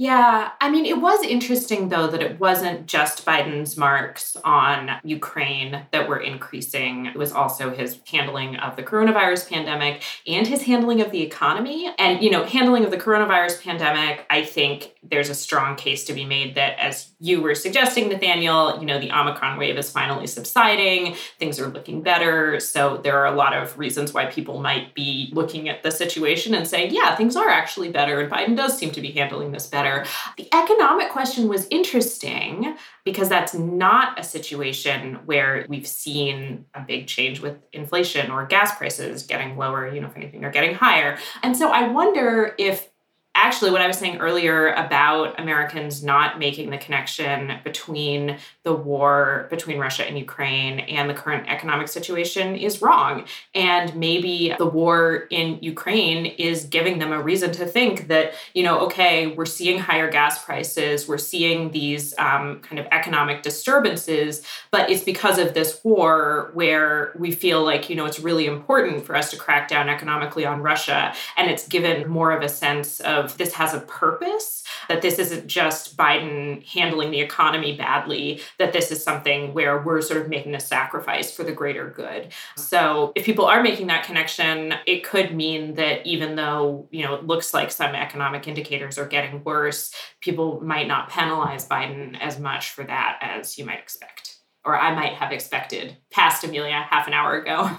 Yeah, 0.00 0.52
I 0.60 0.70
mean, 0.70 0.86
it 0.86 1.00
was 1.00 1.24
interesting 1.24 1.88
though 1.88 2.06
that 2.06 2.22
it 2.22 2.38
wasn't 2.38 2.86
just 2.86 3.26
Biden's 3.26 3.76
marks 3.76 4.36
on 4.44 4.92
Ukraine 5.02 5.86
that 5.90 6.08
were 6.08 6.20
increasing. 6.20 7.06
It 7.06 7.16
was 7.16 7.32
also 7.32 7.74
his 7.74 7.98
handling 8.08 8.54
of 8.58 8.76
the 8.76 8.84
coronavirus 8.84 9.48
pandemic 9.48 10.04
and 10.24 10.46
his 10.46 10.62
handling 10.62 11.00
of 11.00 11.10
the 11.10 11.22
economy. 11.22 11.92
And, 11.98 12.22
you 12.22 12.30
know, 12.30 12.44
handling 12.44 12.84
of 12.84 12.92
the 12.92 12.96
coronavirus 12.96 13.60
pandemic, 13.60 14.24
I 14.30 14.44
think 14.44 14.94
there's 15.10 15.30
a 15.30 15.34
strong 15.34 15.76
case 15.76 16.04
to 16.04 16.12
be 16.12 16.24
made 16.24 16.54
that, 16.54 16.78
as 16.78 17.10
you 17.18 17.40
were 17.40 17.54
suggesting, 17.54 18.08
Nathaniel, 18.08 18.78
you 18.78 18.86
know, 18.86 18.98
the 18.98 19.10
Omicron 19.10 19.58
wave 19.58 19.76
is 19.76 19.90
finally 19.90 20.26
subsiding, 20.26 21.14
things 21.38 21.58
are 21.58 21.68
looking 21.68 22.02
better. 22.02 22.60
So 22.60 22.98
there 22.98 23.18
are 23.18 23.26
a 23.26 23.34
lot 23.34 23.54
of 23.54 23.78
reasons 23.78 24.12
why 24.12 24.26
people 24.26 24.60
might 24.60 24.94
be 24.94 25.30
looking 25.32 25.68
at 25.68 25.82
the 25.82 25.90
situation 25.90 26.54
and 26.54 26.66
saying, 26.66 26.94
yeah, 26.94 27.16
things 27.16 27.36
are 27.36 27.48
actually 27.48 27.90
better. 27.90 28.20
And 28.20 28.30
Biden 28.30 28.56
does 28.56 28.76
seem 28.76 28.90
to 28.92 29.00
be 29.00 29.12
handling 29.12 29.52
this 29.52 29.66
better. 29.66 30.04
The 30.36 30.48
economic 30.54 31.10
question 31.10 31.48
was 31.48 31.66
interesting 31.70 32.76
because 33.04 33.28
that's 33.28 33.54
not 33.54 34.18
a 34.18 34.22
situation 34.22 35.20
where 35.24 35.64
we've 35.68 35.86
seen 35.86 36.66
a 36.74 36.80
big 36.80 37.06
change 37.06 37.40
with 37.40 37.56
inflation 37.72 38.30
or 38.30 38.46
gas 38.46 38.76
prices 38.76 39.22
getting 39.22 39.56
lower, 39.56 39.92
you 39.92 40.00
know, 40.00 40.08
if 40.08 40.16
anything, 40.16 40.40
they're 40.40 40.50
getting 40.50 40.74
higher. 40.74 41.16
And 41.42 41.56
so 41.56 41.70
I 41.70 41.88
wonder 41.88 42.54
if 42.58 42.90
actually 43.38 43.70
what 43.70 43.80
I 43.80 43.86
was 43.86 43.96
saying 43.96 44.18
earlier 44.18 44.72
about 44.72 45.38
Americans 45.38 46.02
not 46.02 46.38
making 46.38 46.70
the 46.70 46.78
connection 46.78 47.52
between 47.62 48.38
the 48.64 48.72
war 48.72 49.46
between 49.48 49.78
Russia 49.78 50.04
and 50.06 50.18
Ukraine 50.18 50.80
and 50.80 51.08
the 51.08 51.14
current 51.14 51.48
economic 51.48 51.88
situation 51.88 52.56
is 52.56 52.82
wrong. 52.82 53.24
And 53.54 53.94
maybe 53.94 54.54
the 54.58 54.66
war 54.66 55.28
in 55.30 55.58
Ukraine 55.62 56.26
is 56.26 56.64
giving 56.64 56.98
them 56.98 57.12
a 57.12 57.22
reason 57.22 57.52
to 57.52 57.64
think 57.64 58.08
that, 58.08 58.34
you 58.54 58.64
know, 58.64 58.80
okay, 58.80 59.28
we're 59.28 59.46
seeing 59.46 59.78
higher 59.78 60.10
gas 60.10 60.44
prices, 60.44 61.06
we're 61.06 61.16
seeing 61.16 61.70
these 61.70 62.18
um, 62.18 62.60
kind 62.60 62.78
of 62.80 62.86
economic 62.90 63.42
disturbances, 63.42 64.42
but 64.70 64.90
it's 64.90 65.04
because 65.04 65.38
of 65.38 65.54
this 65.54 65.80
war 65.84 66.50
where 66.54 67.12
we 67.16 67.30
feel 67.30 67.62
like, 67.64 67.88
you 67.88 67.94
know, 67.94 68.04
it's 68.04 68.20
really 68.20 68.46
important 68.46 69.06
for 69.06 69.14
us 69.14 69.30
to 69.30 69.36
crack 69.36 69.68
down 69.68 69.88
economically 69.88 70.44
on 70.44 70.60
Russia. 70.60 71.14
And 71.36 71.48
it's 71.48 71.68
given 71.68 72.08
more 72.08 72.32
of 72.32 72.42
a 72.42 72.48
sense 72.48 72.98
of 73.00 73.27
this 73.36 73.52
has 73.54 73.74
a 73.74 73.80
purpose, 73.80 74.62
that 74.88 75.02
this 75.02 75.18
isn't 75.18 75.46
just 75.46 75.96
Biden 75.96 76.66
handling 76.66 77.10
the 77.10 77.20
economy 77.20 77.76
badly, 77.76 78.40
that 78.58 78.72
this 78.72 78.90
is 78.90 79.02
something 79.02 79.52
where 79.54 79.82
we're 79.82 80.00
sort 80.00 80.20
of 80.20 80.28
making 80.28 80.54
a 80.54 80.60
sacrifice 80.60 81.30
for 81.30 81.44
the 81.44 81.52
greater 81.52 81.90
good. 81.90 82.32
So 82.56 83.12
if 83.14 83.24
people 83.24 83.44
are 83.44 83.62
making 83.62 83.88
that 83.88 84.04
connection, 84.04 84.74
it 84.86 85.04
could 85.04 85.34
mean 85.34 85.74
that 85.74 86.06
even 86.06 86.36
though, 86.36 86.88
you 86.90 87.04
know, 87.04 87.14
it 87.14 87.26
looks 87.26 87.52
like 87.52 87.70
some 87.70 87.94
economic 87.94 88.48
indicators 88.48 88.98
are 88.98 89.06
getting 89.06 89.44
worse, 89.44 89.94
people 90.20 90.60
might 90.60 90.88
not 90.88 91.10
penalize 91.10 91.68
Biden 91.68 92.18
as 92.20 92.38
much 92.38 92.70
for 92.70 92.84
that 92.84 93.18
as 93.20 93.58
you 93.58 93.64
might 93.64 93.78
expect. 93.78 94.36
Or 94.64 94.78
I 94.78 94.94
might 94.94 95.14
have 95.14 95.32
expected 95.32 95.96
past 96.10 96.44
Amelia 96.44 96.86
half 96.90 97.06
an 97.06 97.14
hour 97.14 97.34
ago. 97.34 97.70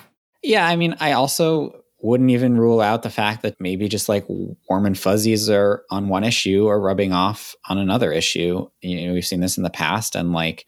Yeah, 0.41 0.65
I 0.65 0.75
mean, 0.75 0.95
I 0.99 1.11
also 1.11 1.83
wouldn't 2.01 2.29
even 2.29 2.57
rule 2.57 2.81
out 2.81 3.03
the 3.03 3.09
fact 3.09 3.41
that 3.41 3.59
maybe 3.59 3.87
just 3.87 4.07
like 4.07 4.25
warm 4.27 4.85
and 4.85 4.97
fuzzies 4.97 5.49
are 5.49 5.83
on 5.89 6.07
one 6.07 6.23
issue 6.23 6.65
or 6.65 6.79
rubbing 6.79 7.11
off 7.11 7.55
on 7.67 7.77
another 7.77 8.11
issue. 8.11 8.67
You 8.81 9.07
know, 9.07 9.13
we've 9.13 9.25
seen 9.25 9.41
this 9.41 9.57
in 9.57 9.63
the 9.63 9.69
past, 9.69 10.15
and 10.15 10.31
like 10.31 10.65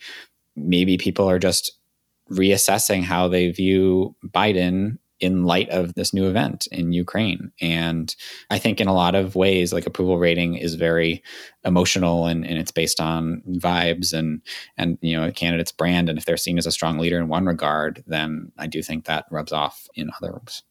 maybe 0.55 0.97
people 0.97 1.29
are 1.29 1.39
just 1.39 1.77
reassessing 2.29 3.03
how 3.03 3.27
they 3.27 3.51
view 3.51 4.15
Biden 4.25 4.97
in 5.21 5.43
light 5.43 5.69
of 5.69 5.93
this 5.93 6.13
new 6.13 6.27
event 6.27 6.67
in 6.71 6.91
Ukraine. 6.91 7.51
And 7.61 8.13
I 8.49 8.57
think 8.57 8.81
in 8.81 8.87
a 8.87 8.93
lot 8.93 9.13
of 9.13 9.35
ways, 9.35 9.71
like 9.71 9.85
approval 9.85 10.17
rating 10.17 10.55
is 10.55 10.73
very 10.73 11.21
emotional 11.63 12.25
and, 12.25 12.43
and 12.45 12.57
it's 12.57 12.71
based 12.71 12.99
on 12.99 13.43
vibes 13.47 14.13
and 14.13 14.41
and 14.77 14.97
you 15.01 15.15
know 15.15 15.27
a 15.27 15.31
candidate's 15.31 15.71
brand. 15.71 16.09
And 16.09 16.17
if 16.17 16.25
they're 16.25 16.37
seen 16.37 16.57
as 16.57 16.65
a 16.65 16.71
strong 16.71 16.97
leader 16.97 17.19
in 17.19 17.27
one 17.27 17.45
regard, 17.45 18.03
then 18.07 18.51
I 18.57 18.65
do 18.65 18.81
think 18.81 19.05
that 19.05 19.25
rubs 19.29 19.51
off 19.51 19.87
in 19.93 20.09
others. 20.19 20.63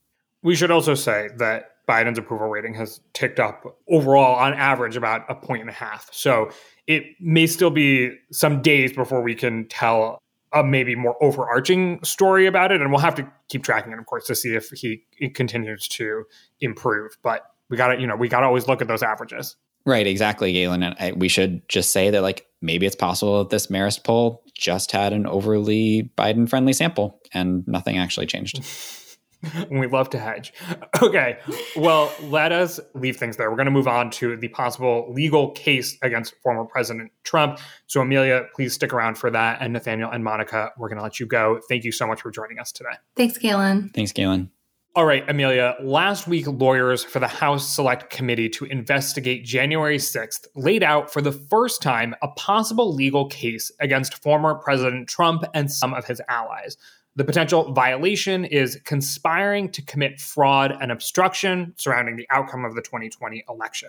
We 0.42 0.54
should 0.54 0.70
also 0.70 0.94
say 0.94 1.28
that 1.36 1.70
Biden's 1.90 2.18
approval 2.18 2.48
rating 2.48 2.74
has 2.74 3.00
ticked 3.12 3.40
up 3.40 3.64
overall 3.88 4.36
on 4.36 4.54
average 4.54 4.96
about 4.96 5.24
a 5.28 5.34
point 5.34 5.60
and 5.60 5.70
a 5.70 5.74
half. 5.74 6.08
So 6.12 6.50
it 6.86 7.04
may 7.20 7.46
still 7.46 7.70
be 7.70 8.12
some 8.30 8.62
days 8.62 8.92
before 8.92 9.22
we 9.22 9.34
can 9.34 9.66
tell 9.68 10.18
a 10.52 10.62
maybe 10.62 10.94
more 10.94 11.16
overarching 11.22 12.02
story 12.04 12.46
about 12.46 12.72
it. 12.72 12.80
And 12.80 12.90
we'll 12.90 13.00
have 13.00 13.14
to 13.16 13.30
keep 13.48 13.62
tracking 13.62 13.92
it, 13.92 13.98
of 13.98 14.06
course, 14.06 14.26
to 14.26 14.34
see 14.34 14.54
if 14.54 14.70
he, 14.70 15.02
continues 15.34 15.86
to 15.88 16.24
improve. 16.60 17.16
But 17.22 17.42
we 17.68 17.76
got 17.76 17.88
to, 17.88 18.00
you 18.00 18.06
know, 18.06 18.16
we 18.16 18.28
got 18.28 18.40
to 18.40 18.46
always 18.46 18.66
look 18.66 18.80
at 18.80 18.88
those 18.88 19.02
averages. 19.02 19.56
Right, 19.86 20.06
exactly, 20.06 20.52
Galen. 20.52 20.82
And 20.82 20.96
I, 20.98 21.12
we 21.12 21.28
should 21.28 21.66
just 21.68 21.90
say 21.90 22.10
that, 22.10 22.22
like, 22.22 22.46
maybe 22.60 22.86
it's 22.86 22.96
possible 22.96 23.38
that 23.38 23.50
this 23.50 23.68
Marist 23.68 24.04
poll 24.04 24.42
just 24.54 24.92
had 24.92 25.12
an 25.12 25.26
overly 25.26 26.10
Biden 26.18 26.48
friendly 26.48 26.72
sample 26.72 27.20
and 27.32 27.66
nothing 27.66 27.96
actually 27.98 28.26
changed. 28.26 28.62
we 29.70 29.86
love 29.86 30.10
to 30.10 30.18
hedge. 30.18 30.52
Okay, 31.02 31.38
well, 31.76 32.12
let 32.24 32.52
us 32.52 32.78
leave 32.94 33.16
things 33.16 33.38
there. 33.38 33.48
We're 33.48 33.56
going 33.56 33.64
to 33.64 33.72
move 33.72 33.88
on 33.88 34.10
to 34.10 34.36
the 34.36 34.48
possible 34.48 35.10
legal 35.10 35.50
case 35.52 35.96
against 36.02 36.34
former 36.42 36.64
President 36.66 37.10
Trump. 37.24 37.58
So, 37.86 38.02
Amelia, 38.02 38.44
please 38.54 38.74
stick 38.74 38.92
around 38.92 39.16
for 39.16 39.30
that. 39.30 39.62
And 39.62 39.72
Nathaniel 39.72 40.10
and 40.10 40.22
Monica, 40.22 40.72
we're 40.76 40.88
going 40.88 40.98
to 40.98 41.02
let 41.02 41.18
you 41.18 41.24
go. 41.24 41.58
Thank 41.70 41.84
you 41.84 41.92
so 41.92 42.06
much 42.06 42.20
for 42.20 42.30
joining 42.30 42.58
us 42.58 42.70
today. 42.70 42.90
Thanks, 43.16 43.38
Galen. 43.38 43.90
Thanks, 43.94 44.12
Galen. 44.12 44.50
All 44.96 45.06
right, 45.06 45.24
Amelia. 45.30 45.76
Last 45.80 46.26
week, 46.26 46.48
lawyers 46.48 47.04
for 47.04 47.20
the 47.20 47.28
House 47.28 47.74
Select 47.74 48.10
Committee 48.10 48.48
to 48.50 48.64
investigate 48.64 49.44
January 49.44 49.98
6th 49.98 50.48
laid 50.56 50.82
out 50.82 51.12
for 51.12 51.22
the 51.22 51.30
first 51.30 51.80
time 51.80 52.14
a 52.22 52.28
possible 52.28 52.92
legal 52.92 53.26
case 53.28 53.70
against 53.78 54.20
former 54.20 54.56
President 54.56 55.08
Trump 55.08 55.44
and 55.54 55.70
some 55.70 55.94
of 55.94 56.06
his 56.06 56.20
allies. 56.28 56.76
The 57.16 57.24
potential 57.24 57.72
violation 57.72 58.44
is 58.44 58.80
conspiring 58.84 59.70
to 59.72 59.82
commit 59.82 60.20
fraud 60.20 60.76
and 60.80 60.92
obstruction 60.92 61.74
surrounding 61.76 62.16
the 62.16 62.26
outcome 62.30 62.64
of 62.64 62.74
the 62.74 62.82
2020 62.82 63.44
election. 63.48 63.88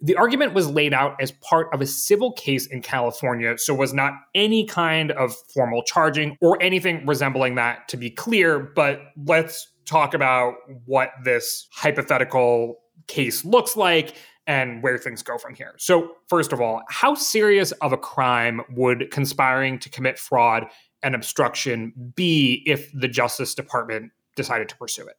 The 0.00 0.14
argument 0.14 0.54
was 0.54 0.70
laid 0.70 0.94
out 0.94 1.20
as 1.20 1.32
part 1.32 1.68
of 1.74 1.80
a 1.80 1.86
civil 1.86 2.32
case 2.32 2.66
in 2.66 2.82
California, 2.82 3.58
so 3.58 3.74
was 3.74 3.92
not 3.92 4.12
any 4.34 4.64
kind 4.64 5.10
of 5.10 5.34
formal 5.52 5.82
charging 5.82 6.38
or 6.40 6.56
anything 6.62 7.04
resembling 7.04 7.56
that, 7.56 7.88
to 7.88 7.96
be 7.96 8.08
clear. 8.08 8.60
But 8.60 9.00
let's 9.26 9.72
talk 9.84 10.14
about 10.14 10.54
what 10.84 11.10
this 11.24 11.66
hypothetical 11.72 12.78
case 13.08 13.44
looks 13.44 13.76
like 13.76 14.14
and 14.46 14.82
where 14.82 14.98
things 14.98 15.22
go 15.22 15.36
from 15.36 15.54
here. 15.54 15.74
So, 15.78 16.12
first 16.28 16.52
of 16.52 16.60
all, 16.60 16.82
how 16.88 17.14
serious 17.14 17.72
of 17.72 17.92
a 17.92 17.98
crime 17.98 18.62
would 18.70 19.10
conspiring 19.10 19.78
to 19.80 19.90
commit 19.90 20.18
fraud 20.18 20.66
and 21.02 21.14
obstruction 21.14 21.92
be 22.14 22.62
if 22.66 22.90
the 22.92 23.08
Justice 23.08 23.54
Department 23.54 24.12
decided 24.36 24.68
to 24.68 24.76
pursue 24.76 25.06
it? 25.06 25.16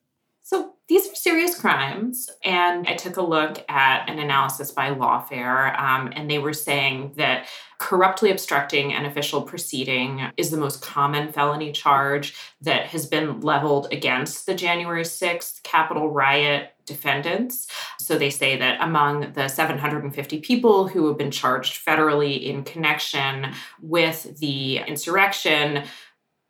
These 0.89 1.07
are 1.07 1.15
serious 1.15 1.57
crimes. 1.57 2.31
And 2.43 2.87
I 2.87 2.95
took 2.95 3.17
a 3.17 3.21
look 3.21 3.63
at 3.69 4.09
an 4.09 4.17
analysis 4.17 4.71
by 4.71 4.89
Lawfare, 4.89 5.79
um, 5.79 6.11
and 6.15 6.29
they 6.29 6.39
were 6.39 6.51
saying 6.51 7.13
that 7.15 7.47
corruptly 7.77 8.31
obstructing 8.31 8.91
an 8.91 9.05
official 9.05 9.43
proceeding 9.43 10.23
is 10.35 10.49
the 10.49 10.57
most 10.57 10.81
common 10.81 11.31
felony 11.31 11.71
charge 11.71 12.35
that 12.61 12.87
has 12.87 13.05
been 13.05 13.39
leveled 13.41 13.87
against 13.91 14.47
the 14.47 14.55
January 14.55 15.03
6th 15.03 15.61
Capitol 15.61 16.09
riot 16.09 16.73
defendants. 16.87 17.67
So 17.99 18.17
they 18.17 18.31
say 18.31 18.57
that 18.57 18.81
among 18.81 19.33
the 19.33 19.47
750 19.47 20.39
people 20.39 20.87
who 20.87 21.07
have 21.07 21.19
been 21.19 21.29
charged 21.29 21.85
federally 21.85 22.41
in 22.41 22.63
connection 22.63 23.53
with 23.79 24.39
the 24.39 24.79
insurrection, 24.79 25.83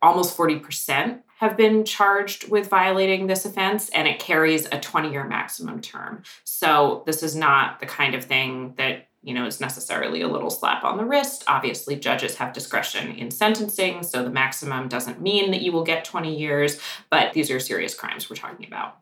almost 0.01 0.37
40% 0.37 1.23
have 1.39 1.57
been 1.57 1.85
charged 1.85 2.49
with 2.49 2.69
violating 2.69 3.27
this 3.27 3.45
offense, 3.45 3.89
and 3.89 4.07
it 4.07 4.19
carries 4.19 4.65
a 4.71 4.79
20 4.79 5.11
year 5.11 5.25
maximum 5.25 5.81
term. 5.81 6.23
So, 6.43 7.03
this 7.05 7.23
is 7.23 7.35
not 7.35 7.79
the 7.79 7.85
kind 7.85 8.13
of 8.13 8.25
thing 8.25 8.73
that 8.77 9.07
you 9.21 9.33
know 9.33 9.45
is 9.45 9.59
necessarily 9.59 10.21
a 10.21 10.27
little 10.27 10.49
slap 10.49 10.85
on 10.85 10.95
the 10.95 11.03
wrist 11.03 11.43
obviously 11.45 11.97
judges 11.97 12.37
have 12.37 12.53
discretion 12.53 13.11
in 13.17 13.29
sentencing 13.29 14.01
so 14.01 14.23
the 14.23 14.29
maximum 14.29 14.87
doesn't 14.87 15.19
mean 15.19 15.51
that 15.51 15.61
you 15.61 15.73
will 15.73 15.83
get 15.83 16.05
20 16.05 16.33
years 16.33 16.79
but 17.09 17.33
these 17.33 17.51
are 17.51 17.59
serious 17.59 17.93
crimes 17.93 18.29
we're 18.29 18.37
talking 18.37 18.65
about 18.65 18.99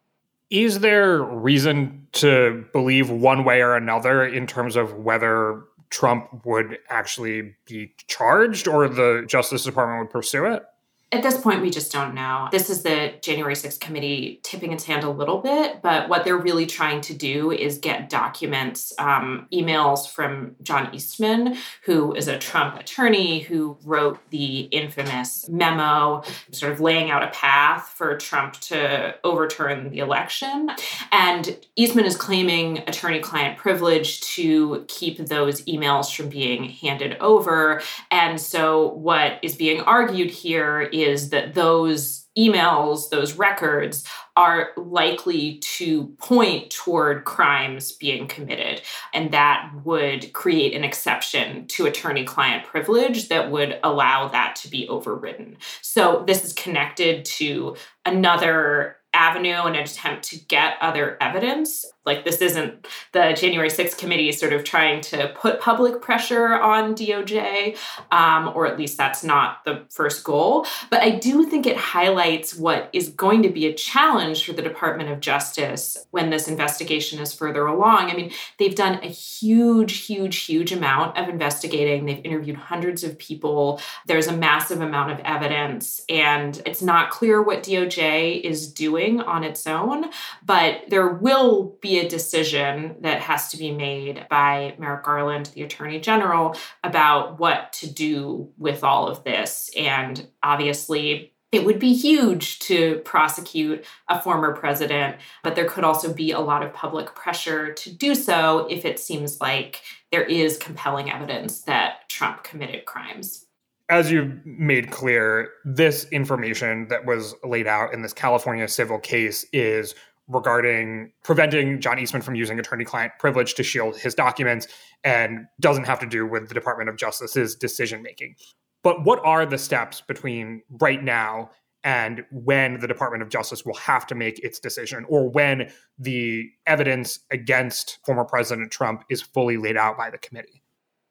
is 0.50 0.80
there 0.80 1.22
reason 1.22 2.08
to 2.14 2.66
believe 2.72 3.10
one 3.10 3.44
way 3.44 3.62
or 3.62 3.76
another 3.76 4.26
in 4.26 4.48
terms 4.48 4.76
of 4.76 4.94
whether 4.94 5.64
Trump 5.90 6.46
would 6.46 6.80
actually 6.90 7.56
be 7.66 7.94
charged 8.08 8.68
or 8.68 8.88
the 8.88 9.26
Justice 9.28 9.64
Department 9.64 10.00
would 10.00 10.12
pursue 10.12 10.46
it? 10.46 10.64
At 11.10 11.24
this 11.24 11.40
point, 11.40 11.62
we 11.62 11.70
just 11.70 11.90
don't 11.90 12.14
know. 12.14 12.50
This 12.52 12.70
is 12.70 12.84
the 12.84 13.14
January 13.22 13.54
6th 13.54 13.80
committee 13.80 14.42
tipping 14.44 14.74
its 14.74 14.84
hand 14.84 15.06
a 15.06 15.10
little 15.10 15.38
bit, 15.38 15.82
but 15.82 16.10
what 16.10 16.26
they're 16.26 16.38
really 16.38 16.66
trying 16.66 17.00
to 17.02 17.14
do 17.14 17.50
is 17.50 17.78
get 17.78 18.10
documents, 18.10 18.92
um, 19.00 19.48
emails 19.54 20.12
from 20.12 20.58
John 20.62 20.94
Eastman, 20.94 21.56
who 21.84 22.14
is 22.14 22.28
a 22.28 22.38
Trump 22.38 22.78
attorney 22.78 23.40
who 23.40 23.78
wrote 23.86 24.20
the 24.32 24.64
infamous 24.64 25.48
memo, 25.48 26.24
sort 26.52 26.74
of 26.74 26.82
laying 26.82 27.10
out 27.10 27.24
a 27.24 27.28
path 27.28 27.94
for 27.96 28.18
Trump 28.18 28.56
to 28.60 29.16
overturn 29.24 29.90
the 29.90 30.00
election. 30.00 30.70
And 31.14 31.58
Eastman 31.78 32.04
is 32.04 32.18
claiming 32.18 32.80
attorney 32.80 33.22
client 33.22 33.58
privilege 33.58 34.20
to 34.36 34.84
keep 34.90 35.20
those 35.20 35.62
emails 35.62 36.14
from 36.14 36.28
being 36.28 36.66
handed 36.66 37.16
over. 37.22 37.82
And 38.12 38.42
so, 38.42 38.90
what 38.90 39.40
is 39.42 39.56
being 39.56 39.80
argued 39.80 40.32
here 40.32 40.82
is 41.04 41.30
that 41.30 41.54
those 41.54 42.28
emails, 42.38 43.10
those 43.10 43.34
records, 43.34 44.06
are 44.36 44.70
likely 44.78 45.58
to 45.58 46.08
point 46.20 46.70
toward 46.70 47.26
crimes 47.26 47.92
being 47.94 48.28
committed. 48.28 48.82
And 49.14 49.32
that 49.32 49.72
would 49.84 50.32
create 50.34 50.76
an 50.76 50.84
exception 50.84 51.66
to 51.68 51.88
attorney 51.88 52.24
client 52.24 52.66
privilege 52.66 53.30
that 53.30 53.50
would 53.50 53.80
allow 53.84 54.28
that 54.28 54.56
to 54.58 54.70
be 54.70 54.88
overridden. 54.88 55.58
So, 55.82 56.24
this 56.28 56.46
is 56.46 56.54
connected 56.54 57.26
to 57.26 57.76
another 58.06 58.98
avenue 59.14 59.64
and 59.64 59.76
an 59.76 59.84
attempt 59.84 60.26
to 60.26 60.38
get 60.38 60.76
other 60.80 61.18
evidence. 61.20 61.86
Like, 62.08 62.26
this 62.26 62.42
isn't 62.42 62.88
the 63.12 63.36
January 63.40 63.70
6th 63.70 63.98
committee 63.98 64.32
sort 64.32 64.54
of 64.54 64.64
trying 64.64 65.02
to 65.02 65.32
put 65.36 65.62
public 65.62 66.02
pressure 66.02 66.54
on 66.54 66.96
DOJ, 66.96 67.78
um, 68.12 68.52
or 68.56 68.66
at 68.66 68.80
least 68.80 68.98
that's 68.98 69.24
not 69.24 69.64
the 69.66 69.86
first 69.90 70.24
goal. 70.24 70.66
But 70.90 71.02
I 71.02 71.12
do 71.12 71.46
think 71.46 71.68
it 71.68 71.78
highlights 71.78 72.56
what 72.56 72.90
is 72.94 73.10
going 73.10 73.44
to 73.44 73.50
be 73.50 73.68
a 73.68 73.74
challenge 73.74 74.46
for 74.46 74.54
the 74.54 74.62
Department 74.62 75.10
of 75.10 75.20
Justice 75.20 76.08
when 76.12 76.30
this 76.30 76.48
investigation 76.48 77.20
is 77.20 77.34
further 77.34 77.68
along. 77.68 78.10
I 78.10 78.16
mean, 78.16 78.32
they've 78.58 78.74
done 78.74 79.00
a 79.04 79.08
huge, 79.08 80.06
huge, 80.06 80.46
huge 80.46 80.72
amount 80.72 81.18
of 81.18 81.28
investigating, 81.28 82.06
they've 82.06 82.24
interviewed 82.24 82.56
hundreds 82.56 83.04
of 83.04 83.18
people, 83.20 83.82
there's 84.06 84.28
a 84.28 84.36
massive 84.36 84.82
amount 84.82 85.12
of 85.12 85.20
evidence, 85.26 86.02
and 86.10 86.62
it's 86.66 86.82
not 86.82 87.10
clear 87.10 87.42
what 87.42 87.64
DOJ 87.64 88.42
is 88.42 88.72
doing 88.72 89.20
on 89.22 89.44
its 89.44 89.68
own, 89.68 90.06
but 90.46 90.84
there 90.88 91.10
will 91.10 91.78
be 91.82 91.97
a 92.00 92.10
decision 92.10 92.96
that 93.02 93.22
has 93.22 93.50
to 93.50 93.58
be 93.58 93.72
made 93.72 94.26
by 94.30 94.76
Merrick 94.78 95.04
Garland, 95.04 95.48
the 95.54 95.64
Attorney 95.64 96.00
General, 96.00 96.56
about 96.84 97.40
what 97.40 97.74
to 97.74 97.92
do 97.92 98.52
with 98.58 98.84
all 98.84 99.08
of 99.08 99.24
this. 99.24 99.70
And 99.78 100.28
obviously, 100.44 101.34
it 101.52 101.66
would 101.66 101.80
be 101.80 101.94
huge 101.94 102.60
to 102.60 103.02
prosecute 103.06 103.86
a 104.10 104.20
former 104.20 104.54
president, 104.54 105.16
but 105.44 105.56
there 105.56 105.68
could 105.68 105.86
also 105.86 106.14
be 106.14 106.32
a 106.32 106.40
lot 106.40 106.62
of 106.62 106.74
public 106.74 107.16
pressure 107.16 107.74
to 107.74 107.92
do 107.92 108.16
so 108.16 108.68
if 108.70 108.84
it 108.84 109.00
seems 109.00 109.40
like 109.40 109.82
there 110.12 110.24
is 110.24 110.58
compelling 110.58 111.10
evidence 111.10 111.62
that 111.62 112.10
Trump 112.10 112.44
committed 112.44 112.86
crimes. 112.86 113.46
As 113.90 114.12
you've 114.12 114.46
made 114.46 114.92
clear, 114.92 115.50
this 115.64 116.06
information 116.12 116.90
that 116.90 117.06
was 117.06 117.34
laid 117.46 117.68
out 117.68 117.94
in 117.94 118.02
this 118.02 118.12
California 118.12 118.68
civil 118.68 119.00
case 119.00 119.46
is 119.54 119.96
regarding 120.28 121.12
preventing 121.24 121.80
John 121.80 122.00
Eastman 122.00 122.22
from 122.22 122.36
using 122.36 122.60
attorney 122.60 122.84
client 122.84 123.14
privilege 123.20 123.56
to 123.56 123.64
shield 123.64 123.98
his 123.98 124.14
documents 124.14 124.68
and 125.04 125.46
doesn't 125.60 125.86
have 125.86 126.00
to 126.00 126.06
do 126.06 126.26
with 126.26 126.48
the 126.48 126.54
Department 126.54 126.90
of 126.90 126.98
Justice's 126.98 127.56
decision 127.56 128.02
making. 128.02 128.36
But 128.84 129.04
what 129.04 129.20
are 129.24 129.46
the 129.46 129.58
steps 129.58 130.02
between 130.02 130.62
right 130.70 131.04
now 131.04 131.52
and 131.84 132.26
when 132.32 132.80
the 132.80 132.88
Department 132.88 133.24
of 133.24 133.30
Justice 133.30 133.66
will 133.66 133.76
have 133.76 134.06
to 134.08 134.16
make 134.16 134.40
its 134.40 134.60
decision 134.60 135.06
or 135.08 135.30
when 135.30 135.72
the 135.98 136.50
evidence 136.66 137.20
against 137.32 138.00
former 138.06 138.26
President 138.26 138.72
Trump 138.72 139.04
is 139.10 139.22
fully 139.22 139.58
laid 139.58 139.78
out 139.78 139.98
by 139.98 140.10
the 140.10 140.18
committee? 140.18 140.62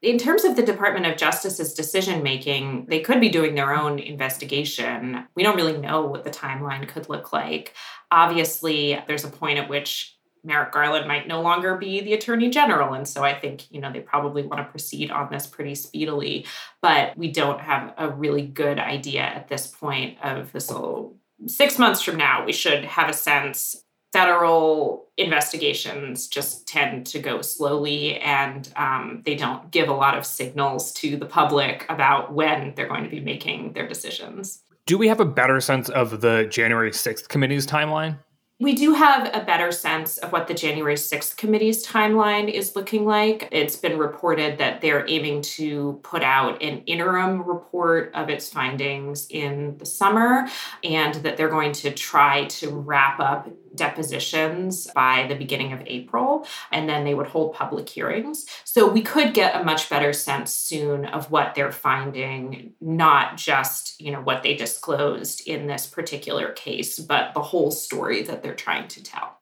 In 0.02 0.18
terms 0.18 0.44
of 0.44 0.56
the 0.56 0.62
Department 0.62 1.06
of 1.06 1.16
Justice's 1.16 1.74
decision 1.74 2.22
making, 2.22 2.86
they 2.88 3.00
could 3.00 3.20
be 3.20 3.28
doing 3.28 3.54
their 3.54 3.74
own 3.74 3.98
investigation. 3.98 5.26
We 5.34 5.42
don't 5.42 5.56
really 5.56 5.78
know 5.78 6.06
what 6.06 6.24
the 6.24 6.30
timeline 6.30 6.86
could 6.86 7.08
look 7.08 7.32
like. 7.32 7.74
Obviously, 8.10 8.98
there's 9.06 9.24
a 9.24 9.30
point 9.30 9.58
at 9.58 9.68
which 9.68 10.16
Merrick 10.44 10.72
Garland 10.72 11.08
might 11.08 11.26
no 11.26 11.40
longer 11.42 11.76
be 11.76 12.00
the 12.00 12.14
attorney 12.14 12.50
general. 12.50 12.94
And 12.94 13.08
so 13.08 13.24
I 13.24 13.34
think, 13.34 13.70
you 13.70 13.80
know, 13.80 13.92
they 13.92 14.00
probably 14.00 14.44
want 14.44 14.64
to 14.64 14.70
proceed 14.70 15.10
on 15.10 15.28
this 15.30 15.46
pretty 15.46 15.74
speedily. 15.74 16.46
But 16.82 17.16
we 17.16 17.32
don't 17.32 17.60
have 17.60 17.94
a 17.98 18.10
really 18.10 18.46
good 18.46 18.78
idea 18.78 19.22
at 19.22 19.48
this 19.48 19.66
point 19.66 20.18
of 20.22 20.52
this. 20.52 20.70
Will, 20.70 21.16
six 21.46 21.78
months 21.78 22.00
from 22.00 22.16
now, 22.16 22.44
we 22.44 22.52
should 22.52 22.84
have 22.84 23.08
a 23.08 23.14
sense 23.14 23.74
federal 24.16 25.10
investigations 25.18 26.26
just 26.26 26.66
tend 26.66 27.04
to 27.04 27.18
go 27.18 27.42
slowly 27.42 28.18
and 28.20 28.72
um, 28.76 29.20
they 29.26 29.34
don't 29.34 29.70
give 29.70 29.90
a 29.90 29.92
lot 29.92 30.16
of 30.16 30.24
signals 30.24 30.90
to 30.90 31.18
the 31.18 31.26
public 31.26 31.84
about 31.90 32.32
when 32.32 32.72
they're 32.74 32.88
going 32.88 33.04
to 33.04 33.10
be 33.10 33.20
making 33.20 33.74
their 33.74 33.86
decisions. 33.86 34.62
Do 34.86 34.96
we 34.96 35.06
have 35.08 35.20
a 35.20 35.26
better 35.26 35.60
sense 35.60 35.90
of 35.90 36.22
the 36.22 36.46
January 36.50 36.92
6th 36.92 37.28
committee's 37.28 37.66
timeline? 37.66 38.16
We 38.58 38.74
do 38.74 38.94
have 38.94 39.28
a 39.34 39.44
better 39.44 39.70
sense 39.70 40.16
of 40.16 40.32
what 40.32 40.48
the 40.48 40.54
January 40.54 40.94
6th 40.94 41.36
committee's 41.36 41.86
timeline 41.86 42.50
is 42.50 42.74
looking 42.74 43.04
like. 43.04 43.50
It's 43.52 43.76
been 43.76 43.98
reported 43.98 44.56
that 44.56 44.80
they're 44.80 45.06
aiming 45.06 45.42
to 45.42 46.00
put 46.02 46.22
out 46.22 46.62
an 46.62 46.78
interim 46.86 47.42
report 47.42 48.12
of 48.14 48.30
its 48.30 48.48
findings 48.48 49.26
in 49.28 49.76
the 49.76 49.84
summer 49.84 50.48
and 50.82 51.16
that 51.16 51.36
they're 51.36 51.50
going 51.50 51.72
to 51.72 51.90
try 51.90 52.46
to 52.46 52.70
wrap 52.70 53.20
up 53.20 53.46
depositions 53.76 54.88
by 54.88 55.26
the 55.28 55.34
beginning 55.34 55.72
of 55.72 55.82
April, 55.86 56.46
and 56.72 56.88
then 56.88 57.04
they 57.04 57.14
would 57.14 57.26
hold 57.26 57.54
public 57.54 57.88
hearings. 57.88 58.46
So 58.64 58.88
we 58.88 59.02
could 59.02 59.34
get 59.34 59.60
a 59.60 59.64
much 59.64 59.88
better 59.88 60.12
sense 60.12 60.52
soon 60.52 61.04
of 61.04 61.30
what 61.30 61.54
they're 61.54 61.72
finding, 61.72 62.72
not 62.80 63.36
just, 63.36 64.00
you 64.00 64.10
know, 64.10 64.20
what 64.20 64.42
they 64.42 64.54
disclosed 64.54 65.46
in 65.46 65.66
this 65.66 65.86
particular 65.86 66.52
case, 66.52 66.98
but 66.98 67.34
the 67.34 67.42
whole 67.42 67.70
story 67.70 68.22
that 68.22 68.42
they're 68.42 68.54
trying 68.54 68.88
to 68.88 69.02
tell. 69.02 69.38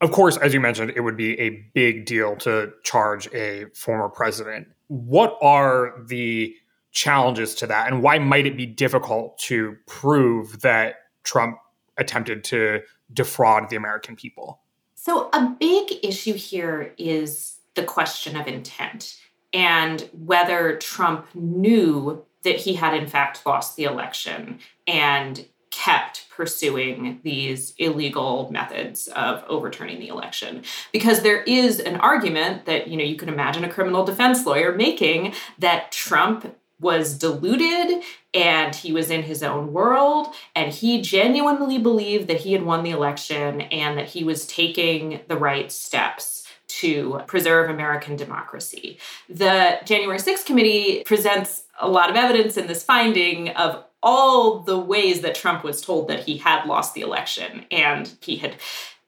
Of 0.00 0.10
course, 0.10 0.36
as 0.36 0.52
you 0.52 0.60
mentioned, 0.60 0.92
it 0.94 1.00
would 1.00 1.16
be 1.16 1.40
a 1.40 1.50
big 1.72 2.04
deal 2.04 2.36
to 2.36 2.72
charge 2.82 3.32
a 3.32 3.66
former 3.74 4.10
president. 4.10 4.68
What 4.88 5.38
are 5.40 5.94
the 6.06 6.54
challenges 6.92 7.54
to 7.54 7.66
that, 7.66 7.90
and 7.90 8.02
why 8.02 8.18
might 8.18 8.46
it 8.46 8.56
be 8.56 8.66
difficult 8.66 9.38
to 9.38 9.76
prove 9.86 10.60
that 10.60 10.96
Trump 11.24 11.58
attempted 11.98 12.44
to 12.44 12.80
defraud 13.12 13.70
the 13.70 13.76
American 13.76 14.16
people? 14.16 14.60
So, 14.94 15.28
a 15.32 15.54
big 15.60 15.92
issue 16.02 16.34
here 16.34 16.94
is 16.98 17.56
the 17.74 17.84
question 17.84 18.36
of 18.36 18.46
intent 18.46 19.20
and 19.52 20.08
whether 20.12 20.76
Trump 20.76 21.26
knew 21.34 22.24
that 22.42 22.56
he 22.56 22.74
had, 22.74 22.94
in 22.94 23.06
fact, 23.06 23.44
lost 23.46 23.76
the 23.76 23.84
election 23.84 24.58
and 24.86 25.46
kept 25.70 26.28
pursuing 26.30 27.20
these 27.22 27.74
illegal 27.76 28.48
methods 28.50 29.08
of 29.08 29.44
overturning 29.46 29.98
the 30.00 30.08
election 30.08 30.62
because 30.90 31.20
there 31.20 31.42
is 31.42 31.80
an 31.80 31.96
argument 31.96 32.64
that 32.64 32.88
you 32.88 32.96
know 32.96 33.04
you 33.04 33.16
can 33.16 33.28
imagine 33.28 33.62
a 33.62 33.68
criminal 33.68 34.02
defense 34.02 34.46
lawyer 34.46 34.74
making 34.74 35.34
that 35.58 35.92
Trump 35.92 36.56
was 36.80 37.16
deluded 37.16 38.02
and 38.34 38.74
he 38.74 38.92
was 38.92 39.10
in 39.10 39.22
his 39.22 39.42
own 39.42 39.72
world 39.72 40.34
and 40.54 40.72
he 40.72 41.00
genuinely 41.00 41.78
believed 41.78 42.28
that 42.28 42.40
he 42.40 42.52
had 42.52 42.62
won 42.62 42.82
the 42.82 42.90
election 42.90 43.62
and 43.62 43.96
that 43.96 44.08
he 44.08 44.24
was 44.24 44.46
taking 44.46 45.20
the 45.28 45.36
right 45.36 45.72
steps 45.72 46.46
to 46.68 47.22
preserve 47.26 47.70
American 47.70 48.16
democracy. 48.16 48.98
The 49.28 49.78
January 49.84 50.18
6th 50.18 50.44
committee 50.44 51.02
presents 51.04 51.62
a 51.80 51.88
lot 51.88 52.10
of 52.10 52.16
evidence 52.16 52.56
in 52.56 52.66
this 52.66 52.82
finding 52.82 53.50
of 53.50 53.84
all 54.02 54.60
the 54.60 54.78
ways 54.78 55.22
that 55.22 55.34
Trump 55.34 55.64
was 55.64 55.80
told 55.80 56.08
that 56.08 56.24
he 56.24 56.36
had 56.36 56.66
lost 56.66 56.94
the 56.94 57.00
election 57.00 57.64
and 57.70 58.12
he 58.20 58.36
had 58.36 58.56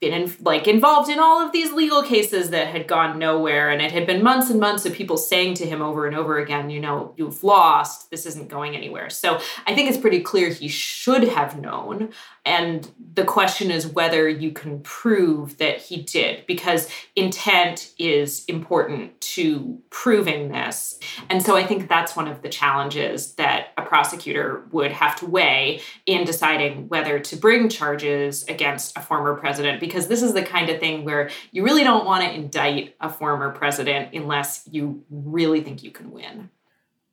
been 0.01 0.13
in, 0.13 0.33
like 0.41 0.69
involved 0.69 1.11
in 1.11 1.19
all 1.19 1.45
of 1.45 1.53
these 1.53 1.73
legal 1.73 2.03
cases 2.03 2.51
that 2.51 2.69
had 2.69 2.87
gone 2.87 3.19
nowhere 3.19 3.71
and 3.71 3.83
it 3.83 3.91
had 3.91 4.07
been 4.07 4.23
months 4.23 4.49
and 4.49 4.61
months 4.61 4.87
of 4.87 4.93
people 4.93 5.17
saying 5.17 5.55
to 5.55 5.67
him 5.67 5.83
over 5.83 6.07
and 6.07 6.17
over 6.17 6.39
again 6.39 6.71
you 6.71 6.81
know 6.81 7.13
you've 7.17 7.43
lost. 7.43 8.11
This 8.11 8.25
isn't 8.27 8.49
going 8.49 8.77
anywhere. 8.77 9.11
So 9.11 9.41
i 9.67 9.75
think 9.75 9.89
it's 9.89 9.99
pretty 9.99 10.21
clear 10.21 10.51
he 10.51 10.69
should 10.69 11.25
have 11.25 11.61
known 11.61 12.13
and 12.49 12.91
the 13.15 13.25
question 13.25 13.71
is 13.71 13.87
whether 13.87 14.29
you 14.29 14.53
can 14.53 14.81
prove 14.81 15.59
that 15.59 15.81
he 15.81 16.03
did, 16.03 16.47
because 16.47 16.89
intent 17.15 17.93
is 17.99 18.45
important 18.47 19.21
to 19.21 19.81
proving 19.91 20.49
this. 20.49 20.99
And 21.29 21.43
so 21.43 21.57
I 21.57 21.65
think 21.65 21.89
that's 21.89 22.17
one 22.17 22.27
of 22.27 22.43
the 22.43 22.49
challenges 22.49 23.35
that 23.35 23.69
a 23.77 23.83
prosecutor 23.83 24.65
would 24.73 24.93
have 24.93 25.17
to 25.17 25.27
weigh 25.27 25.81
in 26.07 26.25
deciding 26.25 26.89
whether 26.89 27.19
to 27.19 27.37
bring 27.37 27.69
charges 27.69 28.45
against 28.45 28.97
a 28.97 29.03
former 29.03 29.35
president, 29.35 29.79
because 29.79 30.09
this 30.09 30.23
is 30.23 30.33
the 30.33 30.43
kind 30.43 30.71
of 30.71 30.81
thing 30.81 31.05
where 31.05 31.29
you 31.51 31.63
really 31.65 31.85
don't 31.85 32.07
want 32.07 32.25
to 32.25 32.33
indict 32.33 32.95
a 33.01 33.11
former 33.11 33.51
president 33.51 34.15
unless 34.15 34.67
you 34.71 35.05
really 35.11 35.61
think 35.61 35.83
you 35.83 35.91
can 35.91 36.11
win. 36.11 36.49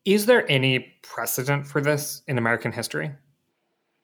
Is 0.06 0.28
there 0.28 0.50
any 0.50 0.94
precedent 1.02 1.68
for 1.68 1.82
this 1.82 2.22
in 2.28 2.38
American 2.38 2.72
history? 2.72 3.12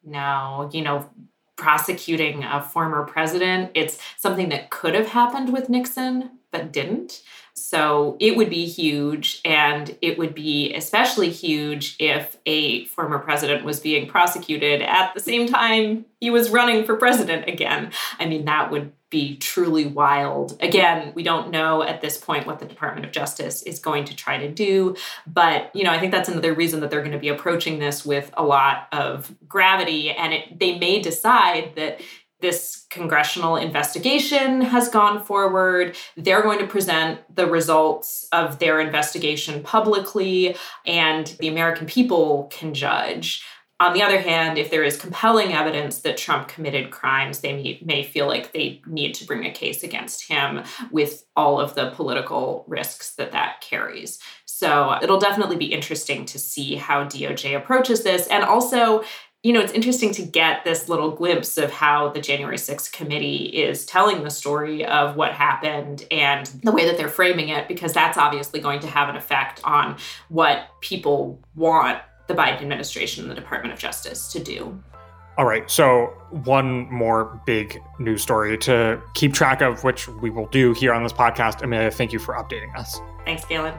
No, 0.04 0.70
you 0.74 0.82
know, 0.82 1.10
prosecuting 1.58 2.44
a 2.44 2.62
former 2.62 3.06
president. 3.06 3.72
It's 3.76 4.00
something 4.18 4.50
that 4.50 4.70
could 4.72 4.96
have 4.96 5.08
happened 5.08 5.54
with 5.54 5.70
Nixon, 5.70 6.32
but 6.52 6.72
didn't. 6.72 7.22
So 7.54 8.18
it 8.20 8.36
would 8.36 8.50
be 8.50 8.66
huge. 8.66 9.42
And 9.46 9.96
it 10.02 10.18
would 10.18 10.34
be 10.34 10.74
especially 10.74 11.30
huge 11.30 11.96
if 12.00 12.38
a 12.46 12.86
former 12.86 13.20
president 13.20 13.64
was 13.64 13.80
being 13.80 14.08
prosecuted 14.08 14.82
at 14.82 15.14
the 15.14 15.20
same 15.20 15.48
time 15.48 16.06
he 16.20 16.30
was 16.30 16.50
running 16.50 16.84
for 16.84 16.96
president 16.96 17.48
again. 17.48 17.92
I 18.20 18.26
mean, 18.26 18.46
that 18.46 18.72
would 18.72 18.94
be 19.12 19.38
truly 19.38 19.86
wild. 19.86 20.58
Again, 20.62 21.12
we 21.14 21.22
don't 21.22 21.52
know 21.52 21.84
at 21.84 22.02
this 22.02 22.18
point 22.18 22.48
what 22.48 22.58
the 22.58 22.66
Department 22.66 23.06
of 23.06 23.12
Justice 23.12 23.62
is 23.62 23.78
going 23.78 24.06
to 24.06 24.16
try 24.16 24.40
to 24.40 24.50
do, 24.50 24.96
but 25.28 25.70
you 25.76 25.84
know, 25.84 25.92
I 25.92 26.00
think 26.00 26.12
that's 26.12 26.30
another 26.30 26.54
reason 26.54 26.80
that 26.80 26.90
they're 26.90 27.02
going 27.02 27.12
to 27.12 27.20
be 27.20 27.28
approaching 27.28 27.78
this 27.78 28.04
with 28.04 28.32
a 28.36 28.44
lot 28.44 28.88
of 28.92 29.36
gravity 29.48 30.10
and 30.10 30.34
it, 30.34 30.60
they 30.60 30.80
may 30.80 31.00
decide 31.00 31.76
that 31.76 32.02
this 32.40 32.88
congressional 32.90 33.56
investigation 33.56 34.62
has 34.62 34.90
gone 34.90 35.24
forward. 35.24 35.96
They're 36.18 36.42
going 36.42 36.60
to 36.60 36.68
present 36.68 37.20
the 37.34 37.46
results 37.46 38.28
of 38.32 38.60
their 38.60 38.80
investigation 38.80 39.62
publicly, 39.64 40.56
and 40.86 41.28
the 41.40 41.48
American 41.48 41.86
people 41.86 42.50
can 42.52 42.74
judge. 42.74 43.44
On 43.82 43.94
the 43.94 44.04
other 44.04 44.22
hand, 44.22 44.60
if 44.60 44.70
there 44.70 44.84
is 44.84 44.96
compelling 44.96 45.54
evidence 45.54 46.02
that 46.02 46.16
Trump 46.16 46.48
committed 46.48 46.92
crimes, 46.92 47.40
they 47.40 47.54
may, 47.54 47.80
may, 47.84 48.04
feel 48.04 48.28
like 48.28 48.52
they 48.52 48.80
need 48.86 49.16
to 49.16 49.26
bring 49.26 49.44
a 49.44 49.52
case 49.52 49.82
against 49.82 50.28
him 50.28 50.64
with 50.92 51.26
all 51.36 51.60
of 51.60 51.74
the 51.74 51.90
political 51.90 52.64
risks 52.68 53.16
that 53.16 53.32
that 53.32 53.60
carries. 53.62 54.20
So 54.46 55.00
it'll 55.02 55.20
definitely 55.20 55.56
be 55.56 55.74
interesting 55.74 56.26
to 56.26 56.38
see 56.38 56.76
how 56.76 57.06
DOJ 57.06 57.58
approaches 57.58 58.04
this. 58.04 58.28
And 58.28 58.44
also, 58.44 59.04
you 59.42 59.52
know, 59.52 59.62
it's 59.62 59.74
interesting 59.74 60.12
to 60.12 60.22
get 60.22 60.64
this 60.64 60.88
little 60.88 61.10
glimpse 61.10 61.58
of 61.58 61.72
how 61.72 62.10
the 62.10 62.22
January 62.22 62.58
6th 62.58 62.92
committee 62.92 63.46
is 63.46 63.88
telling 63.88 64.24
the 64.24 64.30
story 64.30 64.86
of 64.86 65.16
what 65.16 65.32
happened 65.32 66.06
and 66.12 66.46
the 66.64 66.72
way 66.72 66.86
that 66.86 66.98
they're 66.98 67.10
framing 67.10 67.50
it, 67.50 67.68
because 67.68 67.94
that's 67.94 68.20
obviously 68.20 68.60
going 68.60 68.82
to 68.82 68.88
have 68.88 69.10
an 69.10 69.16
effect 69.16 69.60
on 69.64 69.98
what 70.30 70.68
people 70.82 71.42
want 71.56 71.98
the 72.28 72.34
Biden 72.34 72.62
administration 72.62 73.24
and 73.24 73.32
the 73.32 73.36
Department 73.36 73.74
of 73.74 73.80
Justice 73.80 74.32
to 74.32 74.40
do. 74.40 74.82
All 75.38 75.46
right. 75.46 75.70
So, 75.72 76.08
one 76.30 76.92
more 76.92 77.42
big 77.46 77.82
news 78.00 78.22
story 78.22 78.58
to 78.60 79.02
keep 79.14 79.34
track 79.34 79.62
of, 79.62 79.84
which 79.84 80.08
we 80.08 80.30
will 80.30 80.48
do 80.48 80.74
here 80.74 80.94
on 80.94 81.04
this 81.04 81.14
podcast. 81.14 81.62
Amelia, 81.64 81.90
thank 81.90 82.12
you 82.12 82.20
for 82.20 82.36
updating 82.36 82.76
us. 82.78 83.00
Thanks, 83.26 83.46
Galen. 83.46 83.74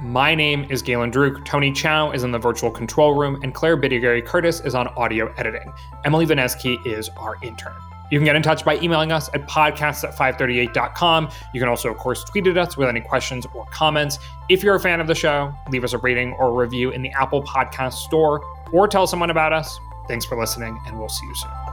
My 0.00 0.34
name 0.34 0.66
is 0.70 0.82
Galen 0.82 1.12
Druke. 1.12 1.44
Tony 1.44 1.72
Chow 1.72 2.10
is 2.10 2.24
in 2.24 2.32
the 2.32 2.38
virtual 2.38 2.70
control 2.70 3.14
room, 3.14 3.38
and 3.42 3.54
Claire 3.54 3.76
Bidigare 3.76 4.24
Curtis 4.24 4.60
is 4.60 4.74
on 4.74 4.88
audio 4.88 5.32
editing. 5.36 5.72
Emily 6.04 6.26
Vanesky 6.26 6.84
is 6.86 7.08
our 7.10 7.36
intern. 7.42 7.76
You 8.10 8.18
can 8.18 8.24
get 8.24 8.36
in 8.36 8.42
touch 8.42 8.64
by 8.64 8.76
emailing 8.76 9.12
us 9.12 9.28
at 9.34 9.46
podcasts 9.48 10.04
at 10.04 10.14
538.com. 10.14 11.30
You 11.52 11.60
can 11.60 11.68
also, 11.68 11.90
of 11.90 11.96
course, 11.96 12.22
tweet 12.24 12.46
at 12.46 12.56
us 12.56 12.76
with 12.76 12.88
any 12.88 13.00
questions 13.00 13.46
or 13.54 13.64
comments. 13.66 14.18
If 14.48 14.62
you're 14.62 14.74
a 14.74 14.80
fan 14.80 15.00
of 15.00 15.06
the 15.06 15.14
show, 15.14 15.54
leave 15.70 15.84
us 15.84 15.92
a 15.92 15.98
rating 15.98 16.32
or 16.34 16.48
a 16.48 16.52
review 16.52 16.90
in 16.90 17.02
the 17.02 17.10
Apple 17.10 17.42
Podcast 17.42 17.94
Store 17.94 18.42
or 18.72 18.86
tell 18.88 19.06
someone 19.06 19.30
about 19.30 19.52
us. 19.52 19.78
Thanks 20.06 20.24
for 20.24 20.38
listening, 20.38 20.78
and 20.86 20.98
we'll 20.98 21.08
see 21.08 21.26
you 21.26 21.34
soon. 21.34 21.63